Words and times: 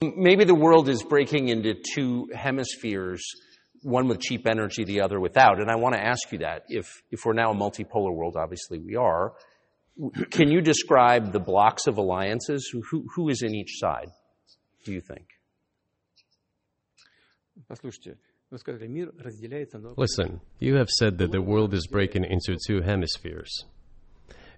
Maybe 0.00 0.44
the 0.44 0.54
world 0.54 0.88
is 0.88 1.02
breaking 1.02 1.48
into 1.48 1.74
two 1.74 2.28
hemispheres, 2.32 3.24
one 3.82 4.06
with 4.06 4.20
cheap 4.20 4.46
energy, 4.46 4.84
the 4.84 5.00
other 5.00 5.18
without. 5.18 5.60
And 5.60 5.68
I 5.70 5.74
want 5.74 5.96
to 5.96 6.00
ask 6.00 6.30
you 6.30 6.38
that. 6.38 6.62
If, 6.68 7.02
if 7.10 7.24
we're 7.24 7.32
now 7.32 7.50
a 7.50 7.54
multipolar 7.54 8.14
world, 8.14 8.36
obviously 8.36 8.78
we 8.78 8.94
are, 8.94 9.32
can 10.30 10.52
you 10.52 10.60
describe 10.60 11.32
the 11.32 11.40
blocks 11.40 11.88
of 11.88 11.98
alliances? 11.98 12.70
Who, 12.90 13.08
who 13.16 13.28
is 13.28 13.42
in 13.42 13.52
each 13.54 13.80
side, 13.80 14.10
do 14.84 14.92
you 14.92 15.00
think? 15.00 15.26
Listen, 19.96 20.40
you 20.60 20.76
have 20.76 20.88
said 20.88 21.18
that 21.18 21.32
the 21.32 21.42
world 21.42 21.74
is 21.74 21.88
breaking 21.88 22.24
into 22.24 22.56
two 22.68 22.82
hemispheres. 22.82 23.64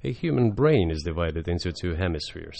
A 0.04 0.12
human 0.12 0.50
brain 0.50 0.90
is 0.90 1.02
divided 1.02 1.48
into 1.48 1.72
two 1.72 1.94
hemispheres. 1.94 2.58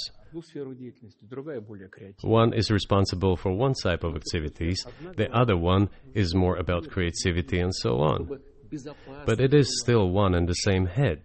One 2.23 2.53
is 2.53 2.71
responsible 2.71 3.37
for 3.37 3.53
one 3.53 3.75
type 3.75 4.05
of 4.05 4.17
activities, 4.17 4.85
the 5.17 5.31
other 5.33 5.57
one 5.57 5.91
is 6.15 6.35
more 6.35 6.57
about 6.57 6.89
creativity 6.91 7.61
and 7.61 7.75
so 7.75 8.01
on. 8.01 8.41
But 9.27 9.41
it 9.41 9.55
is 9.55 9.81
still 9.83 10.11
one 10.11 10.35
and 10.35 10.49
the 10.49 10.55
same 10.55 10.87
head. 10.87 11.23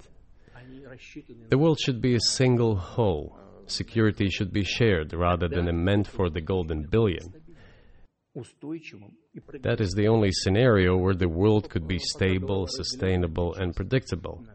The 1.49 1.57
world 1.57 1.79
should 1.79 2.01
be 2.01 2.15
a 2.15 2.19
single 2.19 2.75
whole. 2.75 3.37
Security 3.67 4.29
should 4.29 4.53
be 4.53 4.63
shared 4.63 5.13
rather 5.13 5.47
than 5.47 5.83
meant 5.83 6.07
for 6.07 6.29
the 6.29 6.41
golden 6.41 6.83
billion. 6.83 7.33
That 9.61 9.79
is 9.79 9.91
the 9.91 10.07
only 10.07 10.31
scenario 10.31 10.97
where 10.97 11.13
the 11.13 11.29
world 11.29 11.69
could 11.69 11.87
be 11.87 11.99
stable, 11.99 12.67
sustainable, 12.67 13.53
and 13.55 13.75
predictable. 13.75 14.45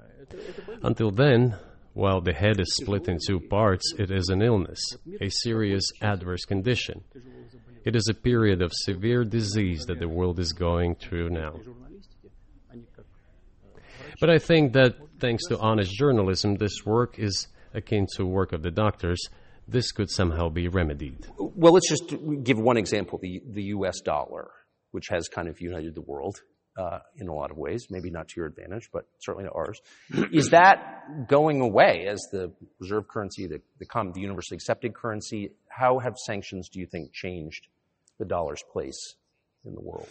Until 0.83 1.11
then, 1.11 1.57
while 1.93 2.21
the 2.21 2.33
head 2.33 2.61
is 2.61 2.75
split 2.77 3.09
in 3.09 3.19
two 3.27 3.41
parts, 3.41 3.95
it 3.99 4.11
is 4.11 4.29
an 4.29 4.43
illness, 4.43 4.81
a 5.21 5.29
serious 5.29 5.85
adverse 6.01 6.45
condition. 6.45 7.03
It 7.85 7.97
is 7.97 8.09
a 8.09 8.15
period 8.15 8.63
of 8.63 8.73
severe 8.73 9.25
disease 9.25 9.87
that 9.87 9.99
the 9.99 10.09
world 10.09 10.39
is 10.39 10.53
going 10.53 10.97
through 10.97 11.31
now. 11.31 11.55
But 14.21 14.31
I 14.31 14.39
think 14.39 14.75
that 14.75 14.97
thanks 15.19 15.47
to 15.49 15.59
honest 15.59 15.93
journalism, 15.93 16.57
this 16.57 16.85
work 16.85 17.19
is 17.19 17.49
akin 17.75 18.07
to 18.17 18.27
work 18.27 18.53
of 18.53 18.63
the 18.63 18.71
doctors. 18.71 19.21
This 19.67 19.93
could 19.93 20.11
somehow 20.11 20.49
be 20.49 20.69
remedied. 20.69 21.27
Well, 21.39 21.73
let's 21.73 21.89
just 21.89 22.15
give 22.43 22.59
one 22.59 22.77
example 22.77 23.19
the, 23.23 23.41
the 23.47 23.63
US 23.77 24.01
dollar, 24.01 24.51
which 24.91 25.07
has 25.11 25.29
kind 25.29 25.49
of 25.49 25.61
united 25.61 25.95
the 25.95 26.03
world 26.03 26.41
Uh, 26.77 27.01
in 27.17 27.29
a 27.29 27.35
lot 27.35 27.51
of 27.51 27.59
ways, 27.59 27.89
maybe 27.91 28.11
not 28.11 28.29
to 28.29 28.35
your 28.37 28.47
advantage, 28.47 28.89
but 28.93 29.05
certainly 29.19 29.47
to 29.47 29.53
ours. 29.53 29.83
Is 30.33 30.51
that 30.51 31.27
going 31.29 31.61
away 31.61 32.07
as 32.09 32.21
the 32.31 32.53
reserve 32.79 33.09
currency, 33.09 33.47
the, 33.49 33.61
the, 33.81 33.87
the 34.15 34.21
universally 34.21 34.57
accepted 34.57 34.95
currency? 34.95 35.51
How 35.69 35.99
have 35.99 36.17
sanctions, 36.17 36.69
do 36.69 36.79
you 36.79 36.87
think, 36.87 37.13
changed 37.13 37.67
the 38.19 38.25
dollar's 38.25 38.63
place 38.73 39.17
in 39.65 39.75
the 39.75 39.81
world? 39.81 40.09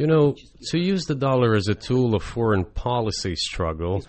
You 0.00 0.06
know, 0.06 0.34
to 0.70 0.78
use 0.78 1.04
the 1.04 1.14
dollar 1.14 1.54
as 1.54 1.68
a 1.68 1.74
tool 1.74 2.14
of 2.14 2.22
foreign 2.22 2.64
policy 2.64 3.34
struggle 3.36 4.04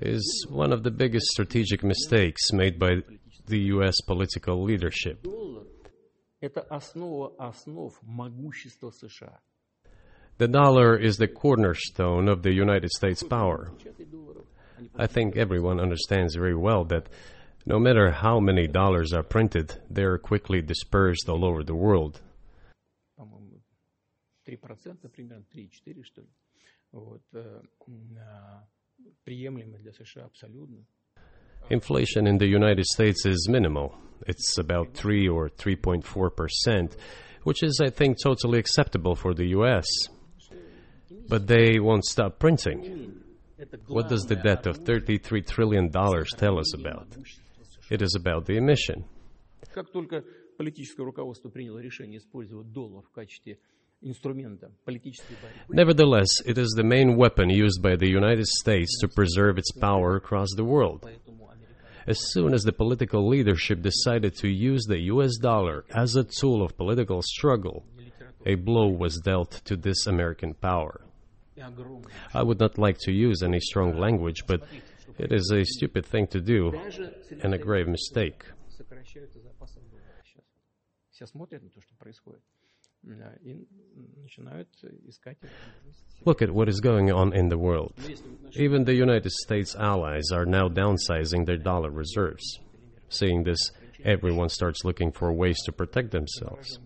is 0.00 0.46
one 0.48 0.72
of 0.72 0.82
the 0.84 0.90
biggest 0.90 1.26
strategic 1.26 1.82
mistakes 1.84 2.52
made 2.52 2.78
by 2.78 2.96
the 3.46 3.58
US 3.74 4.00
political 4.06 4.62
leadership. 4.62 5.26
The 10.38 10.48
dollar 10.48 10.96
is 10.98 11.16
the 11.16 11.28
cornerstone 11.28 12.28
of 12.28 12.42
the 12.42 12.52
United 12.52 12.90
States 12.90 13.22
power. 13.22 13.70
I 14.96 15.06
think 15.06 15.36
everyone 15.36 15.80
understands 15.80 16.34
very 16.34 16.56
well 16.56 16.84
that 16.86 17.08
no 17.64 17.78
matter 17.78 18.10
how 18.10 18.40
many 18.40 18.66
dollars 18.66 19.12
are 19.12 19.22
printed, 19.22 19.80
they 19.88 20.02
are 20.02 20.18
quickly 20.18 20.60
dispersed 20.60 21.28
all 21.28 21.44
over 21.44 21.62
the 21.62 21.74
world. 21.74 22.20
Inflation 31.70 32.26
in 32.26 32.38
the 32.38 32.46
United 32.46 32.84
States 32.84 33.24
is 33.24 33.48
minimal. 33.48 33.96
It's 34.26 34.58
about 34.58 34.94
3 34.94 35.28
or 35.28 35.48
3.4%, 35.48 36.96
which 37.44 37.62
is, 37.62 37.80
I 37.82 37.90
think, 37.90 38.18
totally 38.22 38.58
acceptable 38.58 39.14
for 39.14 39.34
the 39.34 39.46
US. 39.58 39.86
But 41.28 41.46
they 41.46 41.78
won't 41.80 42.04
stop 42.04 42.38
printing. 42.38 43.20
What 43.86 44.08
does 44.08 44.24
the 44.24 44.36
debt 44.36 44.66
of 44.66 44.80
$33 44.80 45.46
trillion 45.46 45.90
tell 45.90 46.58
us 46.58 46.74
about? 46.74 47.08
It 47.90 48.02
is 48.02 48.14
about 48.14 48.46
the 48.46 48.56
emission. 48.56 49.04
Nevertheless, 55.70 56.28
it 56.44 56.58
is 56.58 56.74
the 56.76 56.84
main 56.84 57.16
weapon 57.16 57.48
used 57.48 57.80
by 57.82 57.96
the 57.96 58.08
United 58.08 58.46
States 58.46 58.98
to 59.00 59.08
preserve 59.08 59.56
its 59.56 59.72
power 59.72 60.16
across 60.16 60.48
the 60.56 60.64
world. 60.64 61.08
As 62.06 62.18
soon 62.32 62.52
as 62.52 62.62
the 62.64 62.72
political 62.72 63.26
leadership 63.26 63.80
decided 63.80 64.34
to 64.36 64.48
use 64.48 64.84
the 64.84 64.98
US 65.12 65.36
dollar 65.38 65.84
as 65.94 66.16
a 66.16 66.24
tool 66.24 66.62
of 66.62 66.76
political 66.76 67.22
struggle, 67.22 67.84
a 68.44 68.56
blow 68.56 68.88
was 68.88 69.20
dealt 69.20 69.62
to 69.64 69.76
this 69.76 70.06
American 70.06 70.54
power. 70.54 71.00
I 72.34 72.42
would 72.42 72.60
not 72.60 72.78
like 72.78 72.98
to 73.00 73.12
use 73.12 73.42
any 73.42 73.60
strong 73.60 73.96
language, 73.98 74.44
but 74.46 74.62
it 75.18 75.32
is 75.32 75.50
a 75.52 75.64
stupid 75.64 76.04
thing 76.04 76.26
to 76.28 76.40
do 76.40 76.72
and 77.42 77.54
a 77.54 77.58
grave 77.58 77.88
mistake. 77.88 78.44
Look 86.24 86.42
at 86.42 86.50
what 86.50 86.68
is 86.68 86.80
going 86.80 87.12
on 87.12 87.32
in 87.32 87.48
the 87.48 87.58
world. 87.58 87.94
Even 88.56 88.84
the 88.84 88.94
United 88.94 89.32
States 89.32 89.74
allies 89.74 90.30
are 90.32 90.46
now 90.46 90.68
downsizing 90.68 91.44
their 91.44 91.56
dollar 91.56 91.90
reserves. 91.90 92.60
Seeing 93.08 93.42
this, 93.42 93.72
everyone 94.04 94.48
starts 94.48 94.84
looking 94.84 95.10
for 95.10 95.32
ways 95.32 95.60
to 95.64 95.72
protect 95.72 96.12
themselves. 96.12 96.78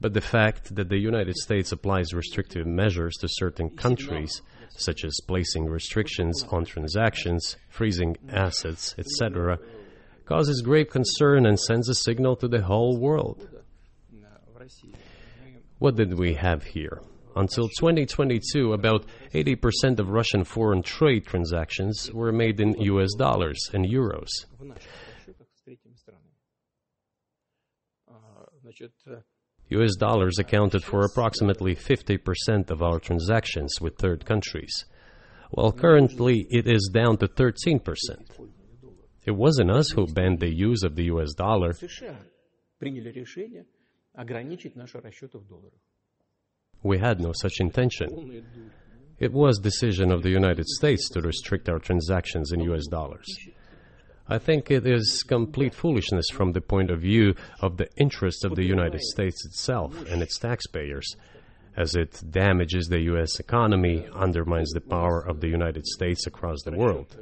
But 0.00 0.12
the 0.12 0.20
fact 0.20 0.74
that 0.74 0.88
the 0.88 0.98
United 0.98 1.36
States 1.36 1.72
applies 1.72 2.12
restrictive 2.12 2.66
measures 2.66 3.16
to 3.20 3.28
certain 3.28 3.70
countries, 3.70 4.42
such 4.76 5.04
as 5.04 5.18
placing 5.26 5.66
restrictions 5.66 6.44
on 6.50 6.64
transactions, 6.64 7.56
freezing 7.68 8.16
assets, 8.30 8.94
etc., 8.98 9.58
causes 10.26 10.62
grave 10.62 10.90
concern 10.90 11.46
and 11.46 11.58
sends 11.58 11.88
a 11.88 11.94
signal 11.94 12.36
to 12.36 12.48
the 12.48 12.62
whole 12.62 12.98
world. 12.98 13.48
What 15.78 15.96
did 15.96 16.18
we 16.18 16.34
have 16.34 16.62
here? 16.64 17.00
Until 17.40 17.68
2022, 17.68 18.74
about 18.74 19.06
80% 19.32 19.98
of 19.98 20.10
Russian 20.10 20.44
foreign 20.44 20.82
trade 20.82 21.24
transactions 21.24 22.12
were 22.12 22.32
made 22.32 22.60
in 22.60 22.78
US 22.78 23.14
dollars 23.14 23.58
and 23.72 23.86
euros. 23.86 24.28
US 29.70 29.96
dollars 29.96 30.38
accounted 30.38 30.84
for 30.84 31.00
approximately 31.06 31.74
50% 31.74 32.70
of 32.70 32.82
our 32.82 32.98
transactions 32.98 33.80
with 33.80 33.96
third 33.96 34.26
countries, 34.26 34.84
while 35.50 35.72
currently 35.72 36.46
it 36.50 36.66
is 36.66 36.90
down 36.92 37.16
to 37.16 37.26
13%. 37.26 37.80
It 39.24 39.30
wasn't 39.30 39.70
us 39.70 39.88
who 39.92 40.06
banned 40.06 40.40
the 40.40 40.54
use 40.54 40.82
of 40.82 40.94
the 40.94 41.04
US 41.04 41.32
dollar 41.32 41.72
We 46.82 46.98
had 46.98 47.20
no 47.20 47.32
such 47.34 47.60
intention. 47.60 48.44
It 49.18 49.32
was 49.32 49.58
decision 49.58 50.10
of 50.10 50.22
the 50.22 50.30
United 50.30 50.66
States 50.66 51.08
to 51.10 51.20
restrict 51.20 51.68
our 51.68 51.78
transactions 51.78 52.52
in 52.52 52.60
US 52.60 52.86
dollars. 52.86 53.26
I 54.28 54.38
think 54.38 54.70
it 54.70 54.86
is 54.86 55.24
complete 55.24 55.74
foolishness 55.74 56.26
from 56.32 56.52
the 56.52 56.60
point 56.60 56.90
of 56.90 57.00
view 57.00 57.34
of 57.60 57.76
the 57.76 57.88
interests 57.96 58.44
of 58.44 58.54
the 58.54 58.64
United 58.64 59.00
States 59.00 59.44
itself 59.44 59.92
and 60.08 60.22
its 60.22 60.38
taxpayers, 60.38 61.16
as 61.76 61.96
it 61.96 62.22
damages 62.30 62.86
the 62.86 63.00
US 63.12 63.40
economy, 63.40 64.06
undermines 64.14 64.70
the 64.70 64.80
power 64.80 65.20
of 65.20 65.40
the 65.40 65.48
United 65.48 65.84
States 65.84 66.26
across 66.26 66.62
the 66.62 66.72
world. 66.72 67.16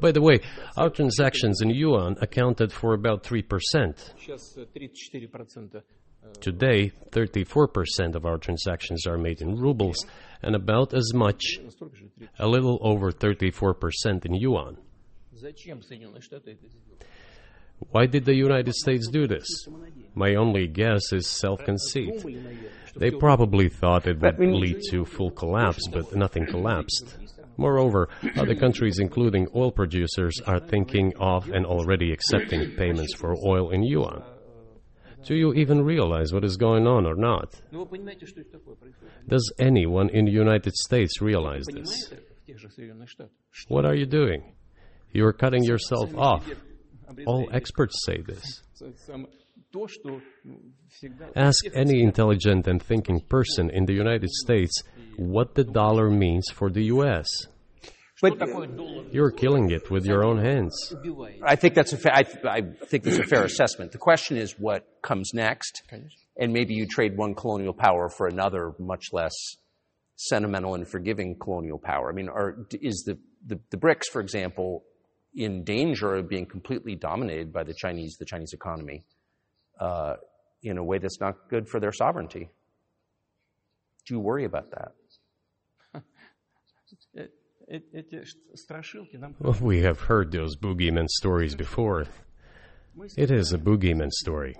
By 0.00 0.12
the 0.12 0.20
way, 0.20 0.40
our 0.76 0.90
transactions 0.90 1.60
in 1.62 1.70
yuan 1.70 2.16
accounted 2.20 2.72
for 2.72 2.92
about 2.92 3.22
3%. 3.22 4.14
Today, 6.40 6.92
34% 7.10 8.14
of 8.14 8.24
our 8.24 8.38
transactions 8.38 9.06
are 9.06 9.18
made 9.18 9.40
in 9.40 9.56
rubles 9.56 10.04
and 10.42 10.54
about 10.54 10.94
as 10.94 11.12
much, 11.14 11.42
a 12.38 12.46
little 12.46 12.78
over 12.80 13.10
34% 13.10 14.24
in 14.24 14.34
yuan. 14.34 14.78
Why 17.90 18.06
did 18.06 18.24
the 18.24 18.34
United 18.34 18.74
States 18.74 19.08
do 19.08 19.26
this? 19.26 19.46
My 20.14 20.34
only 20.34 20.66
guess 20.66 21.12
is 21.12 21.26
self 21.26 21.64
conceit. 21.64 22.24
They 22.96 23.10
probably 23.10 23.68
thought 23.68 24.06
it 24.06 24.20
would 24.20 24.38
lead 24.40 24.80
to 24.90 25.04
full 25.04 25.30
collapse, 25.30 25.86
but 25.88 26.14
nothing 26.14 26.46
collapsed. 26.46 27.16
Moreover, 27.56 28.08
other 28.36 28.54
countries, 28.54 28.98
including 28.98 29.48
oil 29.54 29.70
producers, 29.70 30.40
are 30.46 30.60
thinking 30.60 31.12
of 31.18 31.48
and 31.50 31.66
already 31.66 32.12
accepting 32.12 32.70
payments 32.76 33.14
for 33.14 33.34
oil 33.44 33.70
in 33.70 33.82
yuan. 33.82 34.22
Do 35.28 35.34
you 35.34 35.52
even 35.52 35.84
realize 35.84 36.32
what 36.32 36.42
is 36.42 36.56
going 36.56 36.86
on 36.86 37.04
or 37.04 37.14
not? 37.14 37.54
Does 39.28 39.52
anyone 39.58 40.08
in 40.08 40.24
the 40.24 40.32
United 40.32 40.74
States 40.74 41.20
realize 41.20 41.66
this? 41.70 42.14
What 43.68 43.84
are 43.84 43.94
you 43.94 44.06
doing? 44.06 44.54
You 45.12 45.26
are 45.26 45.34
cutting 45.34 45.64
yourself 45.64 46.16
off. 46.16 46.48
All 47.26 47.46
experts 47.52 48.06
say 48.06 48.22
this. 48.22 48.62
Ask 51.36 51.64
any 51.74 52.02
intelligent 52.02 52.66
and 52.66 52.82
thinking 52.82 53.20
person 53.20 53.68
in 53.68 53.84
the 53.84 53.92
United 53.92 54.30
States 54.30 54.82
what 55.18 55.54
the 55.54 55.64
dollar 55.64 56.08
means 56.08 56.46
for 56.54 56.70
the 56.70 56.84
US. 56.84 57.28
But 58.20 58.38
You're 59.12 59.30
killing 59.30 59.70
it 59.70 59.90
with 59.90 60.04
your 60.04 60.24
own 60.24 60.38
hands. 60.38 60.92
I 61.42 61.54
think 61.56 61.74
that's 61.74 61.92
a 61.92 61.96
fa- 61.98 62.16
I, 62.16 62.24
I 62.48 62.60
think 62.86 63.04
that's 63.04 63.18
a 63.18 63.22
fair 63.22 63.44
assessment. 63.44 63.92
The 63.92 63.98
question 63.98 64.36
is 64.36 64.52
what 64.58 64.86
comes 65.02 65.30
next, 65.34 65.82
and 66.36 66.52
maybe 66.52 66.74
you 66.74 66.86
trade 66.86 67.16
one 67.16 67.34
colonial 67.34 67.72
power 67.72 68.08
for 68.08 68.26
another, 68.26 68.72
much 68.78 69.06
less 69.12 69.34
sentimental 70.16 70.74
and 70.74 70.88
forgiving 70.88 71.36
colonial 71.38 71.78
power. 71.78 72.10
I 72.10 72.12
mean, 72.12 72.28
are, 72.28 72.66
is 72.72 73.04
the, 73.06 73.18
the 73.46 73.60
the 73.70 73.76
BRICS, 73.76 74.06
for 74.12 74.20
example, 74.20 74.82
in 75.34 75.62
danger 75.62 76.14
of 76.16 76.28
being 76.28 76.46
completely 76.46 76.96
dominated 76.96 77.52
by 77.52 77.62
the 77.62 77.74
Chinese, 77.74 78.16
the 78.18 78.24
Chinese 78.24 78.52
economy, 78.52 79.04
uh, 79.78 80.14
in 80.62 80.76
a 80.76 80.82
way 80.82 80.98
that's 80.98 81.20
not 81.20 81.48
good 81.48 81.68
for 81.68 81.78
their 81.78 81.92
sovereignty? 81.92 82.48
Do 84.06 84.14
you 84.14 84.20
worry 84.20 84.44
about 84.44 84.70
that? 84.72 84.92
We 89.60 89.80
have 89.80 90.00
heard 90.00 90.32
those 90.32 90.56
boogeyman 90.56 91.08
stories 91.08 91.54
before. 91.54 92.06
It 93.16 93.30
is 93.30 93.52
a 93.52 93.58
boogeyman 93.58 94.10
story. 94.10 94.56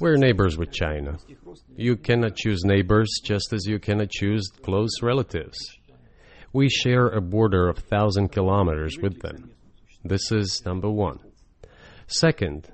We're 0.00 0.16
neighbors 0.16 0.56
with 0.56 0.72
China. 0.72 1.18
You 1.76 1.96
cannot 1.96 2.36
choose 2.36 2.64
neighbors 2.64 3.10
just 3.24 3.52
as 3.52 3.66
you 3.66 3.78
cannot 3.78 4.10
choose 4.10 4.48
close 4.62 5.02
relatives. 5.02 5.58
We 6.52 6.68
share 6.68 7.08
a 7.08 7.20
border 7.20 7.68
of 7.68 7.78
thousand 7.78 8.28
kilometers 8.28 8.98
with 8.98 9.20
them. 9.20 9.50
This 10.04 10.32
is 10.32 10.62
number 10.64 10.90
one. 10.90 11.18
Second, 12.06 12.68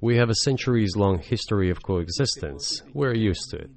we 0.00 0.16
have 0.16 0.30
a 0.30 0.34
centuries 0.34 0.96
long 0.96 1.18
history 1.18 1.70
of 1.70 1.82
coexistence. 1.82 2.82
We're 2.92 3.14
used 3.14 3.50
to 3.50 3.58
it. 3.58 3.70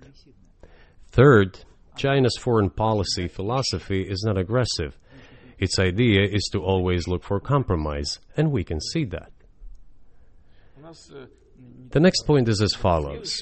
Third, 1.10 1.60
China's 1.98 2.38
foreign 2.38 2.70
policy 2.70 3.28
philosophy 3.28 4.04
is 4.04 4.24
not 4.24 4.38
aggressive. 4.38 4.98
Its 5.58 5.80
idea 5.80 6.22
is 6.22 6.48
to 6.52 6.60
always 6.60 7.08
look 7.08 7.24
for 7.24 7.40
compromise, 7.40 8.20
and 8.36 8.52
we 8.52 8.64
can 8.64 8.80
see 8.80 9.04
that. 9.06 9.32
The 11.90 12.00
next 12.00 12.24
point 12.24 12.48
is 12.48 12.62
as 12.62 12.74
follows. 12.74 13.42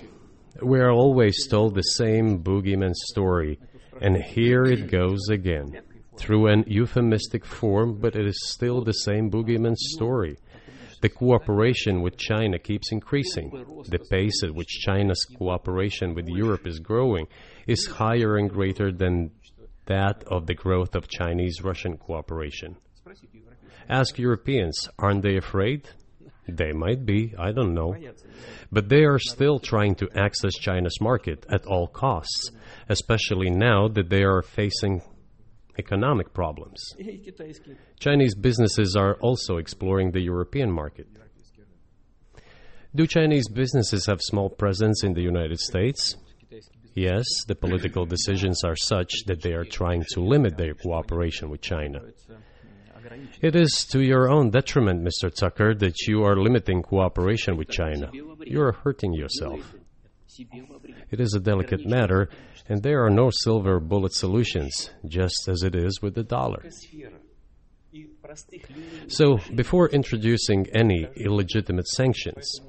We 0.62 0.80
are 0.80 0.92
always 0.92 1.48
told 1.48 1.76
the 1.76 1.82
same 1.82 2.42
boogeyman 2.42 2.94
story, 2.94 3.60
and 4.02 4.16
here 4.16 4.64
it 4.64 4.90
goes 4.90 5.28
again. 5.30 5.82
Through 6.18 6.48
an 6.48 6.64
euphemistic 6.66 7.44
form, 7.44 8.00
but 8.00 8.16
it 8.16 8.26
is 8.26 8.50
still 8.50 8.82
the 8.82 8.94
same 8.94 9.30
boogeyman 9.30 9.76
story. 9.76 10.38
The 11.06 11.10
cooperation 11.10 12.02
with 12.02 12.18
China 12.18 12.58
keeps 12.58 12.92
increasing. 12.92 13.52
The 13.88 14.00
pace 14.10 14.42
at 14.44 14.56
which 14.56 14.80
China's 14.80 15.24
cooperation 15.38 16.16
with 16.16 16.28
Europe 16.28 16.66
is 16.66 16.80
growing 16.80 17.28
is 17.68 17.86
higher 17.86 18.38
and 18.38 18.50
greater 18.50 18.92
than 18.92 19.30
that 19.86 20.24
of 20.26 20.48
the 20.48 20.56
growth 20.56 20.96
of 20.96 21.08
Chinese 21.08 21.62
Russian 21.62 21.98
cooperation. 21.98 22.78
Ask 23.88 24.18
Europeans, 24.18 24.90
aren't 24.98 25.22
they 25.22 25.38
afraid? 25.38 25.88
They 26.48 26.72
might 26.72 27.06
be, 27.06 27.36
I 27.38 27.52
don't 27.52 27.76
know. 27.76 27.96
But 28.72 28.90
they 28.90 29.04
are 29.04 29.20
still 29.20 29.60
trying 29.60 29.94
to 29.98 30.10
access 30.16 30.56
China's 30.56 31.00
market 31.00 31.46
at 31.50 31.68
all 31.68 31.86
costs, 31.86 32.50
especially 32.90 33.52
now 33.52 33.90
that 33.90 34.10
they 34.10 34.24
are 34.24 34.42
facing 34.42 35.04
economic 35.78 36.34
problems. 36.34 36.82
Chinese 38.00 38.36
businesses 38.36 38.96
are 38.96 39.16
also 39.16 39.58
exploring 39.58 40.12
the 40.12 40.22
European 40.22 40.72
market. 40.72 41.08
Do 42.96 43.06
Chinese 43.06 43.50
businesses 43.50 44.06
have 44.06 44.22
small 44.22 44.50
presence 44.50 45.04
in 45.04 45.14
the 45.14 45.22
United 45.22 45.60
States? 45.60 46.16
Yes, 46.94 47.26
the 47.46 47.56
political 47.56 48.06
decisions 48.06 48.64
are 48.64 48.78
such 48.78 49.12
that 49.26 49.42
they 49.42 49.52
are 49.52 49.66
trying 49.66 50.06
to 50.12 50.22
limit 50.22 50.56
their 50.56 50.74
cooperation 50.74 51.50
with 51.50 51.60
China. 51.60 52.00
It 53.42 53.56
is 53.56 53.86
to 53.92 54.00
your 54.02 54.30
own 54.30 54.50
detriment, 54.50 55.04
Mr. 55.04 55.34
Tucker, 55.34 55.76
that 55.76 56.08
you 56.08 56.24
are 56.24 56.38
limiting 56.38 56.82
cooperation 56.82 57.58
with 57.58 57.70
China. 57.70 58.10
You 58.14 58.62
are 58.62 58.72
hurting 58.72 59.14
yourself. 59.14 59.76
It 61.12 61.20
is 61.20 61.34
a 61.34 61.40
delicate 61.40 61.86
matter, 61.86 62.30
and 62.68 62.82
there 62.84 63.06
are 63.06 63.10
no 63.10 63.30
silver 63.32 63.80
bullet 63.80 64.14
solutions, 64.14 64.90
just 65.08 65.48
as 65.48 65.64
it 65.64 65.76
is 65.76 66.02
with 66.02 66.16
the 66.16 66.24
dollar. 66.24 66.64
So, 69.08 69.40
before 69.56 69.90
introducing 69.90 70.68
any 70.74 71.08
illegitimate 71.16 71.88
sanctions, 71.88 72.60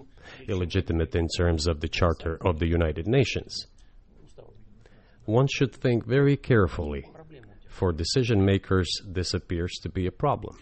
illegitimate 0.48 1.14
in 1.16 1.28
terms 1.36 1.66
of 1.66 1.80
the 1.80 1.88
Charter 1.88 2.38
of 2.44 2.58
the 2.58 2.66
United 2.66 3.06
Nations, 3.06 3.66
one 5.24 5.48
should 5.48 5.74
think 5.74 6.06
very 6.06 6.36
carefully. 6.36 7.04
For 7.68 7.92
decision 7.92 8.44
makers, 8.44 8.88
this 9.06 9.34
appears 9.34 9.72
to 9.82 9.90
be 9.90 10.06
a 10.06 10.12
problem. 10.12 10.56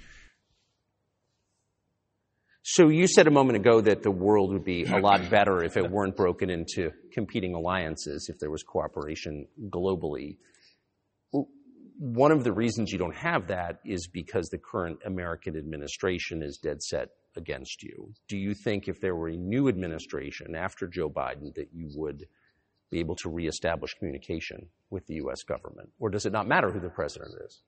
So 2.67 2.89
you 2.89 3.07
said 3.07 3.27
a 3.27 3.31
moment 3.31 3.57
ago 3.57 3.83
that 3.83 4.03
the 4.03 4.11
world 4.11 4.51
would 4.55 4.65
be 4.65 4.85
a 4.85 4.97
lot 4.97 5.21
better 5.31 5.63
if 5.63 5.77
it 5.77 5.91
weren't 5.91 6.17
broken 6.17 6.49
into 6.49 6.93
competing 7.13 7.55
alliances, 7.55 8.31
if 8.31 8.39
there 8.39 8.51
was 8.51 8.63
cooperation 8.63 9.47
globally. 9.69 10.39
One 11.99 12.33
of 12.33 12.43
the 12.43 12.55
reasons 12.55 12.91
you 12.91 12.97
don't 12.97 13.15
have 13.17 13.49
that 13.49 13.81
is 13.85 14.09
because 14.09 14.49
the 14.49 14.57
current 14.57 14.99
American 15.05 15.59
administration 15.59 16.43
is 16.43 16.57
dead 16.57 16.83
set 16.83 17.11
against 17.37 17.83
you. 17.83 18.15
Do 18.29 18.39
you 18.39 18.55
think 18.55 18.89
if 18.89 18.99
there 18.99 19.15
were 19.15 19.29
a 19.29 19.37
new 19.37 19.69
administration 19.69 20.55
after 20.55 20.89
Joe 20.89 21.11
Biden 21.11 21.55
that 21.57 21.69
you 21.71 21.91
would 21.97 22.25
be 22.91 22.99
able 22.99 23.17
to 23.17 23.29
reestablish 23.29 23.93
communication 23.99 24.71
with 24.89 25.07
the 25.07 25.17
U.S. 25.17 25.43
government? 25.43 25.91
Or 25.99 26.09
does 26.09 26.25
it 26.25 26.33
not 26.33 26.49
matter 26.49 26.71
who 26.71 26.81
the 26.81 26.89
president 26.89 27.33
is? 27.45 27.61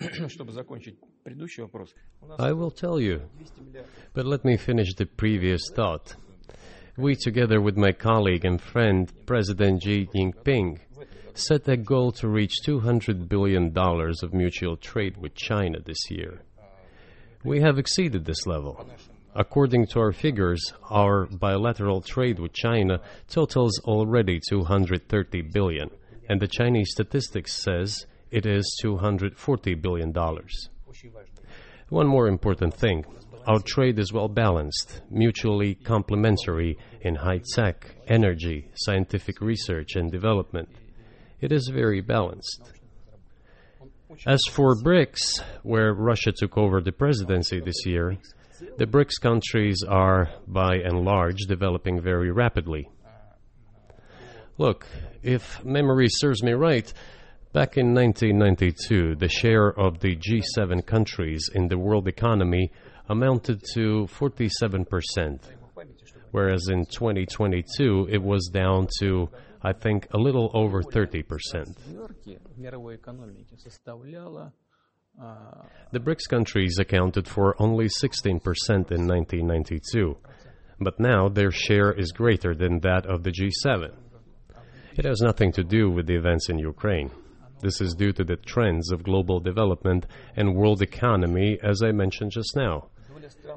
I 2.38 2.52
will 2.52 2.70
tell 2.70 3.00
you. 3.00 3.22
But 4.14 4.26
let 4.26 4.44
me 4.44 4.56
finish 4.56 4.94
the 4.94 5.06
previous 5.06 5.62
thought. 5.74 6.14
We, 6.96 7.14
together 7.14 7.60
with 7.60 7.76
my 7.76 7.92
colleague 7.92 8.44
and 8.44 8.60
friend, 8.60 9.12
President 9.26 9.82
Xi 9.82 10.08
Jinping, 10.14 10.80
set 11.34 11.68
a 11.68 11.76
goal 11.76 12.12
to 12.12 12.28
reach 12.28 12.54
$200 12.66 13.28
billion 13.28 13.76
of 13.76 14.32
mutual 14.32 14.76
trade 14.76 15.16
with 15.18 15.34
China 15.34 15.78
this 15.84 16.10
year. 16.10 16.42
We 17.44 17.60
have 17.60 17.78
exceeded 17.78 18.24
this 18.24 18.46
level. 18.46 18.88
According 19.34 19.88
to 19.88 20.00
our 20.00 20.12
figures, 20.12 20.72
our 20.88 21.26
bilateral 21.26 22.00
trade 22.00 22.38
with 22.38 22.54
China 22.54 23.00
totals 23.28 23.78
already 23.84 24.40
230 24.48 25.42
billion, 25.42 25.90
and 26.30 26.40
the 26.40 26.48
Chinese 26.48 26.88
statistics 26.90 27.62
says 27.62 28.06
it 28.36 28.44
is 28.44 28.76
240 28.82 29.74
billion 29.76 30.12
dollars. 30.12 30.68
One 31.88 32.06
more 32.06 32.28
important 32.28 32.74
thing. 32.74 33.06
Our 33.46 33.60
trade 33.60 33.98
is 33.98 34.12
well 34.12 34.28
balanced, 34.28 35.00
mutually 35.10 35.74
complementary 35.74 36.76
in 37.00 37.14
high 37.14 37.40
tech, 37.54 37.94
energy, 38.08 38.68
scientific 38.74 39.40
research 39.40 39.96
and 39.96 40.12
development. 40.12 40.68
It 41.40 41.50
is 41.50 41.70
very 41.72 42.02
balanced. 42.02 42.72
As 44.26 44.40
for 44.50 44.74
BRICS, 44.82 45.42
where 45.62 45.94
Russia 45.94 46.32
took 46.36 46.58
over 46.58 46.82
the 46.82 46.92
presidency 46.92 47.60
this 47.60 47.86
year, 47.86 48.18
the 48.76 48.86
BRICS 48.86 49.18
countries 49.18 49.82
are, 49.88 50.28
by 50.46 50.76
and 50.76 51.06
large, 51.06 51.38
developing 51.48 52.02
very 52.02 52.30
rapidly. 52.30 52.90
Look, 54.58 54.86
if 55.22 55.64
memory 55.64 56.08
serves 56.08 56.42
me 56.42 56.52
right, 56.52 56.92
Back 57.56 57.78
in 57.78 57.94
1992, 57.94 59.14
the 59.14 59.30
share 59.30 59.68
of 59.80 60.00
the 60.00 60.14
G7 60.14 60.84
countries 60.84 61.48
in 61.54 61.68
the 61.68 61.78
world 61.78 62.06
economy 62.06 62.70
amounted 63.08 63.62
to 63.72 64.06
47%, 64.08 65.40
whereas 66.32 66.68
in 66.68 66.84
2022 66.84 68.08
it 68.12 68.22
was 68.22 68.50
down 68.52 68.88
to, 69.00 69.30
I 69.62 69.72
think, 69.72 70.06
a 70.12 70.18
little 70.18 70.50
over 70.52 70.82
30%. 70.82 71.24
The 75.92 76.00
BRICS 76.00 76.28
countries 76.28 76.78
accounted 76.78 77.26
for 77.26 77.56
only 77.58 77.86
16% 77.86 78.20
in 78.28 79.08
1992, 79.08 80.14
but 80.78 81.00
now 81.00 81.30
their 81.30 81.50
share 81.50 81.90
is 81.90 82.12
greater 82.12 82.54
than 82.54 82.80
that 82.80 83.06
of 83.06 83.22
the 83.22 83.30
G7. 83.30 83.94
It 84.98 85.06
has 85.06 85.22
nothing 85.22 85.52
to 85.52 85.64
do 85.64 85.88
with 85.90 86.06
the 86.06 86.16
events 86.16 86.50
in 86.50 86.58
Ukraine. 86.58 87.10
This 87.60 87.80
is 87.80 87.94
due 87.94 88.12
to 88.12 88.24
the 88.24 88.36
trends 88.36 88.92
of 88.92 89.02
global 89.02 89.40
development 89.40 90.06
and 90.36 90.54
world 90.54 90.82
economy, 90.82 91.58
as 91.62 91.82
I 91.82 91.92
mentioned 91.92 92.32
just 92.32 92.54
now. 92.54 92.88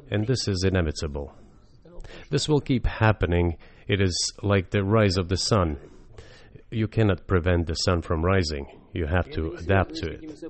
And 0.10 0.26
this 0.26 0.48
is 0.48 0.64
inevitable. 0.64 1.34
This 2.30 2.48
will 2.48 2.62
keep 2.62 2.86
happening. 2.86 3.58
It 3.88 4.02
is 4.02 4.16
like 4.42 4.70
the 4.70 4.84
rise 4.84 5.18
of 5.18 5.30
the 5.30 5.38
sun. 5.38 5.78
You 6.72 6.88
cannot 6.88 7.28
prevent 7.28 7.68
the 7.68 7.74
sun 7.74 8.02
from 8.02 8.24
rising. 8.24 8.68
You 8.94 9.06
have 9.06 9.30
to 9.32 9.54
adapt 9.54 9.96
to 9.96 10.12
it. 10.12 10.44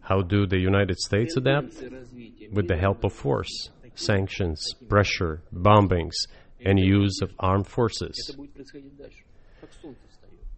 How 0.00 0.22
do 0.22 0.46
the 0.46 0.58
United 0.58 0.98
States 0.98 1.36
adapt? 1.36 1.82
With 2.52 2.68
the 2.68 2.76
help 2.76 3.04
of 3.04 3.12
force, 3.12 3.70
sanctions, 3.94 4.74
pressure, 4.88 5.42
bombings, 5.52 6.14
and 6.64 6.78
use 6.78 7.20
of 7.22 7.32
armed 7.38 7.66
forces. 7.66 8.36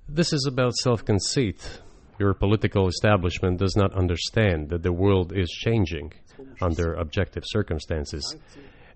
This 0.08 0.32
is 0.32 0.46
about 0.46 0.74
self 0.74 1.04
conceit. 1.04 1.80
Your 2.18 2.34
political 2.34 2.88
establishment 2.88 3.58
does 3.58 3.76
not 3.76 3.94
understand 3.94 4.70
that 4.70 4.82
the 4.82 4.92
world 4.92 5.32
is 5.36 5.48
changing 5.50 6.12
under 6.60 6.94
objective 6.94 7.44
circumstances. 7.46 8.36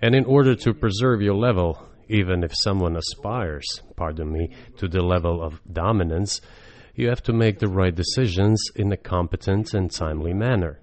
And 0.00 0.14
in 0.14 0.24
order 0.24 0.54
to 0.56 0.74
preserve 0.74 1.22
your 1.22 1.36
level, 1.36 1.88
even 2.08 2.42
if 2.42 2.52
someone 2.54 2.96
aspires, 2.96 3.64
pardon 3.96 4.32
me, 4.32 4.54
to 4.78 4.88
the 4.88 5.02
level 5.02 5.42
of 5.42 5.60
dominance, 5.72 6.40
you 6.94 7.08
have 7.08 7.22
to 7.22 7.32
make 7.32 7.58
the 7.58 7.68
right 7.68 7.94
decisions 7.94 8.60
in 8.74 8.92
a 8.92 8.96
competent 8.96 9.72
and 9.72 9.90
timely 9.90 10.34
manner. 10.34 10.80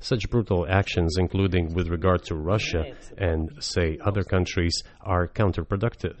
Such 0.00 0.28
brutal 0.28 0.66
actions, 0.68 1.16
including 1.18 1.74
with 1.74 1.88
regard 1.88 2.24
to 2.24 2.34
Russia 2.34 2.94
and, 3.16 3.50
say, 3.60 3.98
other 4.04 4.22
countries, 4.22 4.82
are 5.00 5.28
counterproductive. 5.28 6.16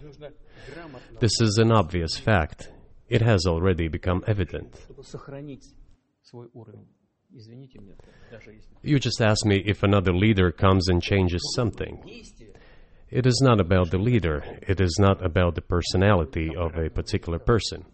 This 1.20 1.40
is 1.40 1.58
an 1.58 1.72
obvious 1.72 2.16
fact. 2.16 2.70
It 3.08 3.22
has 3.22 3.46
already 3.46 3.88
become 3.88 4.24
evident. 4.26 4.86
You 8.82 8.98
just 8.98 9.20
asked 9.20 9.44
me 9.44 9.62
if 9.66 9.82
another 9.82 10.14
leader 10.14 10.50
comes 10.52 10.88
and 10.88 11.02
changes 11.02 11.42
something. 11.54 12.02
It 13.10 13.26
is 13.26 13.40
not 13.44 13.60
about 13.60 13.90
the 13.90 13.98
leader, 13.98 14.42
it 14.66 14.80
is 14.80 14.96
not 14.98 15.24
about 15.24 15.54
the 15.54 15.60
personality 15.60 16.50
of 16.56 16.76
a 16.76 16.88
particular 16.88 17.38
person. 17.38 17.84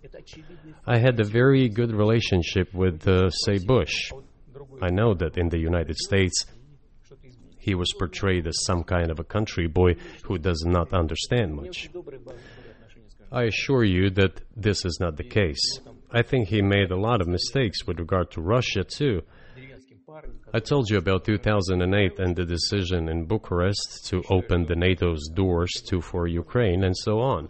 I 0.87 0.99
had 0.99 1.21
a 1.21 1.25
very 1.25 1.69
good 1.69 1.93
relationship 1.93 2.73
with, 2.73 3.07
uh, 3.07 3.31
say, 3.31 3.59
Bush. 3.59 4.13
I 4.81 4.91
know 4.91 5.15
that 5.15 5.37
in 5.37 5.49
the 5.49 5.59
United 5.59 5.97
States, 5.97 6.47
he 7.59 7.75
was 7.75 7.93
portrayed 7.99 8.47
as 8.47 8.65
some 8.65 8.83
kind 8.83 9.11
of 9.11 9.19
a 9.19 9.25
country 9.25 9.67
boy 9.67 9.97
who 10.23 10.39
does 10.39 10.65
not 10.67 10.95
understand 10.95 11.55
much. 11.55 11.91
I 13.33 13.45
assure 13.45 13.85
you 13.85 14.11
that 14.11 14.41
this 14.57 14.85
is 14.85 14.99
not 15.01 15.17
the 15.17 15.25
case. 15.25 15.81
I 16.11 16.23
think 16.23 16.49
he 16.49 16.63
made 16.63 16.91
a 16.91 16.97
lot 16.97 17.21
of 17.21 17.29
mistakes 17.29 17.87
with 17.87 18.01
regard 18.01 18.33
to 18.33 18.41
Russia, 18.41 18.83
too. 18.83 19.23
I 20.53 20.59
told 20.59 20.91
you 20.91 20.99
about 20.99 21.25
2008 21.25 22.19
and 22.19 22.35
the 22.35 22.45
decision 22.45 23.09
in 23.09 23.27
Bucharest 23.27 24.07
to 24.07 24.25
open 24.29 24.67
the 24.67 24.75
NATO's 24.75 25.29
doors 25.29 25.71
to 25.87 26.01
for 26.01 26.27
Ukraine 26.27 26.83
and 26.83 26.97
so 26.97 27.21
on. 27.21 27.49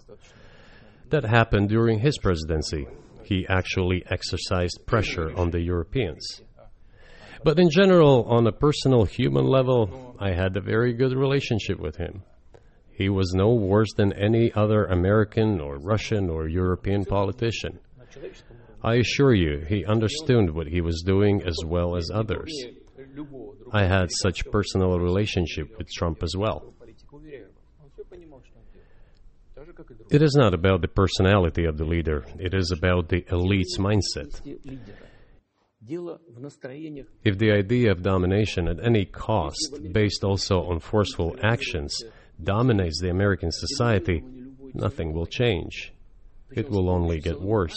That 1.09 1.25
happened 1.25 1.71
during 1.71 2.01
his 2.01 2.19
presidency. 2.19 2.87
He 3.25 3.47
actually 3.49 4.05
exercised 4.11 4.85
pressure 4.87 5.35
on 5.35 5.51
the 5.51 5.61
Europeans. 5.61 6.43
But 7.43 7.59
in 7.59 7.71
general, 7.71 8.25
on 8.25 8.47
a 8.47 8.53
personal 8.53 9.07
human 9.07 9.47
level, 9.47 10.15
I 10.21 10.33
had 10.33 10.57
a 10.59 10.61
very 10.61 10.93
good 10.93 11.17
relationship 11.17 11.81
with 11.81 11.97
him. 11.97 12.23
He 13.01 13.09
was 13.09 13.33
no 13.33 13.55
worse 13.55 13.95
than 13.97 14.13
any 14.13 14.53
other 14.53 14.85
American 14.85 15.59
or 15.59 15.79
Russian 15.79 16.29
or 16.29 16.49
European 16.49 17.07
politician. 17.07 17.79
I 18.83 18.97
assure 18.97 19.33
you, 19.33 19.65
he 19.67 19.87
understood 19.87 20.51
what 20.51 20.67
he 20.67 20.83
was 20.83 21.03
doing 21.07 21.41
as 21.43 21.57
well 21.65 21.97
as 21.97 22.11
others. 22.13 22.53
I 23.73 23.85
had 23.87 24.11
such 24.13 24.45
personal 24.51 25.01
relationship 25.01 25.79
with 25.79 25.91
Trump 25.91 26.23
as 26.23 26.35
well. 26.37 26.75
It 30.11 30.21
is 30.21 30.35
not 30.35 30.53
about 30.53 30.83
the 30.83 30.89
personality 30.89 31.65
of 31.65 31.79
the 31.79 31.87
leader, 31.87 32.27
it 32.39 32.53
is 32.53 32.71
about 32.71 33.09
the 33.09 33.25
elite's 33.31 33.79
mindset. 33.79 34.43
If 37.25 37.39
the 37.39 37.53
idea 37.53 37.93
of 37.93 38.03
domination 38.03 38.69
at 38.69 38.85
any 38.85 39.07
cost, 39.07 39.79
based 39.91 40.23
also 40.23 40.65
on 40.65 40.81
forceful 40.81 41.35
actions, 41.43 41.97
dominates 42.45 43.01
the 43.01 43.11
American 43.11 43.51
society, 43.53 44.23
nothing 44.75 45.13
will 45.13 45.27
change. 45.27 45.93
It 46.51 46.69
will 46.69 46.91
only 46.91 47.21
get 47.21 47.41
worse. 47.41 47.77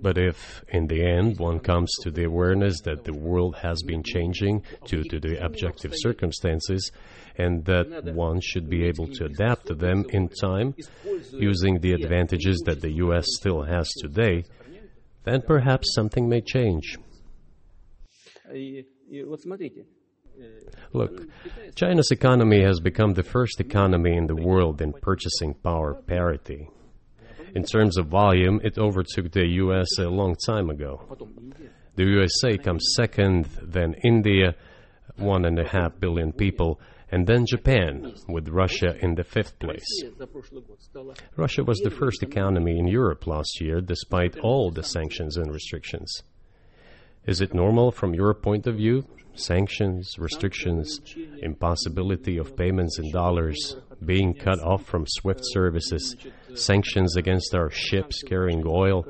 But 0.00 0.18
if, 0.18 0.64
in 0.68 0.86
the 0.88 1.04
end, 1.04 1.38
one 1.38 1.60
comes 1.60 1.92
to 2.02 2.10
the 2.10 2.24
awareness 2.24 2.80
that 2.82 3.04
the 3.04 3.12
world 3.12 3.56
has 3.62 3.82
been 3.82 4.02
changing 4.02 4.62
due 4.84 5.04
to 5.04 5.20
the 5.20 5.44
objective 5.44 5.92
circumstances, 5.94 6.90
and 7.36 7.64
that 7.66 8.12
one 8.14 8.40
should 8.40 8.68
be 8.68 8.84
able 8.84 9.06
to 9.06 9.26
adapt 9.26 9.66
to 9.66 9.74
them 9.74 10.04
in 10.10 10.28
time, 10.28 10.74
using 11.32 11.80
the 11.80 11.92
advantages 11.92 12.62
that 12.66 12.80
the 12.80 12.92
U.S. 12.94 13.26
still 13.38 13.62
has 13.62 13.88
today, 14.00 14.44
then 15.24 15.42
perhaps 15.42 15.92
something 15.94 16.28
may 16.28 16.40
change. 16.40 16.96
Look, 20.92 21.28
China's 21.74 22.10
economy 22.10 22.62
has 22.62 22.80
become 22.80 23.14
the 23.14 23.22
first 23.22 23.60
economy 23.60 24.16
in 24.16 24.26
the 24.26 24.34
world 24.34 24.80
in 24.82 24.92
purchasing 24.92 25.54
power 25.54 25.94
parity. 25.94 26.68
In 27.54 27.64
terms 27.64 27.96
of 27.96 28.06
volume, 28.06 28.60
it 28.62 28.78
overtook 28.78 29.32
the 29.32 29.46
US 29.46 29.98
a 29.98 30.08
long 30.08 30.36
time 30.46 30.70
ago. 30.70 31.06
The 31.96 32.04
USA 32.04 32.56
comes 32.56 32.92
second, 32.96 33.46
then 33.62 33.94
India, 34.04 34.54
one 35.16 35.44
and 35.44 35.58
a 35.58 35.68
half 35.68 35.98
billion 35.98 36.32
people, 36.32 36.80
and 37.12 37.26
then 37.26 37.44
Japan, 37.46 38.14
with 38.28 38.48
Russia 38.48 38.94
in 39.00 39.16
the 39.16 39.24
fifth 39.24 39.58
place. 39.58 40.04
Russia 41.36 41.64
was 41.64 41.80
the 41.80 41.90
first 41.90 42.22
economy 42.22 42.78
in 42.78 42.86
Europe 42.86 43.26
last 43.26 43.60
year, 43.60 43.80
despite 43.80 44.38
all 44.38 44.70
the 44.70 44.84
sanctions 44.84 45.36
and 45.36 45.52
restrictions. 45.52 46.22
Is 47.26 47.40
it 47.40 47.52
normal 47.52 47.90
from 47.90 48.14
your 48.14 48.32
point 48.34 48.66
of 48.66 48.76
view? 48.76 49.04
Sanctions, 49.34 50.18
restrictions, 50.18 51.00
impossibility 51.40 52.38
of 52.38 52.56
payments 52.56 52.98
in 52.98 53.10
dollars, 53.12 53.76
being 54.04 54.34
cut 54.34 54.60
off 54.60 54.84
from 54.84 55.06
SWIFT 55.06 55.40
services, 55.42 56.16
sanctions 56.54 57.16
against 57.16 57.54
our 57.54 57.70
ships 57.70 58.22
carrying 58.22 58.62
oil, 58.66 59.04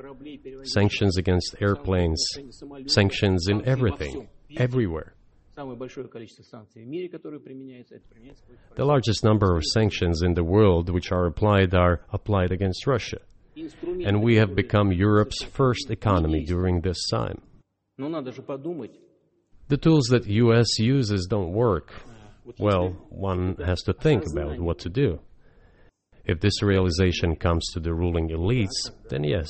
sanctions 0.63 1.17
against 1.17 1.57
airplanes, 1.61 2.25
sanctions 2.87 3.49
in 3.49 3.67
everything, 3.67 4.29
everywhere. 4.57 5.15
The 5.57 5.65
largest 8.79 9.25
number 9.25 9.57
of 9.57 9.65
sanctions 9.65 10.23
in 10.23 10.35
the 10.35 10.45
world 10.45 10.91
which 10.91 11.11
are 11.13 11.27
applied 11.27 11.75
are 11.75 12.01
applied 12.13 12.53
against 12.53 12.87
Russia. 12.87 13.19
And 14.07 14.23
we 14.23 14.37
have 14.37 14.55
become 14.55 14.93
Europe's 14.93 15.43
first 15.43 15.91
economy 15.91 16.45
during 16.45 16.81
this 16.81 17.09
time. 17.11 17.43
The 19.71 19.77
tools 19.77 20.07
that 20.09 20.27
US 20.27 20.81
uses 20.81 21.29
don't 21.31 21.53
work. 21.53 21.93
Well, 22.59 22.89
one 23.09 23.55
has 23.65 23.81
to 23.83 23.93
think 23.93 24.25
about 24.27 24.59
what 24.59 24.81
to 24.81 24.89
do. 24.89 25.21
If 26.25 26.41
this 26.41 26.61
realization 26.61 27.37
comes 27.37 27.65
to 27.75 27.79
the 27.79 27.95
ruling 27.95 28.31
elites, 28.31 28.91
then 29.11 29.23
yes, 29.23 29.49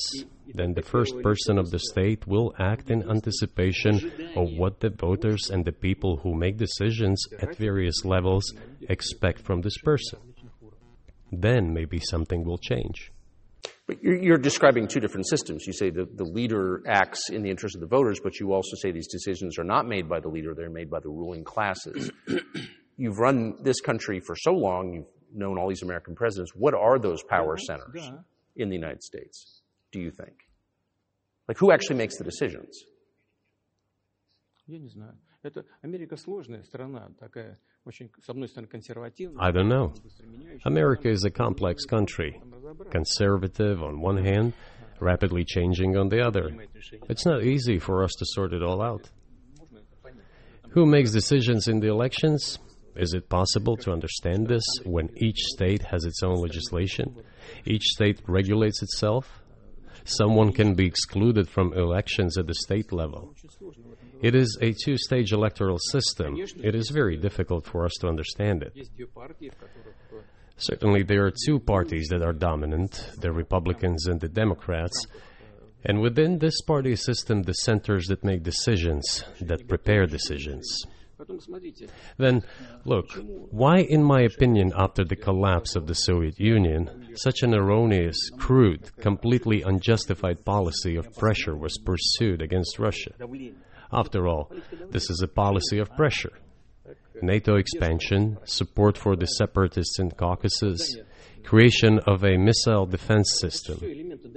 then 0.52 0.74
the 0.74 0.82
first 0.82 1.14
person 1.22 1.56
of 1.56 1.70
the 1.70 1.78
state 1.78 2.26
will 2.26 2.54
act 2.58 2.90
in 2.90 3.08
anticipation 3.08 4.12
of 4.36 4.50
what 4.58 4.80
the 4.80 4.90
voters 4.90 5.48
and 5.48 5.64
the 5.64 5.72
people 5.72 6.18
who 6.18 6.34
make 6.34 6.58
decisions 6.58 7.18
at 7.40 7.56
various 7.56 8.04
levels 8.04 8.44
expect 8.90 9.40
from 9.40 9.62
this 9.62 9.78
person. 9.78 10.18
Then 11.32 11.72
maybe 11.72 11.98
something 11.98 12.44
will 12.44 12.58
change. 12.58 13.10
But 13.90 14.04
you're, 14.04 14.22
you're, 14.22 14.38
describing 14.38 14.86
two 14.86 15.00
different 15.00 15.28
systems. 15.28 15.66
You 15.66 15.72
say 15.72 15.90
the, 15.90 16.04
the 16.04 16.22
leader 16.22 16.80
acts 16.86 17.28
in 17.28 17.42
the 17.42 17.50
interest 17.50 17.74
of 17.74 17.80
the 17.80 17.88
voters, 17.88 18.20
but 18.22 18.38
you 18.38 18.52
also 18.52 18.76
say 18.76 18.92
these 18.92 19.08
decisions 19.08 19.58
are 19.58 19.64
not 19.64 19.84
made 19.84 20.08
by 20.08 20.20
the 20.20 20.28
leader, 20.28 20.54
they're 20.54 20.70
made 20.70 20.88
by 20.88 21.00
the 21.00 21.08
ruling 21.08 21.42
classes. 21.42 22.08
you've 22.96 23.18
run 23.18 23.56
this 23.64 23.80
country 23.80 24.20
for 24.20 24.36
so 24.36 24.52
long, 24.52 24.92
you've 24.92 25.06
known 25.34 25.58
all 25.58 25.68
these 25.68 25.82
American 25.82 26.14
presidents. 26.14 26.52
What 26.54 26.72
are 26.72 27.00
those 27.00 27.24
power 27.24 27.56
centers 27.56 28.12
in 28.54 28.68
the 28.68 28.76
United 28.76 29.02
States, 29.02 29.60
do 29.90 29.98
you 29.98 30.12
think? 30.12 30.36
Like, 31.48 31.58
who 31.58 31.72
actually 31.72 31.96
makes 31.96 32.16
the 32.16 32.22
decisions? 32.22 32.84
I 39.38 39.50
don't 39.50 39.68
know. 39.68 39.92
America 40.64 41.08
is 41.08 41.24
a 41.24 41.30
complex 41.30 41.84
country, 41.84 42.40
conservative 42.90 43.82
on 43.82 44.00
one 44.00 44.24
hand, 44.24 44.52
rapidly 45.00 45.44
changing 45.44 45.96
on 45.96 46.08
the 46.08 46.20
other. 46.20 46.50
It's 47.08 47.24
not 47.24 47.42
easy 47.42 47.78
for 47.78 48.04
us 48.04 48.12
to 48.18 48.26
sort 48.26 48.52
it 48.52 48.62
all 48.62 48.82
out. 48.82 49.08
Who 50.70 50.86
makes 50.86 51.10
decisions 51.10 51.68
in 51.68 51.80
the 51.80 51.88
elections? 51.88 52.58
Is 52.96 53.14
it 53.14 53.28
possible 53.28 53.76
to 53.78 53.92
understand 53.92 54.46
this 54.46 54.64
when 54.84 55.08
each 55.16 55.38
state 55.38 55.82
has 55.82 56.04
its 56.04 56.22
own 56.22 56.36
legislation? 56.36 57.16
Each 57.64 57.84
state 57.84 58.20
regulates 58.26 58.82
itself? 58.82 59.40
Someone 60.04 60.52
can 60.52 60.74
be 60.74 60.86
excluded 60.86 61.48
from 61.48 61.72
elections 61.72 62.36
at 62.38 62.46
the 62.46 62.54
state 62.54 62.92
level. 62.92 63.34
It 64.22 64.34
is 64.34 64.58
a 64.60 64.72
two 64.72 64.96
stage 64.98 65.32
electoral 65.32 65.78
system. 65.78 66.36
It 66.38 66.74
is 66.74 66.90
very 66.90 67.16
difficult 67.16 67.66
for 67.66 67.84
us 67.84 67.92
to 68.00 68.08
understand 68.08 68.62
it. 68.62 68.76
Certainly, 70.56 71.04
there 71.04 71.24
are 71.24 71.32
two 71.46 71.58
parties 71.58 72.08
that 72.08 72.22
are 72.22 72.34
dominant 72.34 73.12
the 73.18 73.32
Republicans 73.32 74.06
and 74.06 74.20
the 74.20 74.28
Democrats. 74.28 75.06
And 75.84 76.02
within 76.02 76.38
this 76.38 76.60
party 76.60 76.94
system, 76.96 77.42
the 77.42 77.54
centers 77.54 78.06
that 78.08 78.22
make 78.22 78.42
decisions, 78.42 79.24
that 79.40 79.66
prepare 79.66 80.04
decisions. 80.06 80.84
Then, 82.18 82.42
look, 82.84 83.06
why, 83.50 83.78
in 83.80 84.02
my 84.02 84.22
opinion, 84.22 84.72
after 84.76 85.04
the 85.04 85.16
collapse 85.16 85.76
of 85.76 85.86
the 85.86 85.94
Soviet 85.94 86.38
Union, 86.38 87.08
such 87.14 87.42
an 87.42 87.54
erroneous, 87.54 88.30
crude, 88.38 88.90
completely 88.98 89.62
unjustified 89.62 90.44
policy 90.44 90.96
of 90.96 91.14
pressure 91.16 91.56
was 91.56 91.78
pursued 91.78 92.42
against 92.42 92.78
Russia? 92.78 93.12
After 93.92 94.28
all, 94.28 94.50
this 94.90 95.10
is 95.10 95.20
a 95.22 95.28
policy 95.28 95.78
of 95.78 95.94
pressure. 95.96 96.32
NATO 97.22 97.56
expansion, 97.56 98.38
support 98.44 98.96
for 98.96 99.16
the 99.16 99.26
separatists 99.26 99.98
in 99.98 100.10
Caucasus, 100.10 100.96
creation 101.44 101.98
of 102.06 102.24
a 102.24 102.36
missile 102.36 102.86
defense 102.86 103.38
system. 103.40 103.78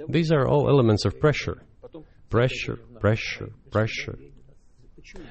These 0.08 0.32
are 0.32 0.46
all 0.46 0.68
elements 0.68 1.04
of 1.04 1.18
pressure. 1.20 1.62
Pressure, 2.30 2.78
pressure, 3.00 3.50
pressure. 3.70 4.18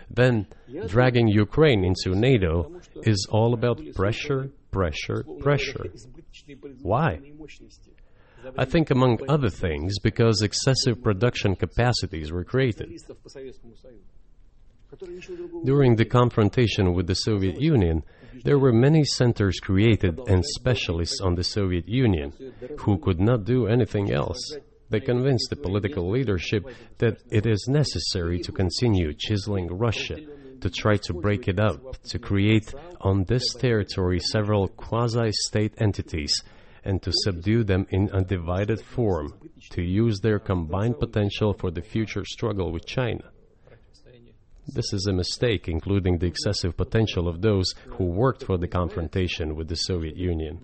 Then, 0.09 0.47
dragging 0.87 1.27
Ukraine 1.27 1.83
into 1.83 2.17
NATO 2.17 2.79
is 3.03 3.27
all 3.29 3.53
about 3.53 3.81
pressure, 3.93 4.49
pressure, 4.71 5.25
pressure. 5.39 5.85
Why? 6.81 7.19
I 8.57 8.65
think, 8.65 8.91
among 8.91 9.19
other 9.27 9.50
things, 9.50 10.00
because 10.00 10.41
excessive 10.41 11.01
production 11.01 11.55
capacities 11.55 12.31
were 12.31 12.43
created. 12.43 13.00
During 15.65 15.95
the 15.95 16.05
confrontation 16.05 16.93
with 16.93 17.07
the 17.07 17.15
Soviet 17.15 17.59
Union, 17.59 18.03
there 18.43 18.59
were 18.59 18.73
many 18.73 19.03
centers 19.03 19.59
created 19.59 20.19
and 20.27 20.43
specialists 20.45 21.19
on 21.21 21.35
the 21.35 21.43
Soviet 21.43 21.88
Union 21.88 22.33
who 22.79 22.97
could 22.97 23.19
not 23.19 23.45
do 23.45 23.67
anything 23.67 24.12
else. 24.12 24.38
They 24.89 25.00
convinced 25.00 25.50
the 25.50 25.55
political 25.55 26.09
leadership 26.12 26.67
that 27.00 27.17
it 27.31 27.47
is 27.47 27.67
necessary 27.67 28.39
to 28.41 28.51
continue 28.51 29.13
chiseling 29.13 29.67
Russia, 29.67 30.17
to 30.62 30.69
try 30.69 30.97
to 30.97 31.13
break 31.13 31.47
it 31.47 31.59
up, 31.59 31.97
to 32.03 32.19
create 32.19 32.73
on 33.01 33.23
this 33.23 33.53
territory 33.55 34.19
several 34.19 34.67
quasi 34.67 35.31
state 35.31 35.73
entities, 35.79 36.33
and 36.85 37.01
to 37.01 37.11
subdue 37.23 37.63
them 37.63 37.85
in 37.89 38.09
a 38.13 38.23
divided 38.23 38.81
form, 38.81 39.33
to 39.71 39.81
use 39.81 40.19
their 40.19 40.39
combined 40.39 40.99
potential 40.99 41.53
for 41.53 41.71
the 41.71 41.81
future 41.81 42.25
struggle 42.25 42.71
with 42.71 42.85
China. 42.85 43.23
This 44.67 44.93
is 44.93 45.07
a 45.07 45.13
mistake, 45.13 45.67
including 45.67 46.17
the 46.17 46.27
excessive 46.27 46.77
potential 46.77 47.27
of 47.27 47.41
those 47.41 47.73
who 47.97 48.05
worked 48.05 48.45
for 48.45 48.57
the 48.57 48.67
confrontation 48.67 49.55
with 49.55 49.67
the 49.67 49.75
Soviet 49.75 50.15
Union. 50.15 50.59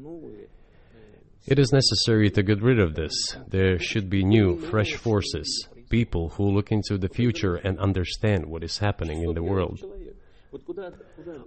It 1.45 1.59
is 1.59 1.71
necessary 1.73 2.29
to 2.31 2.43
get 2.43 2.61
rid 2.61 2.79
of 2.79 2.95
this. 2.95 3.13
There 3.47 3.79
should 3.79 4.09
be 4.09 4.23
new, 4.23 4.59
fresh 4.59 4.93
forces, 4.93 5.67
people 5.89 6.29
who 6.29 6.51
look 6.51 6.71
into 6.71 6.97
the 6.97 7.09
future 7.09 7.55
and 7.55 7.79
understand 7.79 8.45
what 8.45 8.63
is 8.63 8.77
happening 8.77 9.23
in 9.23 9.33
the 9.33 9.43
world. 9.43 9.79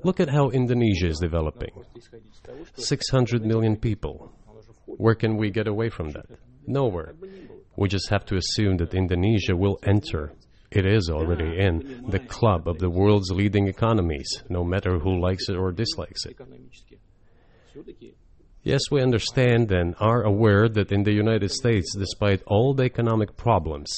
Look 0.05 0.21
at 0.21 0.29
how 0.29 0.51
Indonesia 0.51 1.09
is 1.09 1.19
developing 1.19 1.71
600 2.75 3.45
million 3.45 3.77
people. 3.77 4.33
Where 4.97 5.15
can 5.15 5.37
we 5.37 5.51
get 5.51 5.67
away 5.67 5.91
from 5.91 6.11
that? 6.11 6.27
Nowhere. 6.67 7.15
We 7.77 7.89
just 7.89 8.11
have 8.11 8.25
to 8.27 8.37
assume 8.37 8.77
that 8.79 8.95
Indonesia 8.95 9.57
will 9.57 9.79
enter 9.83 10.33
it 10.75 10.87
is 10.87 11.11
already 11.11 11.59
in 11.59 12.07
the 12.09 12.19
club 12.19 12.67
of 12.67 12.79
the 12.79 12.89
world's 12.89 13.31
leading 13.31 13.69
economies, 13.69 14.43
no 14.49 14.65
matter 14.65 14.99
who 14.99 15.21
likes 15.21 15.51
it 15.51 15.57
or 15.57 15.71
dislikes 15.71 16.25
it. 16.25 16.39
Yes, 18.63 18.81
we 18.91 19.03
understand 19.03 19.71
and 19.71 19.95
are 20.01 20.23
aware 20.23 20.69
that 20.69 20.91
in 20.91 21.03
the 21.03 21.13
United 21.13 21.51
States, 21.51 21.95
despite 21.95 22.43
all 22.47 22.73
the 22.73 22.85
economic 22.85 23.37
problems, 23.37 23.91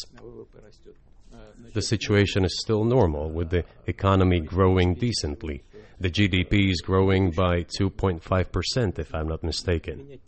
the 1.74 1.82
situation 1.82 2.44
is 2.44 2.58
still 2.60 2.84
normal, 2.84 3.30
with 3.30 3.50
the 3.50 3.64
economy 3.86 4.40
growing 4.40 4.94
decently. 4.94 5.62
The 6.00 6.10
GDP 6.10 6.70
is 6.70 6.80
growing 6.80 7.30
by 7.30 7.64
2.5%, 7.78 8.98
if 8.98 9.14
I'm 9.14 9.28
not 9.28 9.44
mistaken. 9.44 10.18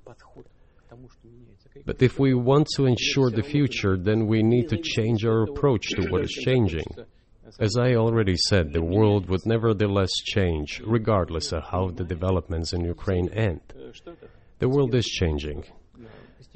But 1.87 2.03
if 2.03 2.19
we 2.19 2.35
want 2.35 2.67
to 2.75 2.87
ensure 2.87 3.31
the 3.31 3.45
future, 3.45 3.97
then 3.97 4.27
we 4.27 4.43
need 4.43 4.69
to 4.71 4.77
change 4.77 5.25
our 5.25 5.45
approach 5.45 5.87
to 5.91 6.09
what 6.11 6.25
is 6.25 6.33
changing. 6.33 6.85
As 7.61 7.77
I 7.79 7.95
already 7.95 8.37
said, 8.37 8.73
the 8.73 8.83
world 8.83 9.31
would 9.31 9.47
nevertheless 9.47 10.13
change, 10.25 10.83
regardless 10.85 11.53
of 11.53 11.63
how 11.63 11.91
the 11.91 12.05
developments 12.05 12.73
in 12.73 12.85
Ukraine 12.85 13.29
end. 13.29 13.61
The 14.59 14.69
world 14.69 14.95
is 14.97 15.07
changing. 15.07 15.65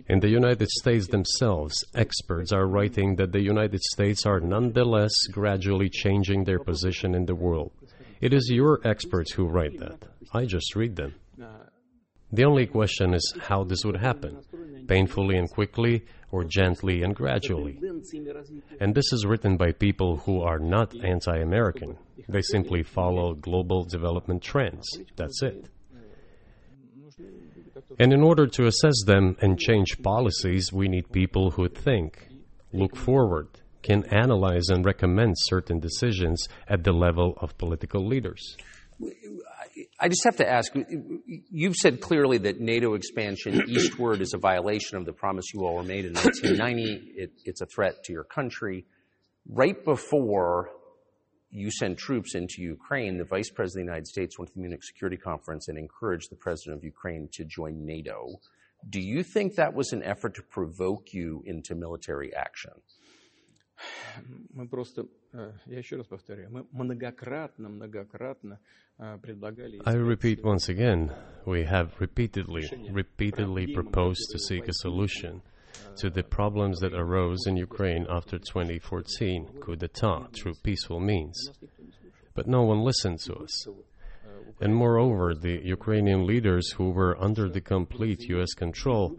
In 0.09 0.19
the 0.19 0.29
United 0.29 0.69
States 0.69 1.07
themselves, 1.07 1.75
experts 1.95 2.51
are 2.53 2.67
writing 2.67 3.15
that 3.17 3.31
the 3.31 3.41
United 3.41 3.81
States 3.95 4.27
are 4.27 4.41
nonetheless 4.41 5.13
gradually 5.31 5.89
changing 5.89 6.43
their 6.45 6.59
position 6.59 7.15
in 7.15 7.27
the 7.27 7.37
world. 7.37 7.71
It 8.21 8.33
is 8.33 8.51
your 8.51 8.81
experts 8.85 9.33
who 9.33 9.47
write 9.47 9.79
that. 9.79 9.99
I 10.35 10.45
just 10.47 10.75
read 10.75 10.97
them. 10.97 11.15
The 12.33 12.45
only 12.45 12.67
question 12.67 13.15
is 13.15 13.35
how 13.41 13.65
this 13.65 13.85
would 13.85 13.97
happen 13.97 14.39
painfully 14.87 15.37
and 15.37 15.49
quickly, 15.49 16.05
or 16.33 16.45
gently 16.45 17.03
and 17.03 17.15
gradually. 17.15 17.79
And 18.81 18.95
this 18.95 19.13
is 19.13 19.25
written 19.25 19.57
by 19.57 19.73
people 19.73 20.17
who 20.17 20.43
are 20.43 20.59
not 20.59 20.95
anti 21.05 21.37
American. 21.39 21.97
They 22.29 22.43
simply 22.43 22.83
follow 22.83 23.35
global 23.35 23.85
development 23.85 24.43
trends. 24.43 24.87
That's 25.17 25.43
it. 25.43 25.69
And 27.99 28.13
in 28.13 28.23
order 28.23 28.47
to 28.47 28.67
assess 28.67 29.05
them 29.07 29.37
and 29.41 29.59
change 29.59 30.01
policies, 30.03 30.73
we 30.73 30.89
need 30.89 31.13
people 31.13 31.51
who 31.53 31.69
think, 31.69 32.29
look 32.73 32.97
forward, 32.97 33.49
can 33.83 34.05
analyze 34.07 34.69
and 34.69 34.85
recommend 34.85 35.35
certain 35.39 35.81
decisions 35.81 36.49
at 36.69 36.85
the 36.85 36.93
level 36.93 37.35
of 37.41 37.57
political 37.59 38.07
leaders. 38.07 38.57
I 39.99 40.09
just 40.09 40.25
have 40.25 40.37
to 40.37 40.49
ask 40.49 40.73
you've 41.27 41.77
said 41.77 42.01
clearly 42.01 42.39
that 42.39 42.61
NATO 42.61 42.95
expansion 42.95 43.63
eastward 43.69 44.21
is 44.21 44.35
a 44.35 44.39
violation 44.39 44.97
of 44.97 45.05
the 45.05 45.13
promise 45.13 45.53
you 45.53 45.65
all 45.65 45.77
were 45.77 45.83
made 45.83 46.05
in 46.05 46.15
1990. 46.15 47.13
It, 47.17 47.33
it's 47.45 47.61
a 47.61 47.67
threat 47.67 48.05
to 48.05 48.13
your 48.13 48.25
country. 48.25 48.87
Right 49.49 49.85
before 49.85 50.71
you 51.51 51.71
sent 51.71 51.99
troops 51.99 52.35
into 52.35 52.63
Ukraine, 52.63 53.19
the 53.19 53.25
Vice 53.25 53.51
President 53.51 53.83
of 53.83 53.87
the 53.87 53.93
United 53.93 54.07
States 54.07 54.39
went 54.39 54.49
to 54.49 54.55
the 54.55 54.61
Munich 54.61 54.85
Security 54.85 55.17
Conference 55.17 55.69
and 55.69 55.77
encouraged 55.77 56.31
the 56.31 56.37
President 56.37 56.79
of 56.79 56.85
Ukraine 56.85 57.29
to 57.33 57.45
join 57.45 57.85
NATO. 57.85 58.29
Do 58.89 59.01
you 59.01 59.23
think 59.23 59.57
that 59.57 59.75
was 59.75 59.93
an 59.93 60.03
effort 60.03 60.35
to 60.37 60.43
provoke 60.43 61.13
you 61.13 61.43
into 61.47 61.75
military 61.75 62.35
action? 62.35 62.73
Мы 64.54 64.68
просто, 64.68 65.08
я 65.66 65.78
еще 65.78 65.98
раз 65.98 66.08
повторяю, 66.08 66.50
мы 66.50 66.66
многократно, 66.72 67.70
многократно 67.70 68.60
предлагали... 69.22 69.82
I 69.86 69.96
repeat 69.96 70.42
once 70.44 70.70
again, 70.70 71.12
we 71.46 71.66
have 71.66 71.92
repeatedly, 72.00 72.64
repeatedly 72.92 73.68
proposed 73.74 74.30
to 74.32 74.40
seek 74.40 74.68
a 74.68 74.74
solution 74.74 75.42
to 75.98 76.10
the 76.10 76.24
problems 76.24 76.80
that 76.80 76.94
arose 76.94 77.46
in 77.48 77.58
Ukraine 77.58 78.06
after 78.10 78.38
2014 78.40 79.60
coup 79.62 79.76
d'etat 79.76 80.32
through 80.34 80.54
peaceful 80.64 81.00
means. 81.02 81.50
But 82.34 82.48
no 82.48 82.64
one 82.64 82.84
listened 82.84 83.20
to 83.26 83.36
us. 83.36 83.68
And 84.62 84.74
moreover, 84.74 85.36
the 85.36 85.60
Ukrainian 85.64 86.26
leaders 86.26 86.72
who 86.72 86.92
were 86.92 87.22
under 87.22 87.50
the 87.50 87.60
complete 87.60 88.22
U.S. 88.30 88.54
control 88.54 89.18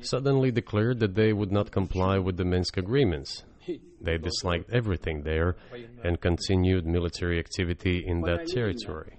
suddenly 0.00 0.50
declared 0.50 1.00
that 1.00 1.14
they 1.14 1.34
would 1.34 1.52
not 1.52 1.70
comply 1.70 2.18
with 2.18 2.38
the 2.38 2.44
Minsk 2.46 2.78
agreements 2.78 3.44
they 4.01 4.17
disliked 4.17 4.69
everything 4.71 5.23
there 5.23 5.55
and 6.03 6.19
continued 6.21 6.85
military 6.85 7.39
activity 7.39 8.03
in 8.05 8.21
that 8.21 8.47
territory. 8.47 9.17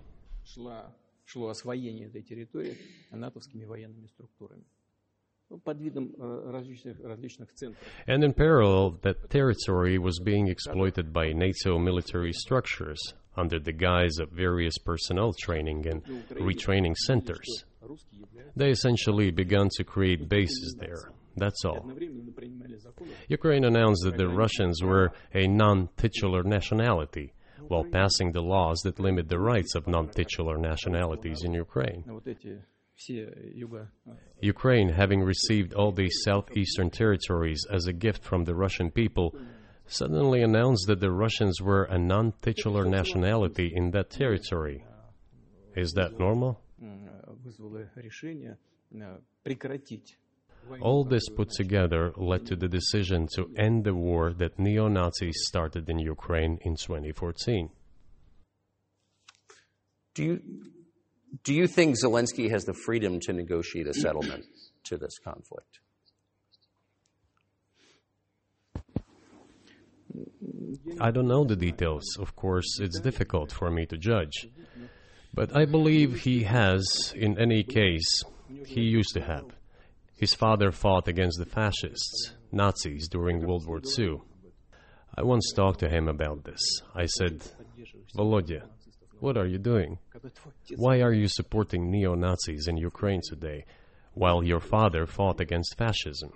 And 8.08 8.24
in 8.24 8.32
parallel, 8.32 8.98
that 9.02 9.30
territory 9.30 9.98
was 9.98 10.18
being 10.18 10.48
exploited 10.48 11.12
by 11.12 11.32
NATO 11.32 11.78
military 11.78 12.32
structures 12.32 13.00
under 13.36 13.60
the 13.60 13.72
guise 13.72 14.18
of 14.18 14.30
various 14.30 14.76
personnel 14.78 15.32
training 15.38 15.86
and 15.86 16.02
retraining 16.32 16.96
centers. 16.96 17.64
They 18.56 18.70
essentially 18.70 19.30
began 19.30 19.68
to 19.76 19.84
create 19.84 20.28
bases 20.28 20.74
there. 20.80 21.12
That's 21.36 21.64
all. 21.64 21.90
Ukraine 23.28 23.64
announced 23.64 24.04
that 24.04 24.16
the 24.16 24.28
Russians 24.28 24.82
were 24.82 25.12
a 25.34 25.46
non 25.46 25.88
titular 25.96 26.42
nationality 26.42 27.32
while 27.68 27.84
passing 27.84 28.32
the 28.32 28.42
laws 28.42 28.80
that 28.84 29.00
limit 29.00 29.28
the 29.28 29.38
rights 29.38 29.74
of 29.74 29.86
non 29.86 30.08
titular 30.08 30.56
nationalities 30.56 31.42
in 31.42 31.52
Ukraine. 31.52 32.04
Ukraine, 34.40 34.88
having 34.88 35.22
received 35.22 35.74
all 35.74 35.92
these 35.92 36.16
southeastern 36.24 36.90
territories 36.90 37.62
as 37.70 37.86
a 37.86 37.92
gift 37.92 38.24
from 38.24 38.44
the 38.44 38.54
Russian 38.54 38.90
people, 38.90 39.34
suddenly 39.86 40.42
announced 40.42 40.86
that 40.86 41.00
the 41.00 41.10
Russians 41.10 41.60
were 41.60 41.84
a 41.84 41.98
non 41.98 42.32
titular 42.40 42.84
nationality 42.86 43.70
in 43.74 43.90
that 43.90 44.10
territory. 44.10 44.84
Is 45.76 45.92
that 45.92 46.18
normal? 46.18 46.60
All 50.80 51.04
this 51.04 51.28
put 51.28 51.50
together 51.50 52.12
led 52.16 52.46
to 52.46 52.56
the 52.56 52.68
decision 52.68 53.28
to 53.34 53.50
end 53.56 53.84
the 53.84 53.94
war 53.94 54.32
that 54.32 54.58
neo 54.58 54.88
Nazis 54.88 55.36
started 55.46 55.88
in 55.88 55.98
Ukraine 55.98 56.58
in 56.62 56.76
2014. 56.76 57.70
Do 60.14 60.24
you, 60.24 60.40
do 61.44 61.54
you 61.54 61.66
think 61.66 61.96
Zelensky 62.02 62.50
has 62.50 62.64
the 62.64 62.74
freedom 62.74 63.20
to 63.20 63.32
negotiate 63.32 63.86
a 63.86 63.94
settlement 63.94 64.44
to 64.84 64.96
this 64.96 65.18
conflict? 65.18 65.80
I 71.00 71.10
don't 71.10 71.28
know 71.28 71.44
the 71.44 71.56
details. 71.56 72.16
Of 72.18 72.34
course, 72.36 72.78
it's 72.80 73.00
difficult 73.00 73.52
for 73.52 73.70
me 73.70 73.86
to 73.86 73.96
judge. 73.98 74.48
But 75.34 75.54
I 75.54 75.66
believe 75.66 76.20
he 76.20 76.44
has, 76.44 77.12
in 77.14 77.38
any 77.38 77.62
case, 77.62 78.22
he 78.64 78.80
used 78.80 79.12
to 79.14 79.20
have. 79.20 79.44
His 80.16 80.34
father 80.34 80.72
fought 80.72 81.08
against 81.08 81.38
the 81.38 81.44
fascists, 81.44 82.32
Nazis, 82.50 83.06
during 83.08 83.46
World 83.46 83.66
War 83.66 83.80
II. 83.98 84.20
I 85.14 85.22
once 85.22 85.52
talked 85.54 85.80
to 85.80 85.88
him 85.88 86.08
about 86.08 86.44
this. 86.44 86.60
I 86.94 87.06
said, 87.06 87.42
Volodya, 88.16 88.62
what 89.20 89.36
are 89.36 89.46
you 89.46 89.58
doing? 89.58 89.98
Why 90.76 91.00
are 91.00 91.12
you 91.12 91.28
supporting 91.28 91.90
neo 91.90 92.14
Nazis 92.14 92.66
in 92.66 92.76
Ukraine 92.76 93.20
today 93.28 93.64
while 94.14 94.42
your 94.42 94.60
father 94.60 95.06
fought 95.06 95.40
against 95.40 95.76
fascism? 95.76 96.32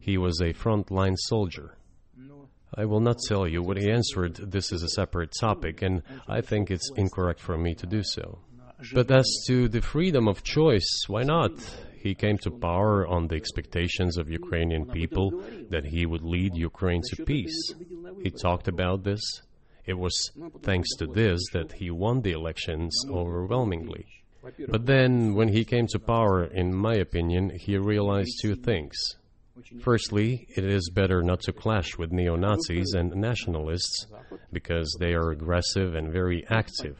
He 0.00 0.18
was 0.18 0.40
a 0.40 0.52
frontline 0.52 1.16
soldier. 1.16 1.76
I 2.74 2.86
will 2.86 3.00
not 3.00 3.18
tell 3.28 3.46
you 3.46 3.62
what 3.62 3.76
he 3.76 3.90
answered. 3.90 4.34
This 4.36 4.72
is 4.72 4.82
a 4.82 4.88
separate 4.88 5.32
topic, 5.38 5.82
and 5.82 6.02
I 6.26 6.40
think 6.40 6.70
it's 6.70 6.90
incorrect 6.96 7.38
for 7.38 7.56
me 7.58 7.74
to 7.74 7.86
do 7.86 8.02
so. 8.02 8.38
But 8.92 9.10
as 9.10 9.28
to 9.46 9.68
the 9.68 9.82
freedom 9.82 10.26
of 10.26 10.42
choice, 10.42 11.04
why 11.06 11.22
not? 11.22 11.52
He 12.02 12.14
came 12.14 12.38
to 12.38 12.50
power 12.50 13.06
on 13.06 13.28
the 13.28 13.36
expectations 13.36 14.18
of 14.18 14.28
Ukrainian 14.28 14.86
people 14.86 15.30
that 15.70 15.84
he 15.84 16.04
would 16.04 16.24
lead 16.24 16.56
Ukraine 16.56 17.02
to 17.10 17.24
peace. 17.24 17.74
He 18.22 18.30
talked 18.30 18.66
about 18.66 19.04
this. 19.04 19.22
It 19.86 19.94
was 19.94 20.14
thanks 20.62 20.88
to 20.96 21.06
this 21.06 21.40
that 21.52 21.72
he 21.72 21.90
won 21.90 22.22
the 22.22 22.32
elections 22.32 22.92
overwhelmingly. 23.08 24.06
But 24.68 24.86
then, 24.86 25.34
when 25.34 25.48
he 25.48 25.64
came 25.64 25.86
to 25.88 26.00
power, 26.00 26.44
in 26.44 26.74
my 26.74 26.94
opinion, 26.94 27.50
he 27.50 27.76
realized 27.78 28.32
two 28.42 28.56
things. 28.56 28.96
Firstly, 29.80 30.48
it 30.56 30.64
is 30.64 30.90
better 30.90 31.22
not 31.22 31.40
to 31.42 31.52
clash 31.52 31.96
with 31.98 32.10
neo 32.10 32.34
Nazis 32.36 32.94
and 32.94 33.14
nationalists 33.14 34.06
because 34.52 34.88
they 34.98 35.14
are 35.14 35.30
aggressive 35.30 35.94
and 35.94 36.10
very 36.10 36.44
active. 36.48 36.98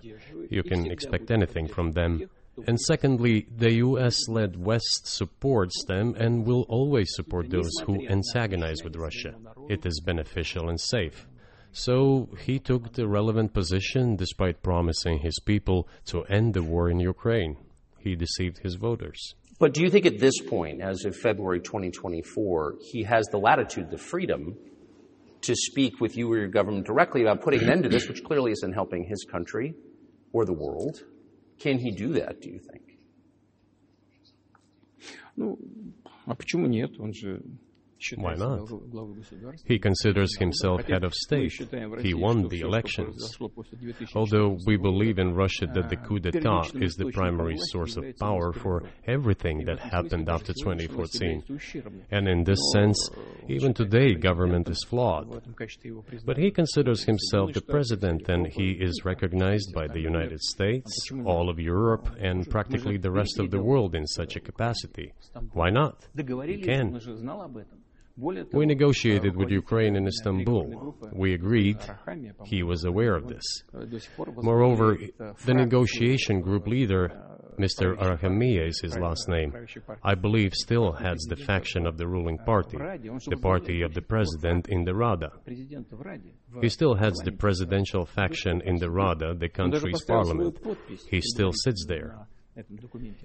You 0.50 0.62
can 0.62 0.90
expect 0.90 1.30
anything 1.30 1.66
from 1.66 1.92
them. 1.92 2.28
And 2.66 2.78
secondly, 2.80 3.46
the 3.56 3.74
US 3.74 4.28
led 4.28 4.56
West 4.56 5.06
supports 5.06 5.84
them 5.86 6.14
and 6.18 6.46
will 6.46 6.66
always 6.68 7.08
support 7.14 7.50
those 7.50 7.72
who 7.86 8.06
antagonize 8.08 8.84
with 8.84 8.96
Russia. 8.96 9.34
It 9.68 9.86
is 9.86 10.00
beneficial 10.00 10.68
and 10.68 10.80
safe. 10.80 11.26
So 11.72 12.28
he 12.38 12.58
took 12.58 12.92
the 12.92 13.08
relevant 13.08 13.54
position 13.54 14.16
despite 14.16 14.62
promising 14.62 15.20
his 15.20 15.38
people 15.40 15.88
to 16.06 16.24
end 16.24 16.52
the 16.52 16.62
war 16.62 16.90
in 16.90 17.00
Ukraine. 17.00 17.56
He 17.98 18.14
deceived 18.14 18.58
his 18.58 18.74
voters. 18.74 19.34
But 19.58 19.72
do 19.72 19.80
you 19.80 19.88
think 19.88 20.04
at 20.04 20.18
this 20.18 20.38
point, 20.40 20.82
as 20.82 21.04
of 21.04 21.16
February 21.16 21.60
2024, 21.60 22.76
he 22.80 23.04
has 23.04 23.26
the 23.28 23.38
latitude, 23.38 23.90
the 23.90 23.96
freedom 23.96 24.56
to 25.42 25.54
speak 25.54 26.00
with 26.00 26.16
you 26.16 26.30
or 26.30 26.36
your 26.36 26.48
government 26.48 26.84
directly 26.84 27.22
about 27.22 27.40
putting 27.40 27.62
an 27.62 27.70
end 27.70 27.82
to 27.84 27.88
this, 27.88 28.08
which 28.08 28.22
clearly 28.22 28.52
isn't 28.52 28.72
helping 28.72 29.04
his 29.04 29.24
country 29.24 29.74
or 30.32 30.44
the 30.44 30.52
world? 30.52 31.04
Can 31.61 31.79
he 31.79 31.91
do 31.91 32.13
that, 32.13 32.41
do 32.41 32.49
you 32.49 32.59
think? 32.59 32.97
Ну, 35.35 35.59
а 36.25 36.35
почему 36.35 36.67
нет? 36.67 36.99
Он 36.99 37.13
же 37.13 37.41
why 38.16 38.34
not? 38.34 38.68
He 39.64 39.78
considers 39.78 40.36
himself 40.36 40.82
head 40.84 41.04
of 41.04 41.14
state. 41.14 41.52
He 42.00 42.14
won 42.14 42.48
the 42.48 42.60
elections. 42.60 43.36
Although 44.14 44.58
we 44.66 44.76
believe 44.76 45.18
in 45.18 45.34
Russia 45.34 45.66
that 45.74 45.88
the 45.88 45.96
coup 45.96 46.18
d'etat 46.18 46.70
is 46.74 46.94
the 46.94 47.10
primary 47.12 47.56
source 47.56 47.96
of 47.96 48.04
power 48.18 48.52
for 48.52 48.82
everything 49.06 49.64
that 49.66 49.78
happened 49.78 50.28
after 50.28 50.52
2014. 50.52 51.42
And 52.10 52.28
in 52.28 52.44
this 52.44 52.58
sense, 52.72 53.10
even 53.48 53.74
today, 53.74 54.14
government 54.14 54.68
is 54.68 54.82
flawed. 54.88 55.42
But 56.24 56.36
he 56.36 56.50
considers 56.50 57.04
himself 57.04 57.52
the 57.52 57.60
president 57.60 58.28
and 58.28 58.46
he 58.46 58.72
is 58.72 59.04
recognized 59.04 59.72
by 59.74 59.86
the 59.86 60.00
United 60.00 60.40
States, 60.40 60.92
all 61.24 61.48
of 61.48 61.58
Europe, 61.58 62.08
and 62.18 62.48
practically 62.48 62.96
the 62.96 63.10
rest 63.10 63.38
of 63.38 63.50
the 63.50 63.62
world 63.62 63.94
in 63.94 64.06
such 64.06 64.36
a 64.36 64.40
capacity. 64.40 65.12
Why 65.52 65.70
not? 65.70 66.06
Can. 66.62 67.00
We 68.16 68.66
negotiated 68.66 69.36
with 69.36 69.50
Ukraine 69.50 69.96
in 69.96 70.06
Istanbul. 70.06 70.96
We 71.12 71.34
agreed. 71.34 71.78
He 72.44 72.62
was 72.62 72.84
aware 72.84 73.14
of 73.14 73.28
this. 73.28 73.64
Moreover, 74.36 74.98
the 75.44 75.54
negotiation 75.54 76.40
group 76.40 76.66
leader, 76.66 77.10
Mr. 77.58 77.96
Arakhamia 77.96 78.68
is 78.68 78.80
his 78.80 78.98
last 78.98 79.28
name, 79.28 79.54
I 80.02 80.14
believe 80.14 80.52
still 80.54 80.92
heads 80.92 81.24
the 81.26 81.36
faction 81.36 81.86
of 81.86 81.96
the 81.98 82.06
ruling 82.06 82.38
party, 82.38 82.78
the 82.78 83.36
party 83.36 83.82
of 83.82 83.94
the 83.94 84.02
president 84.02 84.68
in 84.68 84.84
the 84.84 84.94
Rada. 84.94 85.32
He 86.60 86.68
still 86.68 86.94
heads 86.94 87.20
the 87.20 87.32
presidential 87.32 88.06
faction 88.06 88.62
in 88.62 88.76
the 88.76 88.90
Rada, 88.90 89.34
the 89.34 89.48
country's 89.48 90.02
parliament. 90.04 90.58
He 91.10 91.20
still 91.20 91.52
sits 91.52 91.84
there. 91.86 92.26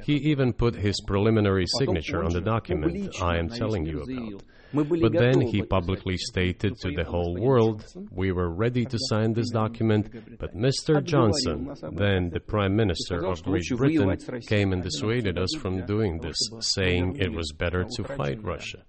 He 0.03 0.15
even 0.31 0.53
put 0.53 0.75
his 0.75 1.01
preliminary 1.05 1.65
signature 1.67 2.23
on 2.23 2.31
the 2.31 2.41
document 2.41 3.13
I 3.21 3.37
am 3.37 3.49
telling 3.49 3.85
you 3.85 4.01
about. 4.01 4.43
But 4.73 5.13
then 5.13 5.41
he 5.41 5.63
publicly 5.63 6.17
stated 6.17 6.77
to 6.79 6.91
the 6.91 7.03
whole 7.03 7.35
world, 7.37 7.85
we 8.11 8.31
were 8.31 8.49
ready 8.49 8.85
to 8.85 8.97
sign 9.09 9.33
this 9.33 9.49
document, 9.49 10.09
but 10.39 10.55
Mr. 10.55 11.03
Johnson, 11.03 11.73
then 11.93 12.29
the 12.29 12.39
Prime 12.39 12.75
Minister 12.75 13.25
of 13.25 13.43
Great 13.43 13.67
Britain, 13.69 14.17
came 14.47 14.71
and 14.71 14.83
dissuaded 14.83 15.37
us 15.37 15.49
from 15.59 15.85
doing 15.85 16.19
this, 16.19 16.37
saying 16.59 17.17
it 17.17 17.31
was 17.31 17.51
better 17.51 17.83
to 17.83 18.03
fight 18.03 18.41
Russia. 18.43 18.83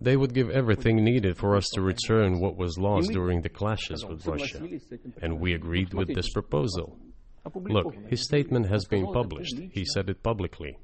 They 0.00 0.16
would 0.16 0.34
give 0.34 0.50
everything 0.50 1.04
needed 1.04 1.36
for 1.36 1.56
us 1.56 1.68
to 1.74 1.80
return 1.80 2.40
what 2.40 2.56
was 2.56 2.76
lost 2.76 3.12
during 3.12 3.42
the 3.42 3.48
clashes 3.48 4.04
with 4.04 4.26
Russia, 4.26 4.66
and 5.20 5.38
we 5.38 5.54
agreed 5.54 5.94
with 5.94 6.12
this 6.14 6.30
proposal. 6.30 6.98
Look, 7.44 7.94
his 8.08 8.22
statement 8.24 8.66
has 8.68 8.84
been 8.84 9.06
published. 9.12 9.56
He 9.72 9.84
said 9.84 10.08
it 10.08 10.22
publicly. 10.22 10.78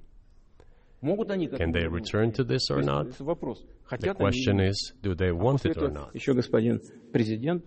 Can 1.03 1.71
they 1.73 1.87
return 1.87 2.33
to 2.33 2.43
this 2.45 2.71
or 2.71 2.83
not? 2.83 3.13
The 3.13 4.15
question 4.15 4.61
is, 4.61 4.93
do 5.03 5.15
they 5.15 5.31
want 5.31 5.65
it 5.65 5.79
or 5.79 5.91
not? 5.91 6.11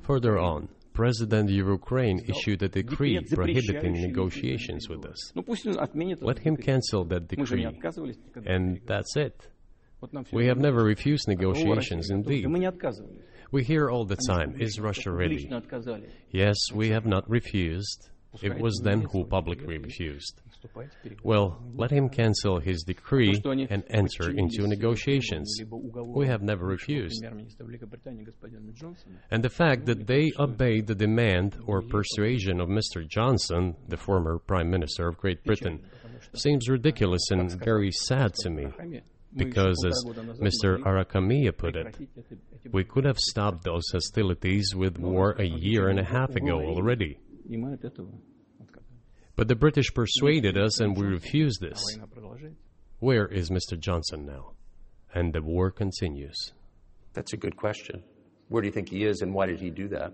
Further 0.01 0.37
on, 0.37 0.67
President 0.93 1.49
Ukraine 1.49 2.19
issued 2.27 2.61
a 2.63 2.67
decree 2.67 3.17
prohibiting 3.21 3.93
negotiations 4.01 4.89
with 4.89 5.05
us. 5.05 5.31
Let 6.21 6.39
him 6.39 6.57
cancel 6.57 7.05
that 7.05 7.29
decree, 7.29 7.65
and 8.45 8.81
that's 8.85 9.15
it. 9.15 9.47
We 10.33 10.47
have 10.47 10.57
never 10.57 10.83
refused 10.83 11.27
negotiations, 11.29 12.09
indeed. 12.09 12.45
We 13.53 13.63
hear 13.63 13.89
all 13.89 14.03
the 14.05 14.17
time, 14.17 14.59
is 14.59 14.79
Russia 14.79 15.11
ready? 15.11 15.49
Yes, 16.31 16.57
we 16.73 16.89
have 16.89 17.05
not 17.05 17.29
refused. 17.29 18.09
It 18.41 18.59
was 18.59 18.79
them 18.83 19.01
who 19.03 19.25
publicly 19.25 19.77
refused. 19.77 20.41
Well, 21.23 21.61
let 21.75 21.91
him 21.91 22.07
cancel 22.07 22.59
his 22.59 22.83
decree 22.83 23.41
and 23.45 23.83
enter 23.89 24.29
into 24.29 24.67
negotiations. 24.67 25.59
We 25.69 26.27
have 26.27 26.41
never 26.41 26.65
refused. 26.65 27.23
And 29.31 29.43
the 29.43 29.49
fact 29.49 29.85
that 29.85 30.07
they 30.07 30.31
obeyed 30.39 30.87
the 30.87 30.95
demand 30.95 31.57
or 31.65 31.81
persuasion 31.81 32.61
of 32.61 32.69
Mr. 32.69 33.07
Johnson, 33.07 33.75
the 33.87 33.97
former 33.97 34.37
Prime 34.39 34.69
Minister 34.69 35.07
of 35.07 35.17
Great 35.17 35.43
Britain, 35.43 35.81
seems 36.33 36.69
ridiculous 36.69 37.31
and 37.31 37.51
very 37.63 37.91
sad 37.91 38.33
to 38.35 38.49
me. 38.49 38.67
Because, 39.35 39.77
as 39.85 40.03
Mr. 40.39 40.79
Arakhamia 40.83 41.55
put 41.57 41.75
it, 41.75 41.97
we 42.71 42.83
could 42.83 43.05
have 43.05 43.17
stopped 43.17 43.63
those 43.63 43.83
hostilities 43.91 44.75
with 44.75 44.97
war 44.99 45.31
a 45.39 45.45
year 45.45 45.87
and 45.87 45.99
a 45.99 46.03
half 46.03 46.35
ago 46.35 46.59
already. 46.59 47.17
И 47.48 47.56
мы 47.56 47.74
от 47.74 47.84
этого 47.84 48.10
отказались. 48.58 49.02
But 49.36 49.48
the 49.48 49.54
British 49.56 49.92
persuaded 49.94 50.56
us 50.56 50.80
and 50.80 50.96
we 50.96 51.06
refused 51.06 51.60
this. 51.60 51.78
Война 51.94 52.06
продолжается. 52.06 52.58
Where 53.00 53.26
is 53.30 53.50
Mr. 53.50 53.78
Johnson 53.78 54.24
now? 54.24 54.54
And 55.14 55.32
the 55.32 55.42
war 55.42 55.70
continues. 55.70 56.52
That's 57.14 57.32
a 57.32 57.36
good 57.36 57.56
question. 57.56 58.02
Where 58.48 58.62
do 58.62 58.66
you 58.68 58.72
think 58.72 58.88
he 58.90 59.04
is, 59.04 59.22
and 59.22 59.32
why 59.34 59.46
did 59.46 59.60
he 59.60 59.70
do 59.70 59.88
that? 59.88 60.12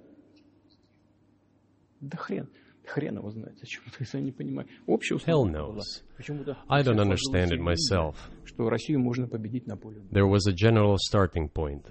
Да 2.01 2.17
хрен. 2.17 2.49
Хрен 2.87 3.17
его 3.17 3.31
знает. 3.31 3.57
Зачем 3.59 3.83
это, 3.87 3.97
если 4.01 4.19
я 4.19 4.25
не 4.25 4.33
понимаю. 4.33 4.69
Общая 4.87 5.15
Hell 5.15 5.43
установка 5.45 5.63
была. 5.63 5.75
knows. 5.77 6.03
Почему-то 6.17 6.59
I 6.69 6.83
don't 6.83 6.95
всем 6.97 7.11
understand 7.11 7.53
it 7.53 7.59
сложилось 7.59 7.91
myself. 7.91 8.17
иллюзия, 8.31 8.47
Что 8.47 8.69
Россию 8.71 9.01
можно 9.01 9.29
победить 9.29 9.67
на 9.67 9.77
поле. 9.77 10.01
боя. 10.01 10.11
There 10.11 10.27
was 10.29 10.47
a 10.49 10.53
general 10.53 10.97
starting 10.99 11.49
point. 11.49 11.85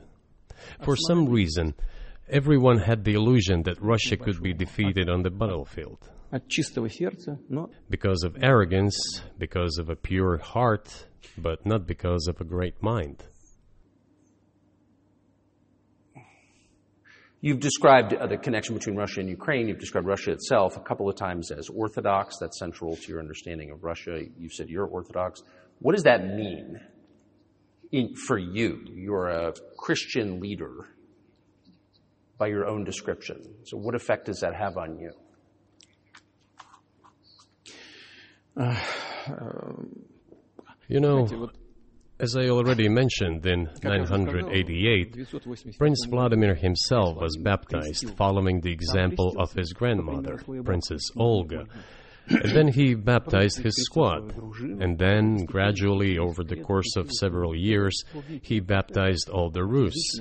For 0.81 0.95
some 0.97 1.27
reason, 1.29 1.73
Everyone 2.28 2.78
had 2.78 3.04
the 3.04 3.14
illusion 3.14 3.62
that 3.64 3.80
Russia 3.80 4.16
could 4.16 4.42
be 4.42 4.52
defeated 4.52 5.08
on 5.08 5.22
the 5.22 5.30
battlefield. 5.30 5.98
Because 7.88 8.24
of 8.24 8.36
arrogance, 8.42 8.96
because 9.38 9.78
of 9.78 9.90
a 9.90 9.94
pure 9.94 10.38
heart, 10.38 11.06
but 11.38 11.64
not 11.64 11.86
because 11.86 12.26
of 12.26 12.40
a 12.40 12.44
great 12.44 12.82
mind. 12.82 13.22
You've 17.40 17.60
described 17.60 18.12
uh, 18.12 18.26
the 18.26 18.38
connection 18.38 18.74
between 18.74 18.96
Russia 18.96 19.20
and 19.20 19.28
Ukraine. 19.28 19.68
You've 19.68 19.78
described 19.78 20.08
Russia 20.08 20.32
itself 20.32 20.76
a 20.76 20.80
couple 20.80 21.08
of 21.08 21.14
times 21.14 21.52
as 21.52 21.68
orthodox. 21.68 22.38
That's 22.40 22.58
central 22.58 22.96
to 22.96 23.08
your 23.08 23.20
understanding 23.20 23.70
of 23.70 23.84
Russia. 23.84 24.20
You've 24.36 24.52
said 24.52 24.68
you're 24.68 24.86
orthodox. 24.86 25.42
What 25.78 25.94
does 25.94 26.02
that 26.02 26.26
mean 26.26 26.80
in, 27.92 28.16
for 28.16 28.36
you? 28.36 28.80
You're 28.92 29.28
a 29.28 29.54
Christian 29.78 30.40
leader 30.40 30.88
by 32.38 32.48
your 32.48 32.66
own 32.66 32.84
description. 32.84 33.42
So, 33.64 33.76
what 33.76 33.94
effect 33.94 34.26
does 34.26 34.40
that 34.40 34.54
have 34.54 34.76
on 34.76 34.98
you? 34.98 35.12
Uh, 38.56 38.80
um, 39.28 40.04
you 40.88 41.00
know, 41.00 41.50
as 42.18 42.36
I 42.36 42.48
already 42.48 42.88
mentioned, 42.88 43.44
in 43.44 43.68
988, 43.82 45.76
Prince 45.78 46.06
Vladimir 46.08 46.54
himself 46.54 47.16
was 47.20 47.36
baptized 47.36 48.16
following 48.16 48.60
the 48.60 48.72
example 48.72 49.34
of 49.38 49.52
his 49.52 49.72
grandmother, 49.72 50.40
Princess 50.64 51.02
Olga 51.16 51.66
then 52.28 52.68
he 52.68 52.94
baptized 52.94 53.58
his 53.58 53.74
squad. 53.84 54.34
And 54.80 54.98
then, 54.98 55.44
gradually, 55.44 56.18
over 56.18 56.42
the 56.42 56.56
course 56.56 56.96
of 56.96 57.10
several 57.12 57.54
years, 57.54 58.04
he 58.42 58.60
baptized 58.60 59.28
all 59.28 59.50
the 59.50 59.64
Rus. 59.64 60.20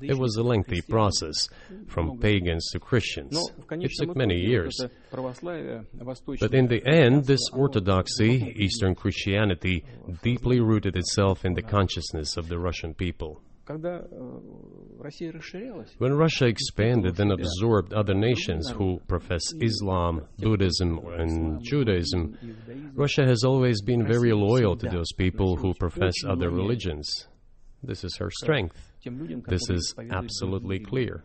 It 0.00 0.18
was 0.18 0.36
a 0.36 0.42
lengthy 0.42 0.80
process, 0.82 1.48
from 1.88 2.18
pagans 2.18 2.70
to 2.72 2.78
Christians. 2.78 3.38
It 3.70 3.90
took 3.98 4.16
many 4.16 4.36
years. 4.36 4.78
But 5.10 6.54
in 6.54 6.68
the 6.68 6.82
end, 6.86 7.24
this 7.24 7.48
orthodoxy, 7.52 8.54
Eastern 8.56 8.94
Christianity, 8.94 9.84
deeply 10.22 10.60
rooted 10.60 10.96
itself 10.96 11.44
in 11.44 11.54
the 11.54 11.62
consciousness 11.62 12.36
of 12.36 12.48
the 12.48 12.58
Russian 12.58 12.94
people. 12.94 13.40
When 15.98 16.14
Russia 16.14 16.46
expanded 16.46 17.20
and 17.20 17.32
absorbed 17.32 17.92
other 17.92 18.14
nations 18.14 18.70
who 18.70 18.98
profess 19.06 19.42
Islam, 19.60 20.26
Buddhism, 20.38 20.98
and 21.18 21.62
Judaism, 21.62 22.38
Russia 22.94 23.26
has 23.26 23.44
always 23.44 23.82
been 23.82 24.06
very 24.06 24.32
loyal 24.32 24.76
to 24.76 24.88
those 24.88 25.12
people 25.12 25.56
who 25.56 25.74
profess 25.74 26.14
other 26.26 26.50
religions. 26.50 27.28
This 27.82 28.04
is 28.04 28.16
her 28.16 28.30
strength. 28.30 28.76
This 29.46 29.68
is 29.68 29.94
absolutely 30.10 30.78
clear. 30.78 31.24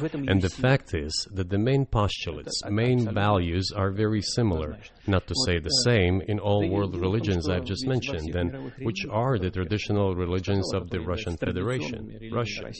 And 0.00 0.40
the 0.40 0.48
fact 0.48 0.94
is 0.94 1.12
that 1.32 1.50
the 1.50 1.58
main 1.58 1.84
postulates, 1.84 2.62
main 2.70 3.12
values 3.12 3.70
are 3.76 3.90
very 3.90 4.22
similar, 4.22 4.78
not 5.06 5.26
to 5.26 5.34
say 5.46 5.58
the 5.58 5.68
same, 5.84 6.22
in 6.22 6.38
all 6.38 6.66
world 6.68 6.96
religions 6.96 7.48
I've 7.48 7.64
just 7.64 7.86
mentioned, 7.86 8.34
and 8.34 8.72
which 8.82 9.04
are 9.10 9.38
the 9.38 9.50
traditional 9.50 10.14
religions 10.14 10.72
of 10.72 10.88
the 10.88 11.00
Russian 11.00 11.36
Federation, 11.36 12.30
Russia. 12.32 12.70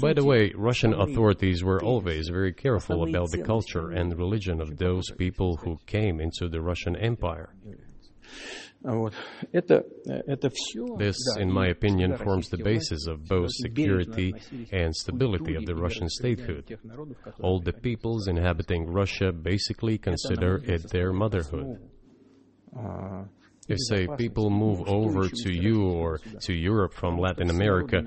By 0.00 0.12
the 0.12 0.24
way, 0.24 0.52
Russian 0.54 0.94
authorities 0.94 1.64
were 1.64 1.82
always 1.82 2.28
very 2.28 2.52
careful 2.52 3.08
about 3.08 3.30
the 3.30 3.42
culture 3.42 3.90
and 3.90 4.16
religion 4.16 4.60
of 4.60 4.76
those 4.76 5.10
people 5.18 5.56
who 5.56 5.78
came 5.86 6.20
into 6.20 6.48
the 6.48 6.60
Russian 6.60 6.94
Empire. 6.94 7.54
This, 10.98 11.16
in 11.38 11.50
my 11.50 11.68
opinion, 11.68 12.16
forms 12.18 12.50
the 12.50 12.62
basis 12.62 13.06
of 13.06 13.24
both 13.26 13.50
security 13.50 14.34
and 14.72 14.94
stability 14.94 15.54
of 15.54 15.64
the 15.64 15.74
Russian 15.74 16.08
statehood. 16.08 16.78
All 17.40 17.60
the 17.60 17.72
peoples 17.72 18.28
inhabiting 18.28 18.86
Russia 18.86 19.32
basically 19.32 19.96
consider 19.96 20.60
it 20.64 20.90
their 20.90 21.12
motherhood. 21.14 21.78
If, 23.66 23.78
say, 23.88 24.06
people 24.18 24.50
move 24.50 24.86
over 24.86 25.26
to 25.26 25.50
you 25.50 25.84
or 25.84 26.18
to 26.40 26.52
Europe 26.52 26.92
from 26.92 27.16
Latin 27.16 27.48
America, 27.48 28.02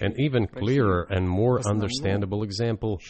an 0.00 0.14
even 0.20 0.46
clearer 0.46 1.08
and 1.10 1.28
more 1.28 1.60
understandable 1.66 2.44
example, 2.44 3.00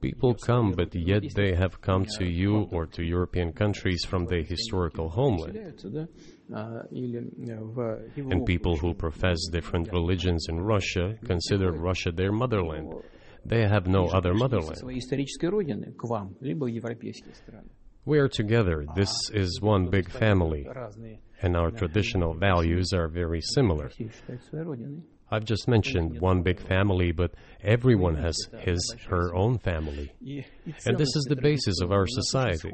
people 0.00 0.34
come, 0.34 0.72
but 0.72 0.94
yet 0.94 1.24
they 1.34 1.54
have 1.54 1.82
come 1.82 2.06
to 2.18 2.24
you 2.24 2.66
or 2.72 2.86
to 2.86 3.02
European 3.02 3.52
countries 3.52 4.06
from 4.08 4.24
their 4.24 4.42
historical 4.42 5.10
homeland. 5.10 6.08
And 6.50 8.44
people 8.46 8.76
who 8.76 8.94
profess 8.94 9.38
different 9.50 9.90
religions 9.92 10.46
in 10.48 10.60
Russia 10.60 11.16
consider 11.24 11.72
Russia 11.72 12.12
their 12.12 12.32
motherland. 12.32 12.92
They 13.46 13.62
have 13.62 13.86
no 13.86 14.06
other 14.06 14.34
motherland. 14.34 14.82
We 18.06 18.18
are 18.18 18.28
together. 18.28 18.84
This 18.94 19.12
is 19.32 19.60
one 19.60 19.88
big 19.88 20.10
family. 20.10 20.66
And 21.42 21.56
our 21.56 21.70
traditional 21.70 22.34
values 22.34 22.92
are 22.94 23.08
very 23.08 23.40
similar. 23.40 23.90
I've 25.30 25.44
just 25.44 25.66
mentioned 25.68 26.20
one 26.20 26.42
big 26.42 26.60
family, 26.60 27.12
but 27.12 27.32
everyone 27.62 28.14
has 28.16 28.36
his, 28.60 28.94
her 29.08 29.34
own 29.34 29.58
family. 29.58 30.12
And 30.86 30.98
this 30.98 31.16
is 31.16 31.24
the 31.28 31.36
basis 31.36 31.80
of 31.80 31.92
our 31.92 32.06
society. 32.06 32.72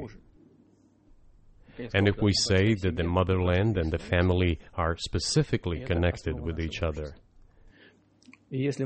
And 1.93 2.07
if 2.07 2.21
we 2.21 2.33
say 2.33 2.73
that 2.75 2.95
the 2.95 3.03
motherland 3.03 3.77
and 3.77 3.91
the 3.91 3.99
family 3.99 4.59
are 4.75 4.97
specifically 4.97 5.83
connected 5.85 6.39
with 6.39 6.59
each 6.59 6.81
other, 6.83 7.15
it 8.53 8.77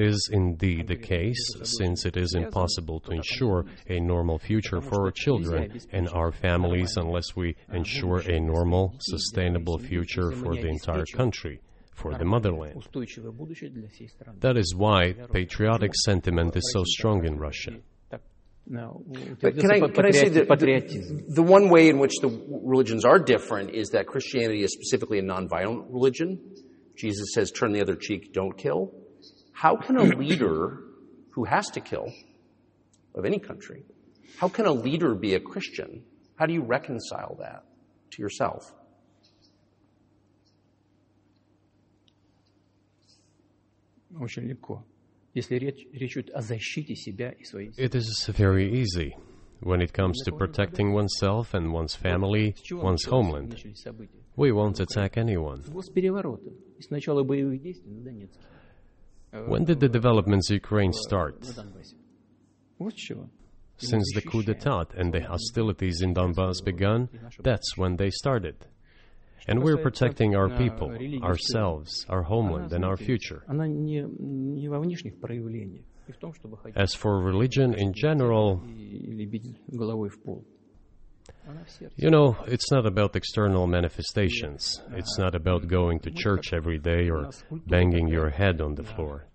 is 0.00 0.30
indeed 0.32 0.88
the 0.88 0.96
case, 0.96 1.38
since 1.62 2.04
it 2.04 2.16
is 2.16 2.34
impossible 2.34 2.98
to 3.00 3.12
ensure 3.12 3.64
a 3.88 4.00
normal 4.00 4.38
future 4.40 4.80
for 4.80 5.04
our 5.04 5.12
children 5.12 5.78
and 5.92 6.08
our 6.08 6.32
families 6.32 6.96
unless 6.96 7.36
we 7.36 7.54
ensure 7.72 8.18
a 8.18 8.40
normal, 8.40 8.96
sustainable 8.98 9.78
future 9.78 10.32
for 10.32 10.56
the 10.56 10.66
entire 10.66 11.04
country, 11.14 11.60
for 11.92 12.18
the 12.18 12.24
motherland. 12.24 12.84
That 14.40 14.56
is 14.56 14.74
why 14.74 15.12
patriotic 15.32 15.94
sentiment 15.94 16.56
is 16.56 16.68
so 16.72 16.82
strong 16.84 17.24
in 17.24 17.38
Russia. 17.38 17.76
Так, 18.65 18.73
на- 18.73 18.91
у- 18.91 19.03
But 19.41 19.55
can 19.57 19.71
I, 19.71 19.79
утвердился 19.79 19.93
can 19.93 20.05
I 20.05 20.11
say 20.11 20.29
патриоти- 20.29 20.33
that 20.33 20.47
патриотизм. 20.47 21.27
the, 21.27 21.33
the 21.33 21.43
one 21.43 21.69
way 21.69 21.89
in 21.89 21.97
which 21.99 22.13
the 22.21 22.29
religions 22.63 23.03
are 23.05 23.19
different 23.19 23.71
is 23.71 23.89
that 23.89 24.05
Christianity 24.07 24.63
is 24.63 24.71
specifically 24.73 25.19
a 25.19 25.23
nonviolent 25.23 25.87
religion. 25.91 26.39
Jesus 26.95 27.33
says, 27.33 27.51
turn 27.51 27.71
the 27.73 27.81
other 27.81 27.95
cheek, 27.95 28.31
don't 28.33 28.55
kill. 28.57 28.91
How 29.53 29.75
can 29.75 29.97
a 29.97 30.03
leader 30.03 30.83
who 31.31 31.43
has 31.45 31.67
to 31.71 31.81
kill, 31.81 32.07
of 33.15 33.25
any 33.25 33.39
country, 33.39 33.83
how 34.37 34.47
can 34.47 34.65
a 34.65 34.71
leader 34.73 35.15
be 35.15 35.33
a 35.35 35.39
Christian? 35.39 36.03
How 36.35 36.45
do 36.45 36.53
you 36.53 36.61
reconcile 36.63 37.35
that 37.39 37.63
to 38.11 38.21
yourself? 38.21 38.73
Очень 44.19 44.47
легко. 44.47 44.83
Если 45.35 45.55
речь, 45.55 45.87
речь 45.93 46.17
идет 46.17 46.29
о 46.31 46.41
защите 46.41 46.95
себя 46.95 47.31
и 47.31 47.43
своей 47.45 47.71
семьи. 47.73 47.87
It 47.89 47.95
is 47.95 48.27
very 48.37 48.69
easy 48.71 49.11
when 49.61 49.81
it 49.81 49.91
comes 49.93 50.15
to 50.27 50.35
protecting 50.37 50.91
oneself 50.93 51.53
and 51.53 51.71
one's 51.71 51.95
family, 51.97 52.53
С 52.55 52.61
чего 52.61 52.81
one's 52.83 52.97
началось- 53.05 53.09
homeland. 53.11 53.49
начались 53.49 53.79
события? 53.81 54.19
We 54.35 54.51
won't 54.51 54.79
attack 54.79 55.13
anyone. 55.15 55.61
С 55.81 55.89
переворота. 55.89 56.49
И 56.77 56.81
с 56.81 56.89
начала 56.89 57.23
боевых 57.23 57.61
действий 57.61 57.91
на 57.91 58.01
Донецке. 58.01 58.39
When 59.31 59.65
did 59.65 59.79
the 59.79 59.87
developments 59.89 60.49
in 60.51 60.59
Ukraine 60.59 60.91
На 60.91 61.09
start? 61.09 61.55
Донбассе. 61.55 61.95
Вот 62.79 62.93
с 62.93 62.97
чего. 62.97 63.29
Since 63.77 64.13
the 64.15 64.21
coup 64.21 64.43
d'etat 64.43 64.93
and 64.95 65.11
the 65.11 65.25
hostilities 65.27 66.01
in 66.03 66.13
Donbass 66.13 66.61
began, 66.63 67.07
that's 67.39 67.77
when 67.77 67.95
they 67.97 68.09
started. 68.11 68.55
And 69.48 69.62
we're 69.62 69.76
protecting 69.76 70.34
our 70.34 70.48
people, 70.48 70.90
ourselves, 71.22 72.04
our 72.08 72.22
homeland, 72.22 72.72
and 72.72 72.84
our 72.84 72.96
future. 72.96 73.44
As 76.74 76.94
for 76.94 77.20
religion 77.20 77.74
in 77.74 77.92
general, 77.94 78.62
you 81.96 82.10
know, 82.10 82.36
it's 82.46 82.70
not 82.70 82.86
about 82.86 83.16
external 83.16 83.66
manifestations. 83.66 84.82
It's 84.92 85.18
not 85.18 85.34
about 85.34 85.66
going 85.68 86.00
to 86.00 86.10
church 86.10 86.52
every 86.52 86.78
day 86.78 87.08
or 87.08 87.30
banging 87.66 88.08
your 88.08 88.30
head 88.30 88.60
on 88.60 88.74
the 88.74 88.84
floor. 88.84 89.26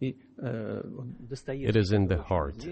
It 0.00 1.76
is 1.76 1.92
in 1.92 2.06
the 2.06 2.22
heart. 2.22 2.66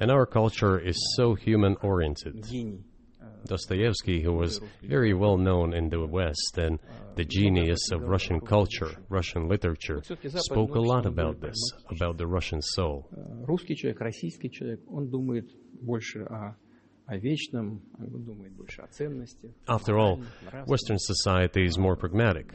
And 0.00 0.10
our 0.10 0.26
culture 0.26 0.78
is 0.78 0.96
so 1.16 1.34
human 1.34 1.76
oriented. 1.82 2.46
Dostoevsky, 3.46 4.22
who 4.22 4.32
was 4.32 4.60
very 4.82 5.14
well 5.14 5.36
known 5.38 5.72
in 5.72 5.88
the 5.88 6.04
West 6.04 6.58
and 6.58 6.78
the 7.14 7.24
genius 7.24 7.90
of 7.90 8.02
Russian 8.02 8.40
culture, 8.40 8.90
Russian 9.08 9.48
literature, 9.48 10.02
spoke 10.36 10.74
a 10.74 10.80
lot 10.80 11.06
about 11.06 11.40
this, 11.40 11.56
about 11.90 12.18
the 12.18 12.26
Russian 12.26 12.62
soul. 12.62 13.08
After 19.68 19.98
all, 19.98 20.22
Western 20.66 20.98
society 20.98 21.64
is 21.64 21.78
more 21.78 21.96
pragmatic. 21.96 22.52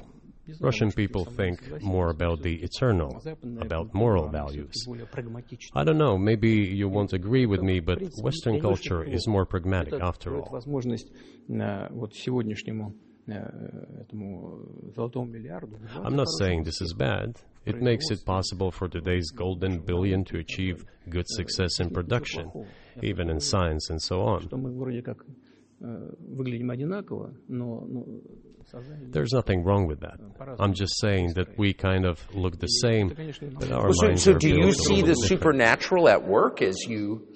Russian 0.60 0.92
people 0.92 1.26
think 1.26 1.82
more 1.82 2.10
about 2.10 2.42
the 2.42 2.56
eternal, 2.56 3.22
about 3.62 3.94
moral 3.94 4.28
values. 4.28 4.74
I 5.74 5.84
don't 5.84 5.98
know, 5.98 6.18
maybe 6.18 6.50
you 6.50 6.90
won't 6.90 7.14
agree 7.14 7.46
with 7.46 7.62
me, 7.62 7.80
but 7.80 8.02
Western 8.22 8.60
culture 8.60 9.04
is 9.04 9.28
more 9.28 9.46
pragmatic 9.46 9.94
after 10.02 10.36
all. 10.38 10.62
I'm 16.06 16.16
not 16.16 16.28
saying 16.40 16.64
this 16.64 16.82
is 16.82 16.94
bad. 16.94 17.38
It 17.66 17.82
makes 17.82 18.10
it 18.12 18.26
possible 18.26 18.72
for 18.72 18.90
today's 18.90 19.32
golden 19.32 19.80
billion 19.80 20.26
to 20.26 20.40
achieve 20.40 20.84
good 21.10 21.26
success 21.30 21.80
in 21.80 21.90
production, 21.90 22.52
even 23.02 23.30
in 23.30 23.40
science 23.40 23.90
and 23.90 24.02
so 24.02 24.24
on. 24.24 24.50
There's 29.12 29.34
nothing 29.34 29.64
wrong 29.64 29.88
with 29.88 30.00
that. 30.00 30.20
I'm 30.60 30.74
just 30.74 31.00
saying 31.00 31.34
that 31.34 31.58
we 31.58 31.74
kind 31.74 32.06
of 32.06 32.26
look 32.34 32.60
the 32.60 32.68
same, 32.68 33.10
but 33.60 33.72
our 33.72 33.84
well, 33.84 33.94
so, 33.94 34.08
minds 34.08 34.24
so 34.24 34.34
do 34.34 34.50
you 34.50 34.72
see 34.72 35.02
the 35.02 35.08
different. 35.08 35.28
supernatural 35.28 36.08
at 36.08 36.26
work 36.26 36.62
as 36.62 36.78
you 36.88 37.28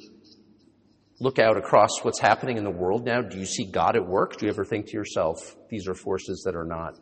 look 1.19 1.39
out 1.39 1.57
across 1.57 1.89
what's 2.03 2.19
happening 2.19 2.57
in 2.57 2.63
the 2.63 2.71
world 2.71 3.05
now? 3.05 3.21
Do 3.21 3.37
you 3.37 3.45
see 3.45 3.65
God 3.65 3.95
at 3.95 4.07
work? 4.07 4.37
Do 4.37 4.45
you 4.45 4.51
ever 4.51 4.63
think 4.63 4.87
to 4.87 4.93
yourself, 4.93 5.55
these 5.69 5.87
are 5.87 5.95
forces 5.95 6.43
that 6.45 6.55
are 6.55 6.65
not 6.65 6.93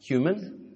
human? 0.00 0.74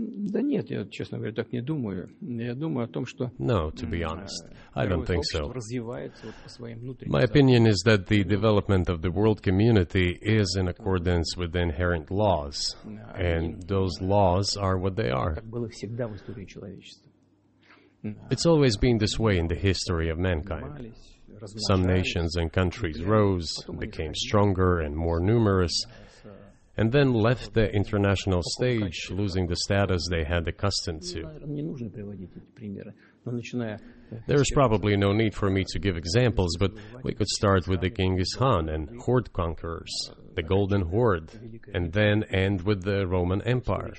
Да 0.00 0.42
нет, 0.42 0.70
я, 0.70 0.84
честно 0.84 1.18
говоря, 1.18 1.34
так 1.34 1.52
не 1.52 1.60
думаю. 1.60 2.08
Я 2.20 2.54
думаю 2.54 2.84
о 2.84 2.88
том, 2.88 3.04
что 3.04 3.32
No, 3.38 3.72
to 3.72 3.88
be 3.90 4.04
honest, 4.04 4.46
I 4.72 4.86
don't 4.86 5.00
мировое 5.00 5.06
think 5.06 5.22
сообщество 5.24 5.50
so. 5.50 5.52
развивается 5.54 6.26
вот 6.26 6.34
по 6.44 6.48
своим 6.48 6.78
внутренним 6.78 7.12
My 7.12 7.24
opinion 7.24 7.66
is 7.66 7.82
that 7.84 8.06
the 8.06 8.22
development 8.22 8.88
of 8.88 9.00
the 9.02 9.10
world 9.10 9.42
community 9.42 10.16
is 10.22 10.56
in 10.56 10.68
accordance 10.68 11.36
with 11.36 11.50
the 11.52 11.60
inherent 11.62 12.12
laws, 12.12 12.76
and 13.16 13.60
those 13.66 14.00
laws 14.00 14.56
are 14.56 14.78
what 14.78 14.94
they 14.94 15.10
are. 15.10 15.34
как 15.34 15.46
было 15.46 15.68
всегда 15.68 16.06
в 16.06 16.14
истории 16.14 16.44
человечества. 16.44 17.10
It's 18.30 18.46
always 18.46 18.76
been 18.76 18.98
this 18.98 19.18
way 19.18 19.38
in 19.38 19.48
the 19.48 19.56
history 19.56 20.08
of 20.10 20.18
mankind. 20.18 20.62
Мались, 20.70 21.18
Some 21.68 21.84
размножались, 21.84 21.86
nations 21.86 22.36
and 22.36 22.52
countries 22.52 23.02
rose, 23.02 23.48
became 23.80 24.14
stronger 24.14 24.78
and 24.80 24.94
more 24.96 25.18
numerous, 25.18 25.72
and 26.77 26.91
then 26.91 27.13
left 27.13 27.53
the 27.53 27.69
international 27.71 28.41
stage, 28.57 29.09
losing 29.11 29.47
the 29.47 29.55
status 29.55 30.01
they 30.09 30.23
had 30.23 30.47
accustomed 30.47 31.01
to. 31.03 31.23
There 34.27 34.41
is 34.41 34.51
probably 34.53 34.97
no 34.97 35.13
need 35.13 35.33
for 35.33 35.49
me 35.49 35.63
to 35.69 35.79
give 35.79 35.95
examples, 35.97 36.55
but 36.59 36.71
we 37.03 37.13
could 37.13 37.27
start 37.29 37.67
with 37.67 37.81
the 37.81 37.89
Genghis 37.89 38.35
Khan 38.35 38.69
and 38.69 38.89
horde 39.01 39.31
conquerors, 39.33 39.91
the 40.35 40.43
Golden 40.43 40.81
Horde, 40.81 41.31
and 41.73 41.91
then 41.93 42.23
end 42.29 42.61
with 42.63 42.83
the 42.83 43.07
Roman 43.07 43.41
Empire. 43.43 43.93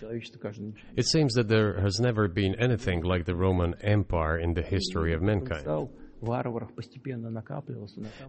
It 0.96 1.06
seems 1.06 1.34
that 1.34 1.48
there 1.48 1.80
has 1.80 2.00
never 2.00 2.28
been 2.28 2.54
anything 2.56 3.02
like 3.02 3.24
the 3.24 3.34
Roman 3.34 3.74
Empire 3.82 4.38
in 4.38 4.52
the 4.54 4.62
history 4.62 5.14
of 5.14 5.22
mankind. 5.22 5.64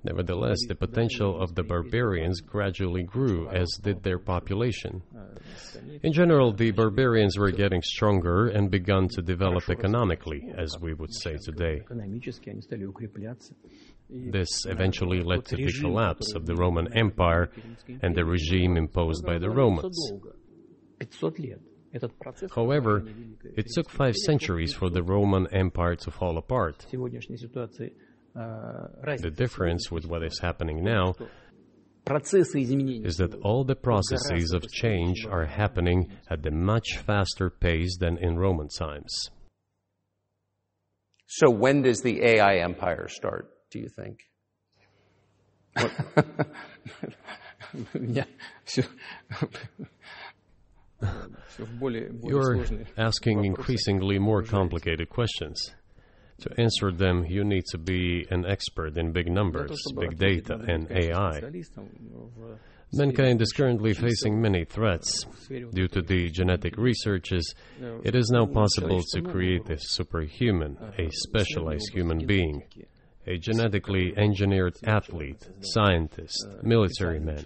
Nevertheless, 0.03 0.59
the 0.67 0.75
potential 0.75 1.41
of 1.41 1.55
the 1.55 1.63
barbarians 1.63 2.41
gradually 2.41 3.03
grew, 3.03 3.49
as 3.49 3.69
did 3.81 4.03
their 4.03 4.19
population. 4.19 5.01
In 6.03 6.13
general, 6.13 6.53
the 6.53 6.71
barbarians 6.71 7.37
were 7.37 7.51
getting 7.51 7.81
stronger 7.81 8.47
and 8.47 8.69
began 8.69 9.07
to 9.09 9.21
develop 9.21 9.69
economically, 9.69 10.51
as 10.57 10.77
we 10.79 10.93
would 10.93 11.13
say 11.13 11.37
today. 11.43 11.81
This 14.09 14.65
eventually 14.67 15.21
led 15.21 15.45
to 15.45 15.55
the 15.55 15.71
collapse 15.71 16.33
of 16.33 16.45
the 16.45 16.55
Roman 16.55 16.95
Empire 16.95 17.49
and 18.01 18.15
the 18.15 18.25
regime 18.25 18.77
imposed 18.77 19.25
by 19.25 19.37
the 19.39 19.49
Romans. 19.49 19.97
However, 22.53 23.03
it 23.55 23.67
took 23.73 23.89
five 23.89 24.15
centuries 24.15 24.73
for 24.73 24.89
the 24.89 25.03
Roman 25.03 25.47
Empire 25.53 25.95
to 25.95 26.11
fall 26.11 26.37
apart. 26.37 26.85
The 28.35 29.33
difference 29.33 29.91
with 29.91 30.05
what 30.05 30.23
is 30.23 30.39
happening 30.39 30.83
now 30.83 31.13
is 32.07 33.17
that 33.17 33.39
all 33.41 33.63
the 33.63 33.75
processes 33.75 34.51
of 34.51 34.69
change 34.71 35.25
are 35.25 35.45
happening 35.45 36.11
at 36.29 36.45
a 36.45 36.51
much 36.51 36.97
faster 36.97 37.49
pace 37.49 37.97
than 37.97 38.17
in 38.17 38.37
Roman 38.37 38.67
times. 38.67 39.29
So, 41.27 41.49
when 41.49 41.81
does 41.81 42.01
the 42.01 42.23
AI 42.23 42.57
empire 42.57 43.07
start, 43.07 43.49
do 43.71 43.79
you 43.79 43.89
think? 43.89 44.19
You're 52.23 52.65
asking 52.97 53.45
increasingly 53.45 54.19
more 54.19 54.43
complicated 54.43 55.09
questions. 55.09 55.73
To 56.41 56.49
answer 56.59 56.91
them, 56.91 57.25
you 57.25 57.45
need 57.45 57.63
to 57.71 57.77
be 57.77 58.25
an 58.29 58.45
expert 58.45 58.97
in 58.97 59.13
big 59.13 59.31
numbers, 59.31 59.71
big 59.97 60.17
data, 60.17 60.59
and 60.67 60.91
AI. 60.91 61.41
Mankind 62.93 63.41
is 63.41 63.51
currently 63.51 63.93
facing 63.93 64.41
many 64.41 64.63
threats. 64.65 65.25
Due 65.49 65.87
to 65.87 66.01
the 66.01 66.29
genetic 66.29 66.77
researches, 66.77 67.55
it 68.03 68.15
is 68.15 68.29
now 68.31 68.45
possible 68.45 69.01
to 69.13 69.21
create 69.21 69.69
a 69.69 69.77
superhuman, 69.79 70.77
a 70.99 71.09
specialized 71.09 71.89
human 71.93 72.25
being, 72.25 72.63
a 73.27 73.37
genetically 73.37 74.13
engineered 74.17 74.75
athlete, 74.85 75.47
scientist, 75.61 76.45
military 76.63 77.19
man, 77.19 77.45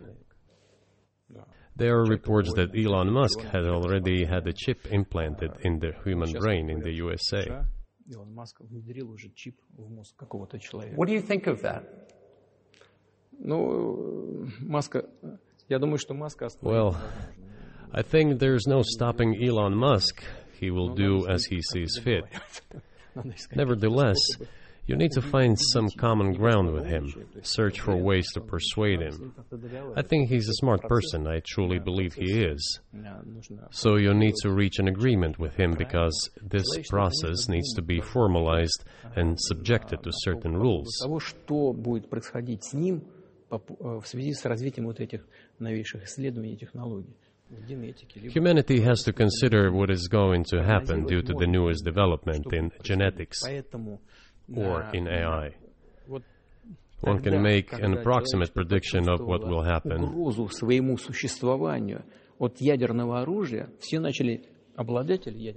there 1.79 1.97
are 1.99 2.05
reports 2.05 2.51
that 2.55 2.69
Elon 2.77 3.09
Musk 3.11 3.39
has 3.39 3.65
already 3.65 4.25
had 4.25 4.45
a 4.45 4.53
chip 4.53 4.85
implanted 4.91 5.51
in 5.61 5.79
the 5.79 5.93
human 6.03 6.31
brain 6.33 6.69
in 6.69 6.81
the 6.81 6.91
USA. 6.91 7.43
What 10.95 11.07
do 11.07 11.13
you 11.13 11.21
think 11.21 11.47
of 11.47 11.61
that? 11.61 11.83
Well, 16.61 16.99
I 17.93 18.01
think 18.01 18.39
there's 18.39 18.67
no 18.67 18.81
stopping 18.83 19.41
Elon 19.41 19.75
Musk. 19.75 20.23
He 20.59 20.71
will 20.71 20.93
do 20.95 21.27
as 21.29 21.45
he 21.45 21.61
sees 21.61 21.97
fit. 22.03 22.25
Nevertheless, 23.55 24.17
you 24.88 24.96
need 24.96 25.12
to 25.12 25.22
find 25.22 25.56
some 25.72 25.88
common 25.98 26.34
ground 26.34 26.70
with 26.70 26.84
him, 26.84 27.10
search 27.42 27.80
for 27.80 27.96
ways 27.96 28.26
to 28.34 28.40
persuade 28.42 29.00
him. 29.00 29.32
как-то 29.34 29.56
договариваться. 29.56 29.98
I 29.98 30.02
think 30.02 30.28
he's 30.28 30.46
a 30.48 30.54
smart 30.60 30.82
person. 30.82 31.26
I 31.26 31.40
truly 31.46 31.78
believe 31.78 32.12
he 32.14 32.42
is. 32.44 32.80
Э, 32.92 33.22
Нужно 33.24 33.68
So 33.70 33.96
you 33.96 34.12
need 34.12 34.34
to 34.42 34.50
reach 34.52 34.78
an 34.78 34.88
agreement 34.88 35.38
with 35.38 35.54
him 35.56 35.72
because 35.72 36.12
this 36.42 36.66
process 36.90 37.48
needs 37.48 37.72
to 37.74 37.82
be 37.82 38.00
formalized 38.02 38.84
and 39.16 39.36
subjected 39.40 40.02
to 40.02 40.10
certain 40.12 40.54
rules. 40.56 40.88
того, 41.02 41.18
что 41.18 41.72
будет 41.72 42.10
происходить 42.10 42.64
с 42.64 42.74
ним 42.74 43.04
по- 43.48 43.62
э, 43.80 44.00
в 44.00 44.06
связи 44.06 44.34
с 44.34 44.44
развитием 44.44 44.84
вот 44.86 45.00
этих 45.00 45.26
новейших 45.60 46.04
исследований 46.04 46.54
и 46.54 46.56
технологий 46.58 47.16
в 47.48 47.66
генетике, 47.66 48.20
либо 48.20 48.34
Humanity 48.34 48.80
has 48.84 49.02
to 49.06 49.12
consider 49.14 49.70
what 49.72 49.88
is 49.90 50.08
going 50.10 50.44
to 50.44 50.62
happen 50.62 51.06
due 51.06 51.22
to 51.22 51.32
the 51.34 51.46
newest 51.46 51.84
development 51.84 52.44
in 52.52 52.70
genetics 52.82 53.38
поэтому 53.42 54.00
or 54.55 54.89
in 54.93 55.07
AI. 55.07 55.53
One 57.01 57.21
can 57.21 57.41
make 57.41 57.71
an 57.71 57.93
approximate 57.93 58.53
prediction 58.53 59.07
of 59.07 59.21
what 59.21 59.47
will 59.47 59.63
happen. 59.63 60.13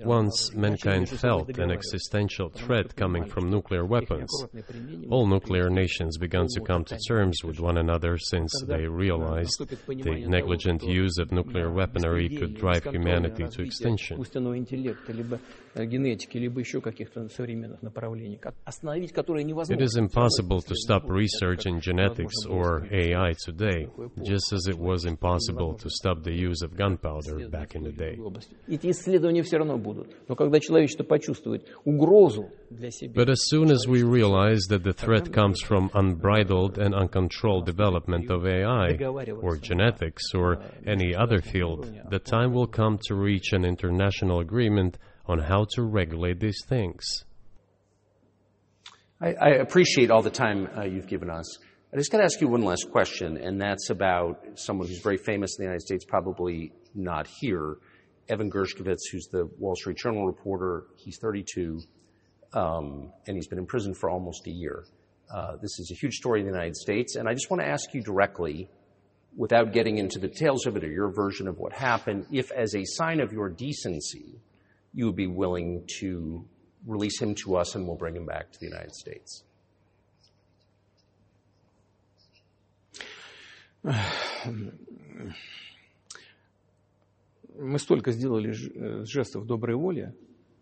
Once 0.05 0.53
mankind 0.55 1.09
felt 1.09 1.57
an 1.59 1.71
existential 1.71 2.49
threat 2.49 2.97
coming 2.97 3.25
from 3.25 3.49
nuclear 3.51 3.85
weapons, 3.85 4.29
all 5.11 5.27
nuclear 5.27 5.71
nations 5.71 6.19
began 6.19 6.47
to 6.49 6.61
come 6.61 6.85
to 6.85 6.99
terms 7.09 7.39
with 7.45 7.61
one 7.61 7.79
another 7.79 8.19
since 8.19 8.53
they 8.67 8.87
realized 8.89 9.65
the 9.87 10.25
negligent 10.27 10.83
use 10.83 11.19
of 11.19 11.31
nuclear 11.31 11.71
weaponry 11.71 12.29
could 12.29 12.55
drive 12.55 12.83
humanity 12.85 13.47
to 13.49 13.63
extinction. 13.63 14.25
искусственного 15.72 15.78
интеллекта, 15.78 15.78
либо 15.78 15.78
э, 15.78 15.86
генетики, 15.86 16.38
либо 16.38 16.60
еще 16.60 16.82
каких-то 16.82 17.28
современных 17.30 17.82
направлений, 17.82 18.38
ко- 18.38 18.54
остановить 18.66 19.12
которые 19.14 19.44
It 19.46 19.48
невозможно. 19.48 19.84
is 19.84 19.98
impossible 19.98 20.60
to 20.60 20.74
stop 20.76 21.08
research 21.10 21.66
in 21.66 21.80
genetics 21.80 22.46
or 22.50 22.88
AI 22.92 23.34
today, 23.46 23.88
just 24.24 24.52
as 24.54 24.68
it 24.68 24.78
was 24.78 25.06
impossible 25.06 25.76
to 25.78 25.90
stop 25.90 26.24
the 26.24 26.34
use 26.34 26.62
of 26.64 26.76
gunpowder 26.76 27.50
back 27.50 27.76
in 27.76 27.84
the 27.84 27.92
day. 27.92 28.18
Эти 28.68 28.92
Исследования 28.92 29.44
все 29.44 29.58
равно 29.58 29.78
будут. 29.78 30.08
Но 30.28 30.36
когда 30.36 30.60
человечество 30.60 31.04
почувствует 31.04 31.68
угрозу 31.86 32.50
для 32.70 32.92
себя... 32.92 33.14
But 33.22 33.30
as 33.30 33.48
soon 33.50 33.72
as 33.72 33.88
we 33.88 34.04
realize 34.04 34.68
that 34.70 34.84
the 34.84 34.94
threat 34.94 35.32
comes 35.32 35.62
from 35.62 35.90
unbridled 35.94 36.78
and 36.78 36.94
uncontrolled 36.94 37.66
development 37.66 38.30
of 38.30 38.46
AI, 38.46 38.98
or 39.42 39.58
genetics, 39.58 40.34
or 40.34 40.60
any 40.86 41.14
other 41.14 41.40
field, 41.42 41.88
the 42.10 42.20
time 42.20 42.54
will 42.54 42.68
come 42.68 42.98
to 43.08 43.16
reach 43.16 43.54
an 43.54 43.64
international 43.64 44.40
agreement 44.40 44.98
on 45.27 45.39
how 45.39 45.67
to 45.75 45.83
regulate 45.83 46.41
these 46.41 46.65
things. 46.67 47.25
I, 49.21 49.35
I 49.35 49.49
appreciate 49.51 50.11
all 50.11 50.23
the 50.23 50.31
time 50.31 50.69
uh, 50.77 50.83
you've 50.83 51.07
given 51.07 51.31
us. 51.31 51.59
I 51.93 51.97
just 51.97 52.11
got 52.11 52.19
to 52.19 52.25
ask 52.25 52.41
you 52.41 52.49
one 52.49 52.63
last 52.63 52.91
question, 52.91 53.37
and 53.37 53.61
that's 53.61 53.91
about 53.91 54.45
someone 54.55 54.89
who's 54.89 55.03
very 55.03 55.19
famous 55.19 55.59
in 55.59 55.63
the 55.63 55.67
United 55.67 55.83
States, 55.83 56.05
probably 56.05 56.73
not 56.95 57.29
here. 57.41 57.77
Evan 58.29 58.51
Gershkovich, 58.51 58.99
who's 59.13 59.27
the 59.31 59.49
Wall 59.59 59.77
Street 59.77 59.99
Journal 59.99 60.27
reporter. 60.27 60.85
He's 60.97 61.19
32, 61.21 61.81
um, 62.55 63.13
and 63.27 63.37
he's 63.37 63.47
been 63.47 63.59
in 63.59 63.67
prison 63.67 63.95
for 63.95 64.11
almost 64.11 64.47
a 64.47 64.51
year. 64.51 64.85
Uh, 65.33 65.57
this 65.61 65.79
is 65.79 65.91
a 65.93 65.95
huge 65.95 66.15
story 66.15 66.41
in 66.41 66.47
the 66.47 66.53
United 66.53 66.77
States, 66.77 67.17
and 67.17 67.29
I 67.29 67.35
just 67.35 67.51
want 67.51 67.63
to 67.63 67.69
ask 67.69 67.93
you 67.95 68.03
directly, 68.03 68.69
without 69.37 69.73
getting 69.73 69.99
into 69.99 70.19
the 70.19 70.29
details 70.29 70.67
of 70.67 70.77
it 70.77 70.85
or 70.85 70.91
your 70.91 71.11
version 71.11 71.49
of 71.49 71.59
what 71.59 71.73
happened, 71.73 72.27
if 72.33 72.51
as 72.53 72.75
a 72.75 72.85
sign 72.85 73.21
of 73.21 73.33
your 73.33 73.49
decency, 73.49 74.41
you 74.94 75.06
would 75.06 75.16
be 75.16 75.28
willing 75.28 75.86
to 76.00 76.46
release 76.86 77.22
him 77.22 77.36
to 77.36 77.56
us 77.58 77.76
and 77.76 77.86
we'll 77.86 77.98
bring 77.98 78.16
him 78.16 78.26
back 78.26 78.52
to 78.52 78.60
the 78.60 78.68
United 78.68 78.94
States. 78.94 79.44
Мы 87.60 87.80
столько 87.80 88.12
сделали 88.12 88.52
жестов 89.06 89.46
доброй 89.46 89.76
воли, 89.76 90.14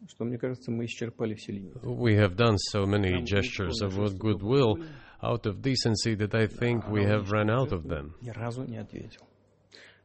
что, 0.07 0.23
мне 0.23 0.37
кажется, 0.37 0.71
мы 0.71 0.85
исчерпали 0.85 1.33
все 1.33 1.51
лимиты. 1.51 1.79
We 1.83 2.15
have 2.15 2.35
done 2.35 2.57
so 2.57 2.85
many 2.85 3.21
gestures 3.23 3.81
of 3.81 3.97
goodwill 4.17 4.77
out 5.21 5.45
of 5.45 5.61
decency 5.61 6.15
that 6.15 6.33
I 6.35 6.47
think 6.47 6.87
we 6.87 7.03
have 7.03 7.31
run 7.31 7.49
out 7.49 7.71
of 7.71 7.87
them. 7.87 8.13
Ни 8.21 8.29
разу 8.29 8.63
не 8.63 8.77
ответил. 8.77 9.27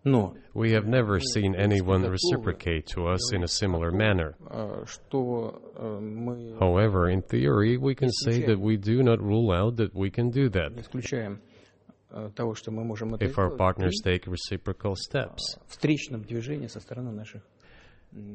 Но 0.06 0.36
we 0.54 0.72
have 0.72 0.86
never 0.86 1.20
seen 1.20 1.56
anyone 1.56 2.04
reciprocate 2.04 2.86
to 2.88 3.08
us 3.08 3.34
in 3.34 3.44
a 3.44 3.48
similar 3.48 3.92
manner. 3.92 4.36
However, 6.60 7.10
in 7.10 7.24
theory, 7.24 7.78
we 7.78 7.96
can 7.96 8.12
say 8.12 8.46
that 8.46 8.60
we 8.60 8.78
do 8.78 9.02
not 9.02 9.20
rule 9.20 9.52
out 9.52 9.78
that 9.78 9.96
we 9.96 10.12
can 10.12 10.30
do 10.30 10.48
that. 10.50 10.72
If 13.20 13.38
our 13.40 13.50
partners 13.50 14.00
take 14.04 14.28
reciprocal 14.28 14.96
steps. 14.96 15.58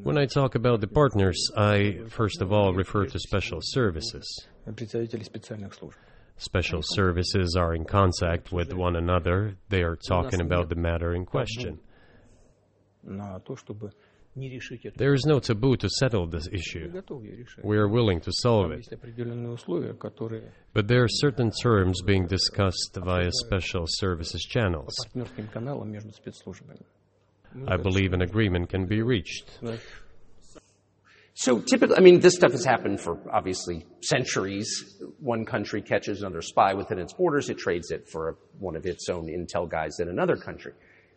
When 0.03 0.19
I 0.19 0.27
talk 0.27 0.57
about 0.57 0.81
the 0.81 0.89
partners, 0.89 1.51
I 1.57 2.01
first 2.09 2.43
of 2.43 2.53
all 2.53 2.75
refer 2.75 3.07
to 3.07 3.19
special 3.19 3.61
services. 3.63 4.27
Special 6.41 6.81
services 6.83 7.55
are 7.55 7.75
in 7.75 7.85
contact 7.85 8.51
with 8.51 8.73
one 8.73 8.97
another. 8.97 9.57
They 9.69 9.83
are 9.83 9.95
talking 9.95 10.41
about 10.41 10.71
the 10.71 10.75
matter 10.75 11.15
in 11.15 11.27
question. 11.27 11.79
There 14.97 15.13
is 15.13 15.27
no 15.27 15.39
taboo 15.39 15.77
to 15.77 15.89
settle 15.91 16.27
this 16.27 16.49
issue. 16.51 16.91
We 17.63 17.77
are 17.77 17.89
willing 17.89 18.21
to 18.21 18.33
solve 18.33 18.71
it. 18.71 18.89
But 20.73 20.89
there 20.89 21.03
are 21.03 21.09
certain 21.11 21.51
terms 21.63 22.01
being 22.01 22.27
discussed 22.27 22.99
via 23.05 23.31
special 23.33 23.85
services 23.87 24.43
channels. 24.43 24.97
I 27.69 27.77
believe 27.77 28.15
an 28.15 28.23
agreement 28.23 28.71
can 28.71 28.87
be 28.87 29.03
reached. 29.03 29.59
So 31.41 31.59
typically, 31.59 31.97
I 31.97 32.01
mean, 32.01 32.21
this 32.21 32.35
stuff 32.35 32.53
has 32.53 32.67
happened 32.67 33.01
for 33.01 33.19
obviously 33.33 33.87
centuries. 34.03 34.99
One 35.21 35.47
country 35.47 35.81
catches 35.81 36.21
another 36.21 36.43
spy 36.43 36.75
within 36.75 36.99
its 36.99 37.15
borders, 37.15 37.49
it 37.49 37.57
trades 37.57 37.91
it 37.91 38.11
for 38.13 38.37
one 38.59 38.77
of 38.77 38.85
its 38.85 39.09
own 39.09 39.29
intel 39.29 39.67
guys 39.67 40.01
in 40.01 40.11
another 40.11 40.37
country. 40.37 40.75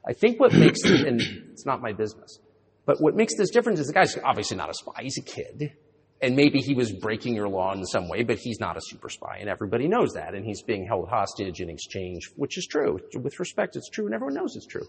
I 0.07 0.13
think 0.13 0.39
what 0.39 0.53
makes, 0.53 0.81
and 0.83 1.19
it's 1.51 1.65
not 1.65 1.81
my 1.81 1.91
business, 1.91 2.39
but 2.85 3.01
what 3.01 3.17
makes 3.17 3.35
this 3.35 3.49
difference 3.49 3.81
is 3.81 3.87
the 3.87 3.93
guy's 3.93 4.17
obviously 4.23 4.55
not 4.55 4.69
a 4.69 4.73
spy, 4.73 5.01
he's 5.01 5.17
a 5.17 5.21
kid. 5.21 5.73
And 6.21 6.37
maybe 6.37 6.59
he 6.59 6.73
was 6.73 6.93
breaking 6.93 7.35
your 7.35 7.49
law 7.49 7.73
in 7.73 7.83
some 7.83 8.07
way, 8.07 8.23
but 8.23 8.37
he's 8.37 8.61
not 8.61 8.77
a 8.77 8.81
super 8.81 9.09
spy, 9.09 9.39
and 9.41 9.49
everybody 9.49 9.89
knows 9.89 10.13
that. 10.13 10.35
And 10.35 10.45
he's 10.45 10.61
being 10.61 10.87
held 10.87 11.09
hostage 11.09 11.59
in 11.59 11.69
exchange, 11.69 12.29
which 12.37 12.57
is 12.57 12.65
true. 12.65 12.97
With 13.13 13.41
respect, 13.41 13.75
it's 13.75 13.89
true, 13.89 14.05
and 14.05 14.15
everyone 14.15 14.35
knows 14.35 14.55
it's 14.55 14.67
true. 14.67 14.87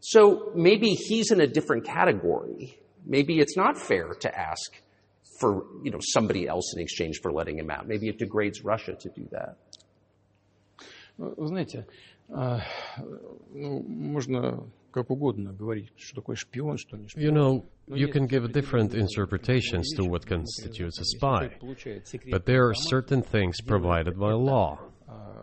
So 0.00 0.52
maybe 0.54 0.92
he's 0.92 1.32
in 1.32 1.42
a 1.42 1.46
different 1.46 1.84
category 1.84 2.78
maybe 3.05 3.39
it's 3.39 3.57
not 3.57 3.77
fair 3.77 4.09
to 4.21 4.37
ask 4.37 4.81
for 5.39 5.65
you 5.83 5.91
know 5.91 5.99
somebody 6.01 6.47
else 6.47 6.73
in 6.75 6.81
exchange 6.81 7.19
for 7.21 7.31
letting 7.31 7.57
him 7.57 7.69
out. 7.69 7.87
Maybe 7.87 8.07
it 8.07 8.17
degrades 8.17 8.63
Russia 8.63 8.95
to 8.95 9.09
do 9.09 9.27
that. 9.31 9.57
Вы 11.17 11.47
знаете, 11.47 11.87
ну, 12.27 13.83
можно 13.87 14.69
как 14.91 15.11
угодно 15.11 15.53
говорить, 15.53 15.91
что 15.97 16.15
такое 16.15 16.35
шпион, 16.35 16.77
что 16.77 16.97
не 16.97 17.07
шпион. 17.07 17.23
You 17.23 17.31
know, 17.31 17.65
you 17.87 18.07
can 18.07 18.27
give 18.27 18.51
different 18.51 18.93
interpretations 18.93 19.93
to 19.95 20.05
what 20.05 20.25
constitutes 20.25 20.99
a 20.99 21.05
spy, 21.05 21.51
but 22.31 22.45
there 22.45 22.67
are 22.67 22.73
certain 22.73 23.21
things 23.21 23.61
provided 23.61 24.17
by 24.17 24.33
law. 24.33 24.79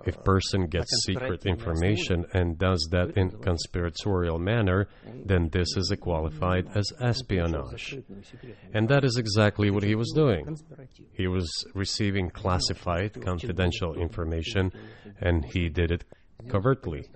if 0.05 0.24
person 0.24 0.68
gets 0.68 0.88
secret 1.05 1.45
information 1.45 2.26
and 2.34 2.57
does 2.57 2.88
that 2.91 3.18
in 3.18 3.30
conspiratorial 3.30 4.39
manner, 4.39 4.88
then 5.26 5.49
this 5.51 5.68
is 5.76 5.93
qualified 5.99 6.70
as 6.76 6.93
espionage. 7.01 7.97
And 8.74 8.88
that 8.88 9.03
is 9.03 9.18
exactly 9.18 9.70
what 9.70 9.84
he 9.84 9.95
was 9.95 10.13
doing. 10.15 10.57
He 11.11 11.28
was 11.28 11.49
receiving 11.74 12.30
classified, 12.30 13.22
confidential 13.22 13.95
information, 13.95 14.72
and 15.20 15.43
he 15.43 15.68
did 15.68 15.91
it 15.91 16.05
covertly. 16.47 17.09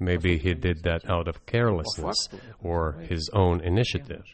Maybe 0.00 0.38
he 0.38 0.54
did 0.54 0.84
that 0.84 1.08
out 1.10 1.28
of 1.28 1.44
carelessness 1.44 2.30
or 2.62 2.92
his 3.10 3.28
own 3.34 3.60
initiative. 3.60 4.24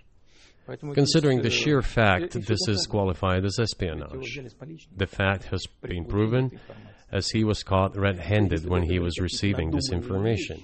Considering 0.93 1.41
the 1.41 1.51
sheer 1.51 1.81
fact 1.81 2.35
this 2.35 2.69
is 2.69 2.87
qualified 2.87 3.45
as 3.45 3.59
espionage, 3.59 4.39
the 4.95 5.07
fact 5.07 5.45
has 5.45 5.65
been 5.81 6.05
proven 6.05 6.61
as 7.11 7.29
he 7.31 7.45
was 7.45 7.63
caught 7.63 7.97
red 7.97 8.19
handed 8.19 8.69
when 8.69 8.83
he 8.83 8.99
was 8.99 9.19
receiving 9.19 9.71
this 9.71 9.91
information. 9.91 10.63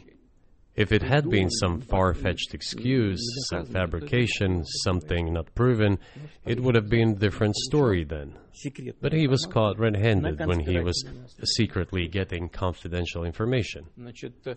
If 0.76 0.90
it 0.90 1.03
had 1.03 1.30
been 1.30 1.51
some 1.51 1.80
far 1.80 2.14
fetched 2.14 2.53
excuse, 2.53 3.24
some 3.49 3.64
fabrication, 3.64 4.64
something 4.82 5.32
not 5.32 5.55
proven, 5.55 6.01
it 6.45 6.59
would 6.59 6.74
have 6.74 6.88
been 6.88 7.11
a 7.11 7.14
different 7.14 7.55
story 7.55 8.03
then. 8.03 8.34
But 9.01 9.12
he 9.12 9.28
was 9.28 9.47
caught 9.47 9.78
red 9.78 9.95
handed 9.95 10.45
when 10.45 10.59
he 10.59 10.80
was 10.80 11.05
secretly 11.45 12.09
getting 12.09 12.49
confidential 12.49 13.24
information. 13.24 13.86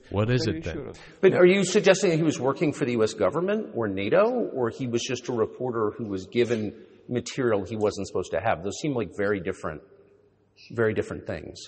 What 0.09 0.31
is 0.31 0.47
it 0.47 0.63
then? 0.63 0.93
But 1.21 1.33
are 1.33 1.45
you 1.45 1.63
suggesting 1.63 2.09
that 2.09 2.17
he 2.17 2.23
was 2.23 2.39
working 2.39 2.73
for 2.73 2.85
the 2.85 2.93
U.S. 2.93 3.13
government 3.13 3.69
or 3.75 3.87
NATO, 3.87 4.49
or 4.53 4.69
he 4.71 4.87
was 4.87 5.03
just 5.03 5.27
a 5.29 5.33
reporter 5.33 5.91
who 5.97 6.05
was 6.05 6.25
given 6.25 6.73
material 7.07 7.63
he 7.63 7.75
wasn't 7.75 8.07
supposed 8.07 8.31
to 8.31 8.41
have? 8.41 8.63
Those 8.63 8.77
seem 8.79 8.95
like 8.95 9.11
very 9.15 9.39
different, 9.39 9.81
very 10.71 10.95
different 10.95 11.27
things. 11.27 11.59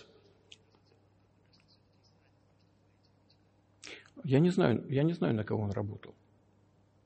Я 4.25 4.41
не 4.41 4.51
знаю, 4.51 4.85
я 4.89 5.03
не 5.03 5.13
знаю, 5.13 5.35
на 5.35 5.45
кого 5.45 5.63
он 5.63 5.73
работал. 5.73 6.15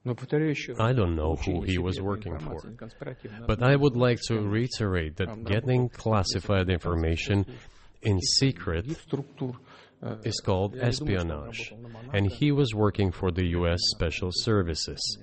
I 0.07 0.93
don't 0.95 1.17
know 1.17 1.37
who 1.37 1.63
he 1.63 1.77
was 1.77 2.01
working 2.01 2.39
for, 2.39 2.63
but 3.47 3.63
I 3.63 3.77
would 3.77 3.97
like 3.97 4.21
to 4.29 4.41
reiterate 4.41 5.17
that 5.17 5.45
getting 5.45 5.91
classified 5.91 6.71
information 6.71 7.45
in 8.03 8.21
secret 8.21 8.87
is 10.25 10.41
called 10.41 10.77
espionage, 10.77 11.75
and 12.15 12.31
he 12.31 12.53
was 12.53 12.75
working 12.75 13.11
for 13.13 13.31
the 13.31 13.49
U.S. 13.59 13.81
Special 13.97 14.31
Services, 14.33 15.19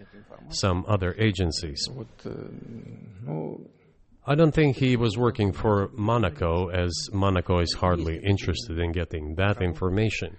some 0.50 0.86
other 0.88 1.16
agencies. 1.18 1.88
I 4.28 4.36
don't 4.36 4.54
think 4.54 4.76
he 4.76 4.98
was 4.98 5.18
working 5.18 5.52
for 5.54 5.89
Monaco, 5.93 6.68
as 6.70 6.91
Monaco 7.14 7.60
is 7.60 7.74
hardly 7.74 8.18
interested 8.24 8.78
in 8.78 8.91
getting 8.91 9.36
that 9.36 9.62
information. 9.62 10.38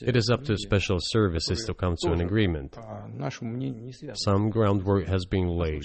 It 0.00 0.16
is 0.16 0.30
up 0.30 0.44
to 0.44 0.56
special 0.56 0.98
services 1.00 1.64
to 1.66 1.74
come 1.74 1.96
to 2.02 2.12
an 2.12 2.20
agreement. 2.20 2.76
Some 4.14 4.50
groundwork 4.50 5.06
has 5.06 5.24
been 5.24 5.48
laid. 5.48 5.84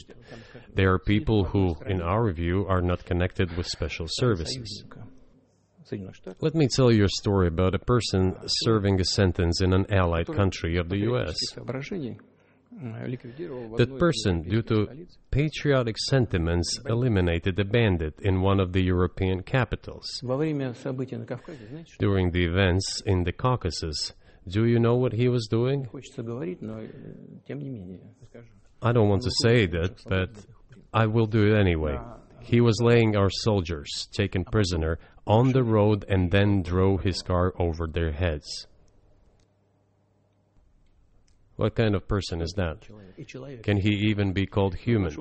There 0.73 0.91
are 0.93 0.99
people 0.99 1.45
who, 1.45 1.75
in 1.85 2.01
our 2.01 2.31
view, 2.31 2.65
are 2.67 2.81
not 2.81 3.05
connected 3.05 3.55
with 3.55 3.67
special 3.67 4.07
services. 4.09 4.83
Let 6.41 6.55
me 6.55 6.67
tell 6.67 6.91
you 6.91 7.05
a 7.05 7.09
story 7.09 7.47
about 7.47 7.75
a 7.75 7.79
person 7.79 8.35
serving 8.45 8.99
a 8.99 9.05
sentence 9.05 9.61
in 9.61 9.73
an 9.73 9.85
allied 9.91 10.27
country 10.27 10.77
of 10.77 10.89
the 10.89 10.97
U.S. 10.99 11.35
That 13.77 13.97
person, 13.99 14.43
due 14.43 14.61
to 14.63 14.87
patriotic 15.31 15.97
sentiments, 15.97 16.79
eliminated 16.85 17.59
a 17.59 17.65
bandit 17.65 18.15
in 18.21 18.41
one 18.41 18.59
of 18.59 18.73
the 18.73 18.81
European 18.81 19.43
capitals. 19.43 20.21
During 21.99 22.31
the 22.31 22.45
events 22.45 23.01
in 23.05 23.23
the 23.23 23.31
Caucasus, 23.31 24.13
do 24.47 24.65
you 24.65 24.79
know 24.79 24.95
what 24.95 25.13
he 25.13 25.29
was 25.29 25.47
doing? 25.49 25.87
I 28.81 28.91
don't 28.91 29.09
want 29.09 29.21
to 29.23 29.31
say 29.41 29.65
that, 29.67 30.03
but 30.05 30.29
I 30.93 31.05
will 31.05 31.25
do 31.25 31.53
it 31.53 31.59
anyway. 31.59 31.97
He 32.41 32.59
was 32.59 32.81
laying 32.81 33.15
our 33.15 33.29
soldiers, 33.29 34.09
taken 34.11 34.43
prisoner, 34.43 34.99
on 35.25 35.53
the 35.53 35.63
road 35.63 36.03
and 36.09 36.31
then 36.31 36.61
drove 36.61 37.01
his 37.03 37.21
car 37.21 37.53
over 37.57 37.87
their 37.87 38.11
heads. 38.11 38.67
What 41.55 41.75
kind 41.75 41.93
of 41.93 42.07
person 42.07 42.41
is 42.41 42.53
that? 42.57 42.77
Can 43.63 43.77
he 43.77 43.91
even 44.09 44.33
be 44.33 44.45
called 44.47 44.75
human? 44.75 45.15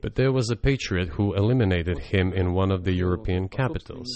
But 0.00 0.14
there 0.14 0.32
was 0.32 0.50
a 0.50 0.56
patriot 0.56 1.08
who 1.10 1.34
eliminated 1.34 1.98
him 1.98 2.32
in 2.32 2.54
one 2.54 2.72
of 2.72 2.82
the 2.84 2.92
European 2.92 3.48
capitals. 3.48 4.08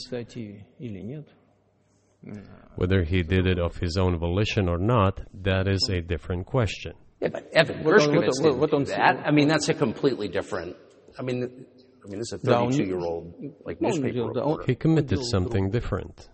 Whether 2.75 3.05
he 3.05 3.23
did 3.23 3.47
it 3.47 3.59
of 3.59 3.77
his 3.77 3.97
own 3.97 4.19
volition 4.19 4.69
or 4.69 4.79
not, 4.79 5.21
that 5.43 5.69
is 5.69 5.89
a 5.89 6.01
different 6.01 6.47
question. 6.47 6.95
Yeah, 7.21 7.29
but 7.29 7.49
Evan 7.53 7.85
Gershkovich 7.85 8.43
did 8.43 8.87
that. 8.89 9.23
I 9.25 9.31
mean, 9.31 9.47
that's 9.49 9.69
a 9.69 9.75
completely 9.75 10.29
different. 10.29 10.77
I 11.19 11.23
mean, 11.23 11.67
I 12.05 12.09
mean, 12.09 12.19
this 12.19 12.33
is 12.33 12.41
a 12.43 12.47
32-year-old 12.47 13.35
like 13.65 13.81
newspaper 13.81 14.25
reporter. 14.25 14.65
He 14.67 14.75
committed 14.75 15.23
something 15.25 15.71
different. 15.71 16.29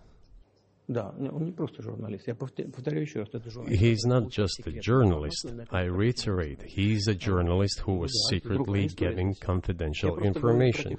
He's 3.67 4.05
not 4.05 4.29
just 4.29 4.65
a 4.65 4.71
journalist. 4.71 5.45
I 5.71 5.81
reiterate, 5.83 6.61
he's 6.63 7.07
a 7.07 7.13
journalist 7.15 7.79
who 7.79 7.95
was 7.97 8.11
secretly 8.29 8.87
getting 8.87 9.35
confidential 9.41 10.19
information. 10.19 10.97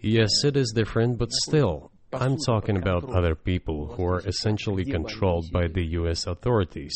Yes, 0.00 0.44
it 0.44 0.56
is 0.56 0.72
different, 0.74 1.16
but 1.18 1.30
still, 1.32 1.90
I'm 2.12 2.36
talking 2.44 2.76
about 2.76 3.08
other 3.10 3.34
people 3.34 3.94
who 3.94 4.04
are 4.04 4.20
essentially 4.26 4.84
controlled 4.84 5.46
by 5.52 5.68
the 5.68 5.84
US 6.00 6.26
authorities, 6.26 6.94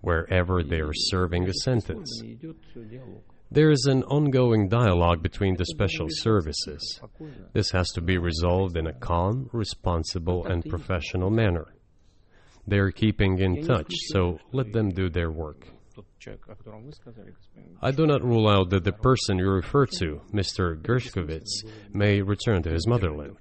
wherever 0.00 0.62
they 0.64 0.80
are 0.80 0.92
serving 0.94 1.48
a 1.48 1.52
sentence. 1.62 2.10
There 3.50 3.70
is 3.70 3.86
an 3.88 4.02
ongoing 4.04 4.68
dialogue 4.68 5.22
between 5.22 5.56
the 5.56 5.64
special 5.66 6.08
services. 6.10 7.00
This 7.52 7.70
has 7.70 7.88
to 7.90 8.00
be 8.00 8.18
resolved 8.18 8.76
in 8.76 8.86
a 8.86 8.92
calm, 8.92 9.48
responsible, 9.52 10.46
and 10.46 10.64
professional 10.64 11.30
manner. 11.30 11.66
They 12.66 12.78
are 12.78 12.90
keeping 12.90 13.38
in 13.38 13.64
touch, 13.64 13.92
so 14.08 14.38
let 14.52 14.72
them 14.72 14.90
do 14.90 15.08
their 15.08 15.30
work. 15.30 15.68
I 17.80 17.90
do 17.92 18.06
not 18.06 18.24
rule 18.24 18.48
out 18.48 18.70
that 18.70 18.82
the 18.82 18.92
person 18.92 19.38
you 19.38 19.48
refer 19.48 19.86
to, 19.86 20.20
Mr. 20.32 20.76
Gershkovich, 20.82 21.64
may 21.92 22.20
return 22.20 22.62
to 22.64 22.70
his 22.70 22.86
motherland. 22.88 23.36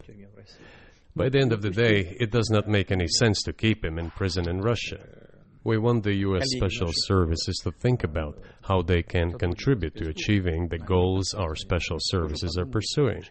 By 1.15 1.29
the 1.29 1.39
end 1.39 1.51
of 1.51 1.61
the 1.61 1.71
day, 1.71 2.15
it 2.19 2.31
does 2.31 2.49
not 2.51 2.67
make 2.67 2.91
any 2.91 3.07
sense 3.07 3.41
to 3.43 3.53
keep 3.53 3.83
him 3.83 3.97
in 3.97 4.11
prison 4.11 4.47
in 4.47 4.61
Russia. 4.61 5.24
We 5.66 5.80
want 5.80 6.03
the 6.03 6.13
U.S. 6.18 6.43
Special 6.57 6.91
Services 6.93 7.59
to 7.63 7.72
think 7.72 8.03
about 8.03 8.38
how 8.61 8.84
they 8.84 9.01
can 9.01 9.34
contribute 9.34 9.95
to 9.95 10.09
achieving 10.09 10.68
the 10.68 10.78
goals 10.78 11.34
our 11.34 11.55
Special 11.55 11.97
Services 11.99 12.55
are 12.59 12.68
pursuing. 12.68 13.24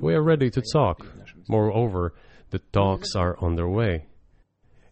We 0.00 0.14
are 0.14 0.22
ready 0.22 0.50
to 0.50 0.62
talk. 0.72 1.04
Moreover, 1.48 2.14
the 2.50 2.60
talks 2.72 3.16
are 3.16 3.36
underway. 3.42 4.06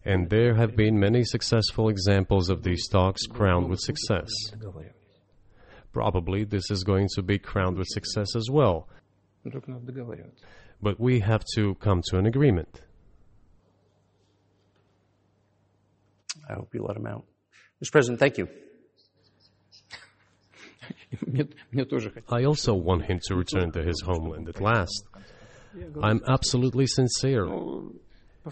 And 0.03 0.29
there 0.29 0.55
have 0.55 0.75
been 0.75 0.99
many 0.99 1.23
successful 1.23 1.87
examples 1.87 2.49
of 2.49 2.63
these 2.63 2.89
talks 2.89 3.25
crowned 3.25 3.69
with 3.69 3.79
success. 3.79 4.29
Probably 5.93 6.43
this 6.43 6.69
is 6.69 6.83
going 6.83 7.07
to 7.15 7.21
be 7.21 7.39
crowned 7.39 7.77
with 7.77 7.87
success 7.87 8.35
as 8.35 8.49
well. 8.51 8.89
But 10.81 10.99
we 10.99 11.21
have 11.21 11.45
to 11.55 11.75
come 11.75 12.01
to 12.09 12.17
an 12.17 12.25
agreement. 12.25 12.81
I 16.49 16.53
hope 16.53 16.73
you 16.73 16.83
let 16.83 16.95
them 16.95 17.05
out. 17.05 17.25
Mr. 17.83 17.91
President, 17.91 18.19
thank 18.19 18.37
you. 18.37 18.47
I 22.29 22.43
also 22.43 22.73
want 22.73 23.05
him 23.05 23.19
to 23.23 23.35
return 23.35 23.71
to 23.73 23.83
his 23.83 24.01
homeland 24.01 24.49
at 24.49 24.59
last. 24.61 25.05
I'm 26.01 26.21
absolutely 26.27 26.87
sincere. 26.87 27.47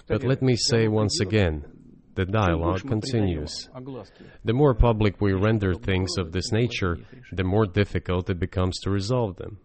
But 0.07 0.23
let 0.23 0.41
me 0.41 0.55
say 0.55 0.87
once 0.87 1.19
again, 1.19 1.65
the 2.15 2.25
dialogue 2.25 2.81
continues. 2.87 3.69
The 4.43 4.53
more 4.53 4.73
public 4.73 5.19
we 5.21 5.33
render 5.33 5.73
things 5.73 6.17
of 6.17 6.31
this 6.31 6.51
nature, 6.51 6.97
the 7.31 7.43
more 7.43 7.65
difficult 7.65 8.29
it 8.29 8.39
becomes 8.39 8.79
to 8.79 8.89
resolve 8.89 9.37
them 9.37 9.59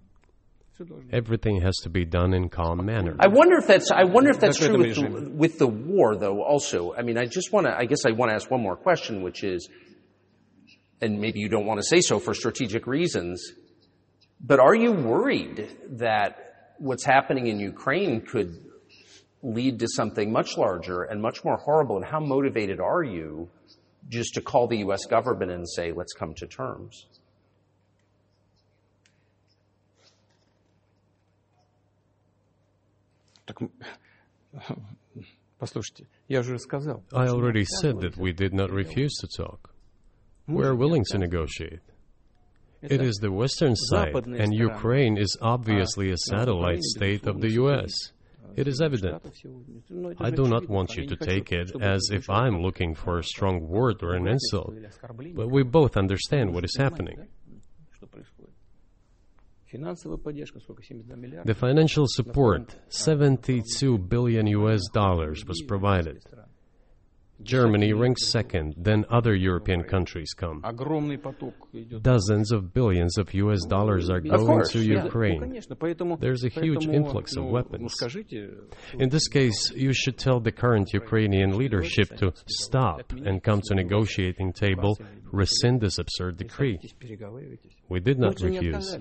everything 1.12 1.60
has 1.60 1.76
to 1.82 1.90
be 1.90 2.04
done 2.04 2.34
in 2.34 2.48
calm 2.48 2.84
manner. 2.84 3.16
I 3.18 3.28
wonder 3.28 3.56
if 3.58 3.66
that's 3.66 3.90
I 3.90 4.04
wonder 4.04 4.30
if 4.30 4.40
that's, 4.40 4.58
true 4.58 4.78
with 4.78 4.94
the, 4.94 5.30
with 5.30 5.58
the 5.58 5.66
war 5.66 6.16
though. 6.16 6.42
Also, 6.42 6.94
I 6.94 7.02
mean, 7.02 7.18
I 7.18 7.26
just 7.26 7.52
want 7.52 7.66
to. 7.66 7.76
I 7.76 7.84
guess 7.84 8.04
I 8.06 8.12
want 8.12 8.30
to 8.30 8.34
ask 8.34 8.50
one 8.50 8.62
more 8.62 8.76
question, 8.76 9.22
which 9.22 9.44
is, 9.44 9.68
and 11.00 11.20
maybe 11.20 11.40
you 11.40 11.48
don't 11.48 11.66
want 11.66 11.80
to 11.80 11.86
say 11.86 12.00
so 12.00 12.18
for 12.18 12.34
strategic 12.34 12.86
reasons, 12.86 13.52
but 14.40 14.60
are 14.60 14.74
you 14.74 14.92
worried 14.92 15.68
that 15.98 16.74
what's 16.78 17.04
happening 17.04 17.46
in 17.46 17.60
Ukraine 17.60 18.20
could 18.20 18.56
lead 19.42 19.78
to 19.80 19.88
something 19.88 20.32
much 20.32 20.56
larger 20.56 21.02
and 21.02 21.20
much 21.20 21.44
more 21.44 21.56
horrible? 21.56 21.96
And 21.96 22.04
how 22.04 22.20
motivated 22.20 22.80
are 22.80 23.02
you 23.02 23.50
just 24.08 24.34
to 24.34 24.40
call 24.40 24.66
the 24.66 24.78
U.S. 24.78 25.06
government 25.06 25.50
and 25.50 25.68
say, 25.68 25.92
let's 25.92 26.12
come 26.12 26.34
to 26.34 26.46
terms? 26.46 27.06
Так, 33.51 33.61
м, 33.61 33.71
послушайте, 35.57 36.07
я 36.27 36.43
же 36.43 36.59
сказал. 36.59 37.03
I 37.11 37.27
already 37.27 37.65
said 37.81 37.99
that 38.01 38.17
we 38.17 38.33
did 38.33 38.53
not 38.53 38.69
refuse 38.71 39.11
to 39.21 39.27
talk. 39.37 39.71
We 40.47 40.63
are 40.63 40.75
willing 40.75 41.03
to 41.11 41.17
negotiate. 41.17 41.81
It 42.81 43.01
is 43.01 43.15
the 43.21 43.31
Western 43.31 43.75
side, 43.75 44.13
and 44.13 44.53
Ukraine 44.53 45.17
is 45.17 45.35
obviously 45.41 46.11
a 46.11 46.17
satellite 46.17 46.83
state 46.83 47.25
of 47.25 47.41
the 47.41 47.51
U.S. 47.53 47.91
It 48.55 48.67
is 48.67 48.81
evident. 48.81 49.21
I 50.19 50.29
do 50.29 50.47
not 50.47 50.67
want 50.69 50.95
you 50.95 51.05
to 51.07 51.15
take 51.15 51.51
it 51.51 51.71
as 51.81 52.09
if 52.11 52.29
I'm 52.29 52.61
looking 52.61 52.95
for 52.95 53.19
a 53.19 53.23
strong 53.23 53.67
word 53.67 54.03
or 54.03 54.13
an 54.13 54.27
insult, 54.27 54.73
but 55.35 55.49
we 55.49 55.63
both 55.63 55.97
understand 55.97 56.53
what 56.53 56.63
is 56.63 56.75
happening. 56.77 57.17
The 59.72 61.56
financial 61.58 62.06
support, 62.06 62.76
72 62.88 63.98
billion 63.98 64.46
US 64.46 64.82
dollars, 64.92 65.44
was 65.46 65.62
provided. 65.62 66.22
Germany 67.42 67.92
ranks 67.92 68.28
second, 68.28 68.74
then 68.76 69.04
other 69.10 69.34
European 69.34 69.82
countries 69.82 70.32
come. 70.32 70.62
Dozens 72.02 72.52
of 72.52 72.72
billions 72.72 73.18
of 73.18 73.34
US 73.34 73.64
dollars 73.64 74.10
are 74.10 74.20
going 74.20 74.46
course, 74.46 74.72
to 74.72 74.80
Ukraine. 74.80 75.54
Yeah. 75.54 76.16
There's 76.20 76.44
a 76.44 76.48
huge 76.48 76.86
influx 76.86 77.36
of 77.36 77.46
weapons. 77.46 77.94
In 78.98 79.08
this 79.08 79.28
case, 79.28 79.70
you 79.74 79.92
should 79.92 80.18
tell 80.18 80.40
the 80.40 80.52
current 80.52 80.92
Ukrainian 80.92 81.56
leadership 81.56 82.16
to 82.18 82.32
stop 82.46 83.12
and 83.12 83.42
come 83.42 83.60
to 83.64 83.74
negotiating 83.74 84.52
table, 84.52 84.98
rescind 85.32 85.80
this 85.80 85.98
absurd 85.98 86.36
decree. 86.36 86.78
We 87.88 88.00
did 88.00 88.18
not 88.18 88.40
refuse. 88.40 88.96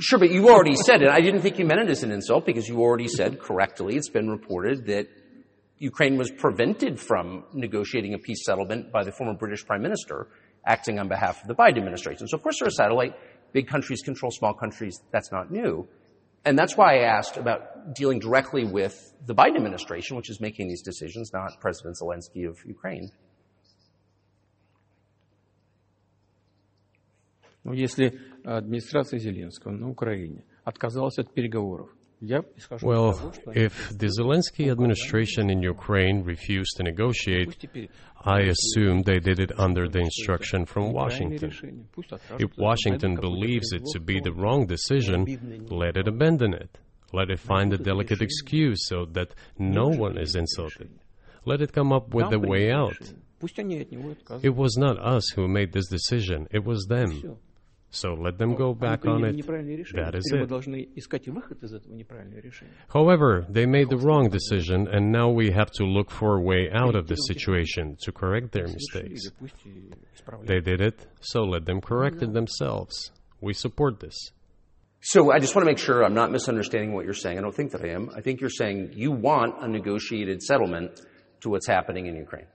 Sure, 0.00 0.18
but 0.18 0.30
you 0.30 0.48
already 0.48 0.74
said 0.76 1.02
it. 1.02 1.08
I 1.08 1.20
didn't 1.20 1.42
think 1.42 1.58
you 1.58 1.64
meant 1.64 1.80
it 1.80 1.90
as 1.90 2.02
an 2.02 2.10
insult 2.10 2.46
because 2.46 2.68
you 2.68 2.80
already 2.80 3.08
said 3.08 3.38
correctly, 3.40 3.96
it's 3.96 4.08
been 4.08 4.28
reported 4.28 4.86
that 4.86 5.08
Ukraine 5.78 6.16
was 6.16 6.30
prevented 6.30 6.98
from 6.98 7.44
negotiating 7.52 8.14
a 8.14 8.18
peace 8.18 8.44
settlement 8.44 8.90
by 8.90 9.04
the 9.04 9.12
former 9.12 9.34
British 9.34 9.64
Prime 9.64 9.82
Minister 9.82 10.28
acting 10.66 10.98
on 10.98 11.08
behalf 11.08 11.42
of 11.42 11.48
the 11.48 11.54
Biden 11.54 11.78
administration. 11.78 12.26
So 12.26 12.36
of 12.36 12.42
course 12.42 12.58
they're 12.58 12.68
a 12.68 12.72
satellite. 12.72 13.14
Big 13.52 13.68
countries 13.68 14.02
control 14.02 14.32
small 14.32 14.54
countries. 14.54 15.00
That's 15.12 15.30
not 15.30 15.50
new. 15.50 15.86
And 16.44 16.58
that's 16.58 16.76
why 16.76 16.98
I 16.98 17.04
asked 17.04 17.36
about 17.36 17.94
dealing 17.94 18.18
directly 18.18 18.64
with 18.64 19.12
the 19.26 19.34
Biden 19.34 19.56
administration, 19.56 20.16
which 20.16 20.28
is 20.28 20.40
making 20.40 20.68
these 20.68 20.82
decisions, 20.82 21.32
not 21.32 21.52
President 21.60 21.96
Zelensky 22.02 22.48
of 22.48 22.58
Ukraine. 22.66 23.10
Ну, 27.63 27.73
если 27.73 28.19
администрация 28.43 29.19
Зеленского 29.19 29.71
на 29.71 29.89
Украине 29.89 30.45
отказалась 30.63 31.17
от 31.17 31.33
переговоров, 31.33 31.89
я 32.21 32.43
исхожу 32.55 32.85
из 32.91 32.97
Well, 32.97 33.17
того, 33.17 33.33
что 33.33 33.51
они 33.51 33.65
if 33.65 33.73
the 33.91 34.07
Zelensky 34.07 34.69
administration 34.69 35.49
in 35.49 35.61
Ukraine 35.61 36.23
refused 36.23 36.77
to 36.77 36.83
negotiate, 36.83 37.45
пусть 37.45 37.59
теперь 37.59 37.89
I 38.21 38.49
assume 38.49 39.03
they 39.03 39.19
did 39.19 39.39
it 39.39 39.51
under 39.57 39.87
the 39.87 40.01
instruction 40.01 40.65
from 40.65 40.91
правильное 40.91 40.93
Washington. 40.93 41.49
решение, 41.49 41.85
пусть 41.93 42.11
If 42.11 42.15
откажутся, 42.15 42.61
Washington 42.61 43.13
найдут 43.13 43.21
какое-то 43.21 43.47
believes 43.47 43.73
it 43.73 43.83
to 43.93 43.99
be 43.99 44.19
the 44.19 44.31
производство, 44.31 44.41
wrong 44.41 44.67
decision, 44.67 45.69
let 45.69 45.95
it 45.95 46.07
abandon 46.07 46.53
it. 46.53 46.69
Let 47.11 47.29
it 47.29 47.39
find 47.39 47.73
a 47.73 47.77
delicate 47.77 48.21
excuse 48.21 48.85
so 48.87 49.05
that 49.13 49.29
no 49.57 49.87
one 49.87 50.17
is 50.19 50.35
insulted. 50.35 50.91
Let 51.45 51.61
it 51.61 51.71
come 51.73 51.91
up 51.91 52.13
with 52.13 52.29
там 52.29 52.43
a 52.43 52.47
way 52.47 52.67
принято 52.67 52.75
out. 52.75 52.91
решение. 52.99 53.23
Пусть 53.39 53.59
они 53.59 53.79
от 53.79 53.91
него 53.91 54.11
отказываются. 54.11 54.47
It 54.47 54.55
was 54.55 54.77
not 54.77 54.99
us 54.99 55.23
who 55.35 55.47
made 55.47 55.71
this 55.71 55.87
decision, 55.89 56.47
it 56.51 56.63
was 56.65 56.85
them. 56.87 57.37
So 57.94 58.14
let 58.14 58.38
them 58.38 58.54
go 58.56 58.74
back 58.74 59.06
on 59.06 59.22
it. 59.24 59.36
That 59.94 60.14
is 60.16 60.24
it. 60.32 60.50
However, 62.92 63.46
they 63.48 63.66
made 63.66 63.88
the 63.88 63.96
wrong 63.98 64.28
decision, 64.30 64.88
and 64.88 65.12
now 65.12 65.28
we 65.30 65.50
have 65.52 65.70
to 65.72 65.84
look 65.84 66.10
for 66.10 66.36
a 66.36 66.40
way 66.40 66.68
out 66.72 66.96
of 66.96 67.06
the 67.06 67.14
situation 67.14 67.96
to 68.02 68.10
correct 68.10 68.50
their 68.52 68.66
mistakes. 68.66 69.30
They 70.42 70.60
did 70.60 70.80
it, 70.80 71.06
so 71.20 71.44
let 71.44 71.66
them 71.66 71.80
correct 71.80 72.20
it 72.22 72.32
themselves. 72.32 73.12
We 73.40 73.52
support 73.54 74.00
this. 74.00 74.16
So 75.00 75.30
I 75.30 75.38
just 75.38 75.54
want 75.54 75.64
to 75.64 75.70
make 75.70 75.78
sure 75.78 76.02
I'm 76.02 76.14
not 76.14 76.32
misunderstanding 76.32 76.94
what 76.94 77.04
you're 77.04 77.14
saying. 77.14 77.38
I 77.38 77.42
don't 77.42 77.54
think 77.54 77.72
that 77.72 77.84
I 77.84 77.88
am. 77.90 78.10
I 78.16 78.22
think 78.22 78.40
you're 78.40 78.50
saying 78.50 78.92
you 78.94 79.12
want 79.12 79.62
a 79.62 79.68
negotiated 79.68 80.42
settlement 80.42 81.00
to 81.42 81.50
what's 81.50 81.66
happening 81.66 82.06
in 82.06 82.16
Ukraine. 82.16 82.46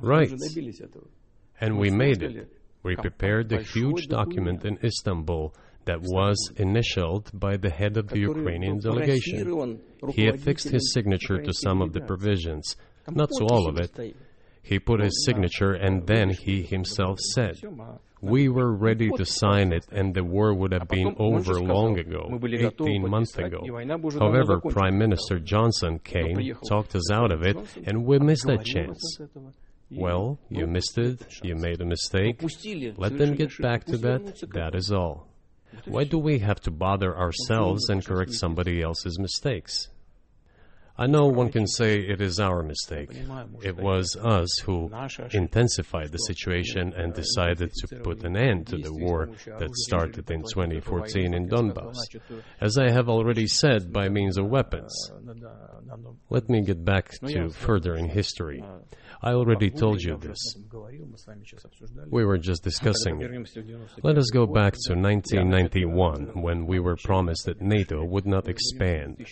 Right. 0.00 0.32
And 1.60 1.78
we 1.78 1.90
made 1.90 2.22
it. 2.22 2.52
We 2.82 2.96
prepared 2.96 3.52
a 3.52 3.62
huge 3.62 4.08
document 4.08 4.64
in 4.64 4.78
Istanbul 4.84 5.54
that 5.84 6.00
was 6.02 6.38
initialed 6.56 7.30
by 7.32 7.56
the 7.56 7.70
head 7.70 7.96
of 7.96 8.08
the 8.08 8.18
Ukrainian 8.18 8.78
delegation. 8.78 9.80
He 10.12 10.28
affixed 10.28 10.68
his 10.68 10.92
signature 10.92 11.38
to 11.42 11.52
some 11.52 11.80
of 11.82 11.92
the 11.92 12.00
provisions, 12.02 12.76
not 13.10 13.30
to 13.38 13.44
all 13.44 13.68
of 13.68 13.78
it. 13.78 14.14
He 14.62 14.78
put 14.78 15.00
his 15.00 15.24
signature 15.24 15.72
and 15.72 16.06
then 16.06 16.28
he 16.30 16.62
himself 16.62 17.18
said, 17.34 17.54
We 18.20 18.48
were 18.50 18.72
ready 18.76 19.08
to 19.16 19.24
sign 19.24 19.72
it 19.72 19.86
and 19.90 20.14
the 20.14 20.22
war 20.24 20.52
would 20.54 20.72
have 20.72 20.88
been 20.88 21.14
over 21.18 21.54
long 21.60 21.98
ago, 21.98 22.22
18 22.30 23.08
months 23.08 23.36
ago. 23.38 23.60
However, 24.18 24.60
Prime 24.60 24.98
Minister 24.98 25.38
Johnson 25.38 25.98
came, 26.00 26.54
talked 26.68 26.94
us 26.94 27.10
out 27.10 27.32
of 27.32 27.42
it, 27.42 27.56
and 27.86 28.04
we 28.04 28.18
missed 28.18 28.46
that 28.46 28.64
chance. 28.64 29.00
Well, 29.90 30.38
you 30.50 30.66
missed 30.66 30.98
it, 30.98 31.24
you 31.42 31.54
made 31.54 31.80
a 31.80 31.84
mistake. 31.84 32.42
Let 32.96 33.16
them 33.16 33.34
get 33.34 33.58
back 33.58 33.84
to 33.86 33.96
that, 33.98 34.50
that 34.52 34.74
is 34.74 34.92
all. 34.92 35.28
Why 35.86 36.04
do 36.04 36.18
we 36.18 36.38
have 36.40 36.60
to 36.62 36.70
bother 36.70 37.16
ourselves 37.16 37.88
and 37.88 38.04
correct 38.04 38.32
somebody 38.32 38.82
else's 38.82 39.18
mistakes? 39.18 39.88
I 41.00 41.06
know 41.06 41.26
one 41.26 41.52
can 41.52 41.68
say 41.68 42.00
it 42.00 42.20
is 42.20 42.40
our 42.40 42.64
mistake. 42.64 43.10
It 43.62 43.76
was 43.76 44.16
us 44.16 44.58
who 44.64 44.90
intensified 45.32 46.10
the 46.10 46.18
situation 46.18 46.92
and 46.92 47.14
decided 47.14 47.72
to 47.74 48.00
put 48.00 48.24
an 48.24 48.36
end 48.36 48.66
to 48.68 48.78
the 48.78 48.92
war 48.92 49.30
that 49.60 49.70
started 49.76 50.28
in 50.28 50.42
2014 50.42 51.34
in 51.34 51.48
Donbass. 51.48 51.94
As 52.60 52.76
I 52.78 52.90
have 52.90 53.08
already 53.08 53.46
said, 53.46 53.92
by 53.92 54.08
means 54.08 54.38
of 54.38 54.46
weapons. 54.46 54.92
Let 56.30 56.48
me 56.48 56.62
get 56.62 56.84
back 56.84 57.10
to 57.26 57.50
further 57.50 57.96
in 57.96 58.08
history. 58.08 58.62
I 59.22 59.32
already 59.32 59.70
told 59.70 60.00
you 60.00 60.16
this. 60.16 60.38
We 62.10 62.24
were 62.24 62.38
just 62.38 62.62
discussing 62.62 63.20
it. 63.20 63.30
Let 64.02 64.18
us 64.18 64.30
go 64.30 64.46
back 64.46 64.74
to 64.86 64.94
1991 64.94 66.40
when 66.42 66.66
we 66.66 66.78
were 66.78 66.96
promised 66.96 67.46
that 67.46 67.60
NATO 67.60 68.04
would 68.04 68.26
not 68.26 68.48
expand, 68.48 69.26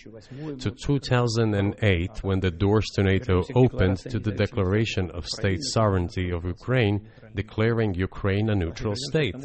to 0.59 0.71
2008 0.71 2.23
when 2.23 2.39
the 2.39 2.51
doors 2.51 2.85
to 2.95 3.03
NATO 3.03 3.43
opened 3.55 3.97
to 3.99 4.19
the 4.19 4.31
declaration 4.31 5.09
of 5.11 5.25
state 5.25 5.61
sovereignty 5.61 6.31
of 6.31 6.43
Ukraine, 6.43 7.07
declaring 7.35 7.93
Ukraine 7.93 8.49
a 8.49 8.55
neutral 8.55 8.95
state. 8.95 9.35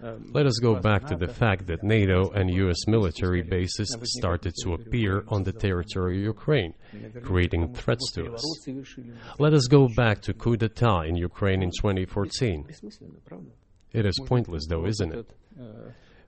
Let 0.00 0.46
us 0.46 0.58
go 0.60 0.78
back 0.80 1.06
to 1.06 1.16
the 1.16 1.28
fact 1.28 1.66
that 1.68 1.82
NATO 1.82 2.30
and 2.30 2.50
US 2.50 2.86
military 2.86 3.42
bases 3.42 3.96
started 4.04 4.54
to 4.62 4.74
appear 4.74 5.24
on 5.28 5.42
the 5.42 5.52
territory 5.52 6.18
of 6.18 6.24
Ukraine, 6.24 6.74
creating 7.22 7.74
threats 7.74 8.12
to 8.12 8.32
us. 8.34 8.68
Let 9.38 9.54
us 9.54 9.66
go 9.68 9.88
back 9.96 10.20
to 10.22 10.34
coup 10.34 10.56
d'etat 10.56 11.02
in 11.02 11.16
Ukraine 11.16 11.62
in 11.62 11.70
2014. 11.70 12.66
It 13.92 14.04
is 14.04 14.18
pointless, 14.26 14.66
though, 14.68 14.86
isn't 14.86 15.12
it? 15.14 15.32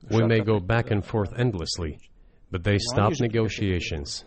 We 0.09 0.23
may 0.23 0.39
go 0.41 0.59
back 0.59 0.89
and 0.91 1.05
forth 1.05 1.33
endlessly, 1.37 1.99
but 2.49 2.63
they 2.63 2.79
stop 2.79 3.13
negotiations. 3.19 4.25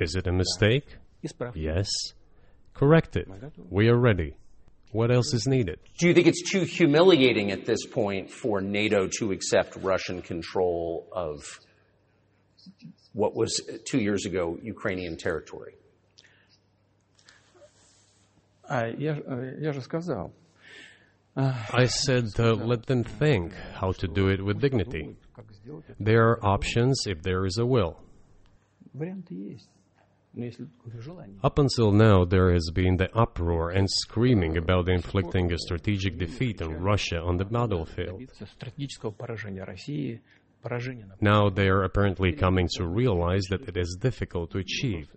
Is 0.00 0.14
it 0.14 0.26
a 0.26 0.32
mistake? 0.32 0.96
Yes. 1.54 1.88
Correct 2.72 3.16
it. 3.16 3.28
We 3.68 3.88
are 3.88 3.98
ready. 3.98 4.36
What 4.92 5.12
else 5.12 5.32
is 5.34 5.46
needed? 5.46 5.78
Do 5.98 6.08
you 6.08 6.14
think 6.14 6.26
it's 6.26 6.50
too 6.50 6.62
humiliating 6.62 7.52
at 7.52 7.64
this 7.64 7.86
point 7.86 8.30
for 8.30 8.60
NATO 8.60 9.08
to 9.18 9.30
accept 9.30 9.76
Russian 9.76 10.20
control 10.20 11.08
of 11.12 11.60
what 13.12 13.36
was 13.36 13.60
two 13.84 14.00
years 14.00 14.26
ago 14.26 14.58
Ukrainian 14.62 15.16
territory? 15.16 15.74
I 21.36 21.86
said, 21.86 22.28
uh, 22.38 22.54
let 22.54 22.86
them 22.86 23.04
think 23.04 23.52
how 23.74 23.92
to 23.92 24.08
do 24.08 24.28
it 24.28 24.44
with 24.44 24.60
dignity. 24.60 25.16
There 25.98 26.30
are 26.30 26.44
options 26.44 27.04
if 27.06 27.22
there 27.22 27.46
is 27.46 27.58
a 27.58 27.66
will. 27.66 28.00
Up 31.42 31.58
until 31.58 31.90
now, 31.90 32.24
there 32.24 32.52
has 32.52 32.70
been 32.72 32.96
the 32.96 33.10
uproar 33.16 33.70
and 33.70 33.88
screaming 33.90 34.56
about 34.56 34.88
inflicting 34.88 35.52
a 35.52 35.58
strategic 35.58 36.18
defeat 36.18 36.62
on 36.62 36.74
Russia 36.74 37.20
on 37.20 37.36
the 37.36 37.44
battlefield. 37.44 38.22
Now 41.20 41.50
they 41.50 41.68
are 41.68 41.82
apparently 41.82 42.32
coming 42.32 42.68
to 42.76 42.86
realize 42.86 43.42
that 43.50 43.68
it 43.68 43.76
is 43.76 43.98
difficult 44.00 44.52
to 44.52 44.58
achieve, 44.58 45.08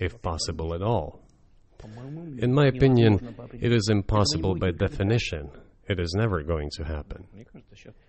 if 0.00 0.20
possible 0.22 0.74
at 0.74 0.82
all. 0.82 1.20
In 2.38 2.52
my 2.52 2.66
opinion, 2.66 3.34
it 3.60 3.72
is 3.72 3.88
impossible 3.90 4.56
by 4.56 4.72
definition. 4.72 5.50
It 5.88 6.00
is 6.00 6.14
never 6.16 6.42
going 6.42 6.68
to 6.76 6.84
happen. 6.84 7.26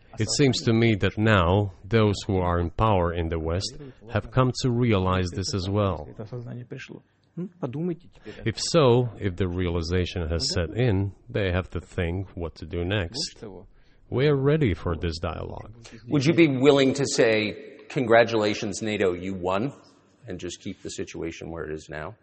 мне 0.08 0.18
кажется, 0.18 0.18
сейчас 0.18 0.20
It 0.20 0.28
seems 0.38 0.62
to 0.64 0.72
me 0.72 0.94
that 0.96 1.16
now 1.18 1.72
those 1.88 2.14
who 2.26 2.38
are 2.38 2.60
in 2.60 2.70
power 2.70 3.12
in 3.12 3.28
the 3.28 3.38
West 3.38 3.76
have 4.12 4.30
come 4.30 4.52
to 4.62 4.70
realize 4.70 5.28
this 5.30 5.54
as 5.54 5.68
well. 5.68 6.06
это 6.08 6.22
осознание 6.24 6.64
пришло. 6.64 7.02
Ну, 7.36 7.48
подумайте 7.60 8.08
теперь. 8.14 8.34
If 8.44 8.58
so, 8.60 9.08
if 9.18 9.34
the 9.36 9.48
realization 9.48 10.28
has 10.28 10.52
set 10.52 10.70
in, 10.76 11.12
they 11.28 11.50
have 11.50 11.68
to 11.70 11.80
think 11.80 12.28
what 12.36 12.54
to 12.56 12.64
do 12.66 12.84
next. 12.84 13.34
Больше 13.34 13.40
того, 13.40 13.66
We 14.10 14.26
are 14.28 14.36
ready 14.36 14.74
for 14.74 14.94
this 14.96 15.18
dialogue. 15.18 15.72
Would 16.08 16.24
you 16.24 16.34
be 16.34 16.46
willing 16.46 16.92
to 16.94 17.04
say, 17.06 17.86
congratulations, 17.88 18.80
NATO, 18.82 19.14
you 19.14 19.34
won, 19.34 19.72
and 20.28 20.38
just 20.38 20.60
keep 20.60 20.82
the 20.82 20.90
situation 20.90 21.50
where 21.50 21.64
it 21.64 21.72
is 21.74 21.88
now? 21.88 22.14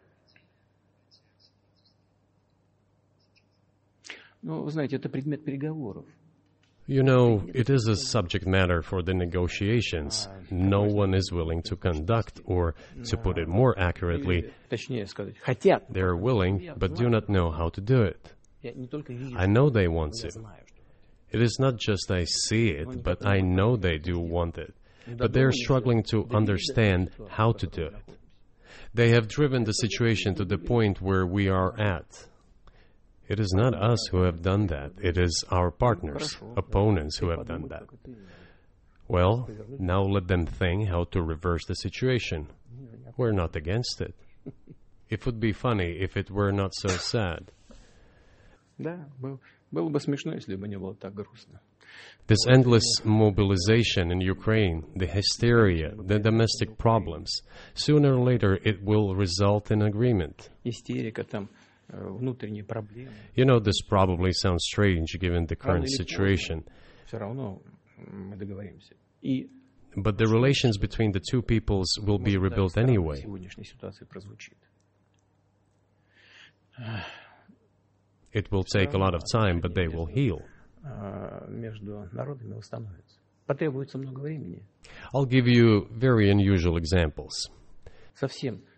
Ну, 4.43 4.63
вы 4.63 4.71
знаете, 4.71 4.95
это 4.95 5.09
предмет 5.09 5.43
переговоров. 5.43 6.05
You 6.88 7.02
know, 7.02 7.42
it 7.52 7.68
is 7.68 7.88
a 7.88 7.96
subject 7.96 8.46
matter 8.46 8.80
for 8.80 9.02
the 9.02 9.12
negotiations. 9.12 10.28
No 10.50 10.82
one 10.82 11.14
is 11.14 11.32
willing 11.32 11.62
to 11.62 11.74
conduct, 11.74 12.40
or 12.44 12.76
to 13.04 13.16
put 13.16 13.38
it 13.38 13.48
more 13.48 13.76
accurately, 13.78 14.52
they 14.70 16.00
are 16.00 16.16
willing 16.16 16.70
but 16.76 16.94
do 16.94 17.08
not 17.08 17.28
know 17.28 17.50
how 17.50 17.70
to 17.70 17.80
do 17.80 18.02
it. 18.02 18.32
I 19.36 19.46
know 19.46 19.68
they 19.68 19.88
want 19.88 20.14
to. 20.20 20.30
It 21.30 21.42
is 21.42 21.56
not 21.58 21.76
just 21.76 22.10
I 22.10 22.24
see 22.24 22.68
it, 22.68 23.02
but 23.02 23.26
I 23.26 23.40
know 23.40 23.76
they 23.76 23.98
do 23.98 24.20
want 24.20 24.56
it. 24.58 24.72
But 25.16 25.32
they 25.32 25.42
are 25.42 25.52
struggling 25.52 26.04
to 26.04 26.28
understand 26.32 27.10
how 27.28 27.52
to 27.52 27.66
do 27.66 27.86
it. 27.86 27.94
They 28.94 29.10
have 29.10 29.28
driven 29.28 29.64
the 29.64 29.72
situation 29.72 30.34
to 30.36 30.44
the 30.44 30.58
point 30.58 31.00
where 31.00 31.26
we 31.26 31.48
are 31.48 31.78
at. 31.78 32.26
It 33.28 33.40
is 33.40 33.52
not 33.54 33.74
us 33.74 34.06
who 34.10 34.22
have 34.22 34.42
done 34.42 34.68
that, 34.68 34.92
it 35.02 35.18
is 35.18 35.44
our 35.50 35.70
partners, 35.70 36.36
opponents 36.56 37.18
who 37.18 37.30
have 37.30 37.46
done 37.46 37.68
that. 37.68 37.84
Well, 39.08 39.48
now 39.78 40.02
let 40.02 40.28
them 40.28 40.46
think 40.46 40.88
how 40.88 41.04
to 41.12 41.22
reverse 41.22 41.64
the 41.66 41.74
situation. 41.74 42.48
We're 43.16 43.32
not 43.32 43.56
against 43.56 44.00
it. 44.00 44.14
It 45.08 45.24
would 45.26 45.40
be 45.40 45.52
funny 45.52 45.98
if 46.00 46.16
it 46.16 46.30
were 46.30 46.52
not 46.52 46.74
so 46.74 46.88
sad. 46.88 47.52
This 52.26 52.46
endless 52.48 53.04
mobilization 53.04 54.10
in 54.10 54.20
Ukraine, 54.20 54.84
the 54.96 55.06
hysteria, 55.06 55.94
the 55.96 56.18
domestic 56.18 56.76
problems, 56.76 57.30
sooner 57.74 58.14
or 58.14 58.24
later 58.24 58.58
it 58.64 58.82
will 58.82 59.14
result 59.14 59.70
in 59.70 59.82
agreement. 59.82 60.50
You 63.34 63.44
know, 63.44 63.58
this 63.60 63.80
probably 63.82 64.32
sounds 64.32 64.64
strange 64.64 65.16
given 65.20 65.46
the 65.46 65.56
current 65.56 65.84
situation. 65.96 66.64
But 69.96 70.18
the 70.18 70.26
relations 70.26 70.76
between 70.78 71.12
the 71.12 71.20
two 71.30 71.40
peoples 71.42 71.88
will 72.02 72.18
be 72.18 72.36
rebuilt 72.36 72.76
anyway. 72.76 73.22
It 78.32 78.50
will 78.52 78.64
take 78.64 78.92
a 78.92 78.98
lot 78.98 79.14
of 79.14 79.22
time, 79.32 79.60
but 79.60 79.74
they 79.74 79.88
will 79.88 80.06
heal. 80.06 80.42
I'll 85.14 85.24
give 85.24 85.46
you 85.48 85.88
very 85.92 86.30
unusual 86.30 86.76
examples 86.76 87.48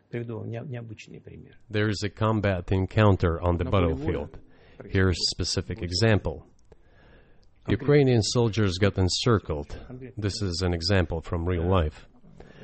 Совсем 0.08 0.10
приведу 0.10 0.38
вам 0.40 0.50
не- 0.50 0.64
необычный 0.68 1.20
пример. 1.20 1.58
There 1.70 1.90
is 1.90 2.04
a 2.04 2.10
combat 2.10 2.72
encounter 2.72 3.40
on 3.42 3.58
the 3.58 3.66
battlefield. 3.66 4.40
Here's 4.86 5.18
a 5.18 5.36
specific 5.36 5.82
example. 5.82 6.46
Ukrainian 7.68 8.22
soldiers 8.22 8.78
got 8.78 8.98
encircled. 8.98 9.78
This 10.18 10.42
is 10.42 10.62
an 10.62 10.74
example 10.74 11.22
from 11.22 11.46
real 11.46 11.64
life. 11.68 12.08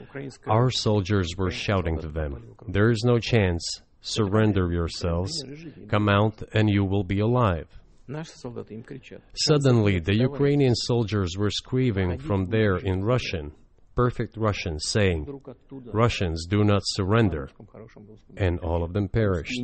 Украинская 0.01 0.51
Our 0.53 0.69
soldiers 0.71 1.35
were 1.37 1.51
shouting 1.51 1.97
to 1.99 2.07
them, 2.07 2.55
There 2.67 2.89
is 2.89 3.03
no 3.05 3.19
chance. 3.19 3.63
Surrender 4.01 4.71
yourselves. 4.71 5.31
Come 5.89 6.07
out 6.09 6.41
and 6.53 6.69
you 6.69 6.85
will 6.85 7.03
be 7.03 7.19
alive. 7.19 7.67
Наши 8.07 8.31
солдаты 8.31 8.73
им 8.73 8.83
кричат. 8.83 9.21
Suddenly, 9.35 9.99
the 9.99 10.15
Ukrainian 10.15 10.73
soldiers 10.73 11.37
were 11.37 11.51
screaming 11.51 12.17
from 12.17 12.45
there 12.47 12.77
in 12.77 13.03
Russian, 13.03 13.51
perfect 13.94 14.36
Russian 14.36 14.78
saying, 14.80 15.40
Russians 15.92 16.46
do 16.46 16.64
not 16.64 16.82
surrender, 16.84 17.48
and 18.36 18.58
all 18.60 18.82
of 18.82 18.92
them 18.92 19.08
perished. 19.08 19.60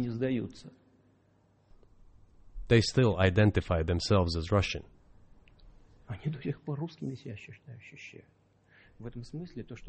They 2.69 2.81
still 2.81 3.19
identify 3.19 3.83
themselves 3.83 4.37
as 4.37 4.53
Russian. 4.53 4.85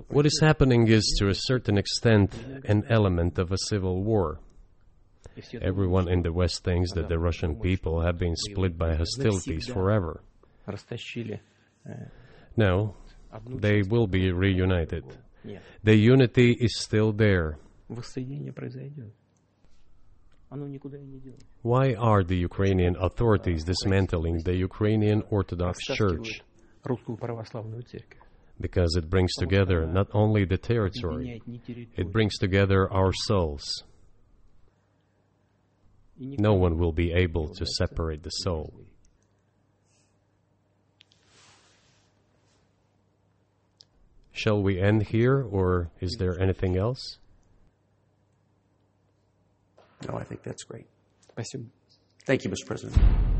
What 0.08 0.26
is 0.26 0.40
happening 0.42 0.88
is, 0.88 1.16
to 1.20 1.28
a 1.28 1.34
certain 1.36 1.78
extent, 1.78 2.34
an 2.66 2.84
element 2.90 3.38
of 3.38 3.52
a 3.52 3.58
civil 3.58 4.04
war. 4.04 4.40
Everyone 5.62 6.08
in 6.10 6.22
the 6.24 6.32
West 6.32 6.64
thinks 6.64 6.92
that 6.94 7.08
the 7.10 7.20
Russian 7.20 7.56
people 7.56 8.02
have 8.02 8.18
been 8.18 8.36
split 8.36 8.78
by 8.78 8.96
hostilities 8.96 9.68
forever. 9.68 10.22
No, 12.58 12.96
they 13.48 13.82
will 13.84 14.08
be 14.08 14.32
reunited. 14.32 15.04
The 15.84 15.96
unity 15.96 16.52
is 16.60 16.78
still 16.80 17.12
there. 17.12 17.58
Why 21.62 21.94
are 21.94 22.24
the 22.24 22.36
Ukrainian 22.36 22.96
authorities 23.00 23.64
dismantling 23.64 24.40
the 24.44 24.56
Ukrainian 24.56 25.24
Orthodox 25.30 25.80
Church? 25.98 26.42
Because 28.60 28.96
it 28.96 29.10
brings 29.10 29.34
together 29.36 29.86
not 29.88 30.08
only 30.14 30.46
the 30.46 30.58
territory, 30.58 31.42
it 31.96 32.12
brings 32.12 32.38
together 32.38 32.92
our 32.92 33.12
souls. 33.14 33.64
No 36.20 36.54
one 36.54 36.78
will 36.78 36.92
be 36.92 37.12
able 37.14 37.48
to 37.56 37.66
separate 37.66 38.22
the 38.24 38.30
soul. 38.30 38.74
Shall 44.42 44.60
we 44.60 44.80
end 44.82 45.04
here, 45.04 45.44
or 45.44 45.92
is 46.00 46.16
there 46.18 46.40
anything 46.42 46.76
else? 46.76 47.20
No, 50.08 50.16
I 50.16 50.24
think 50.24 50.42
that's 50.42 50.64
great. 50.64 50.88
Thank 52.26 52.44
you, 52.44 52.50
Mr. 52.50 52.66
President. 52.66 53.31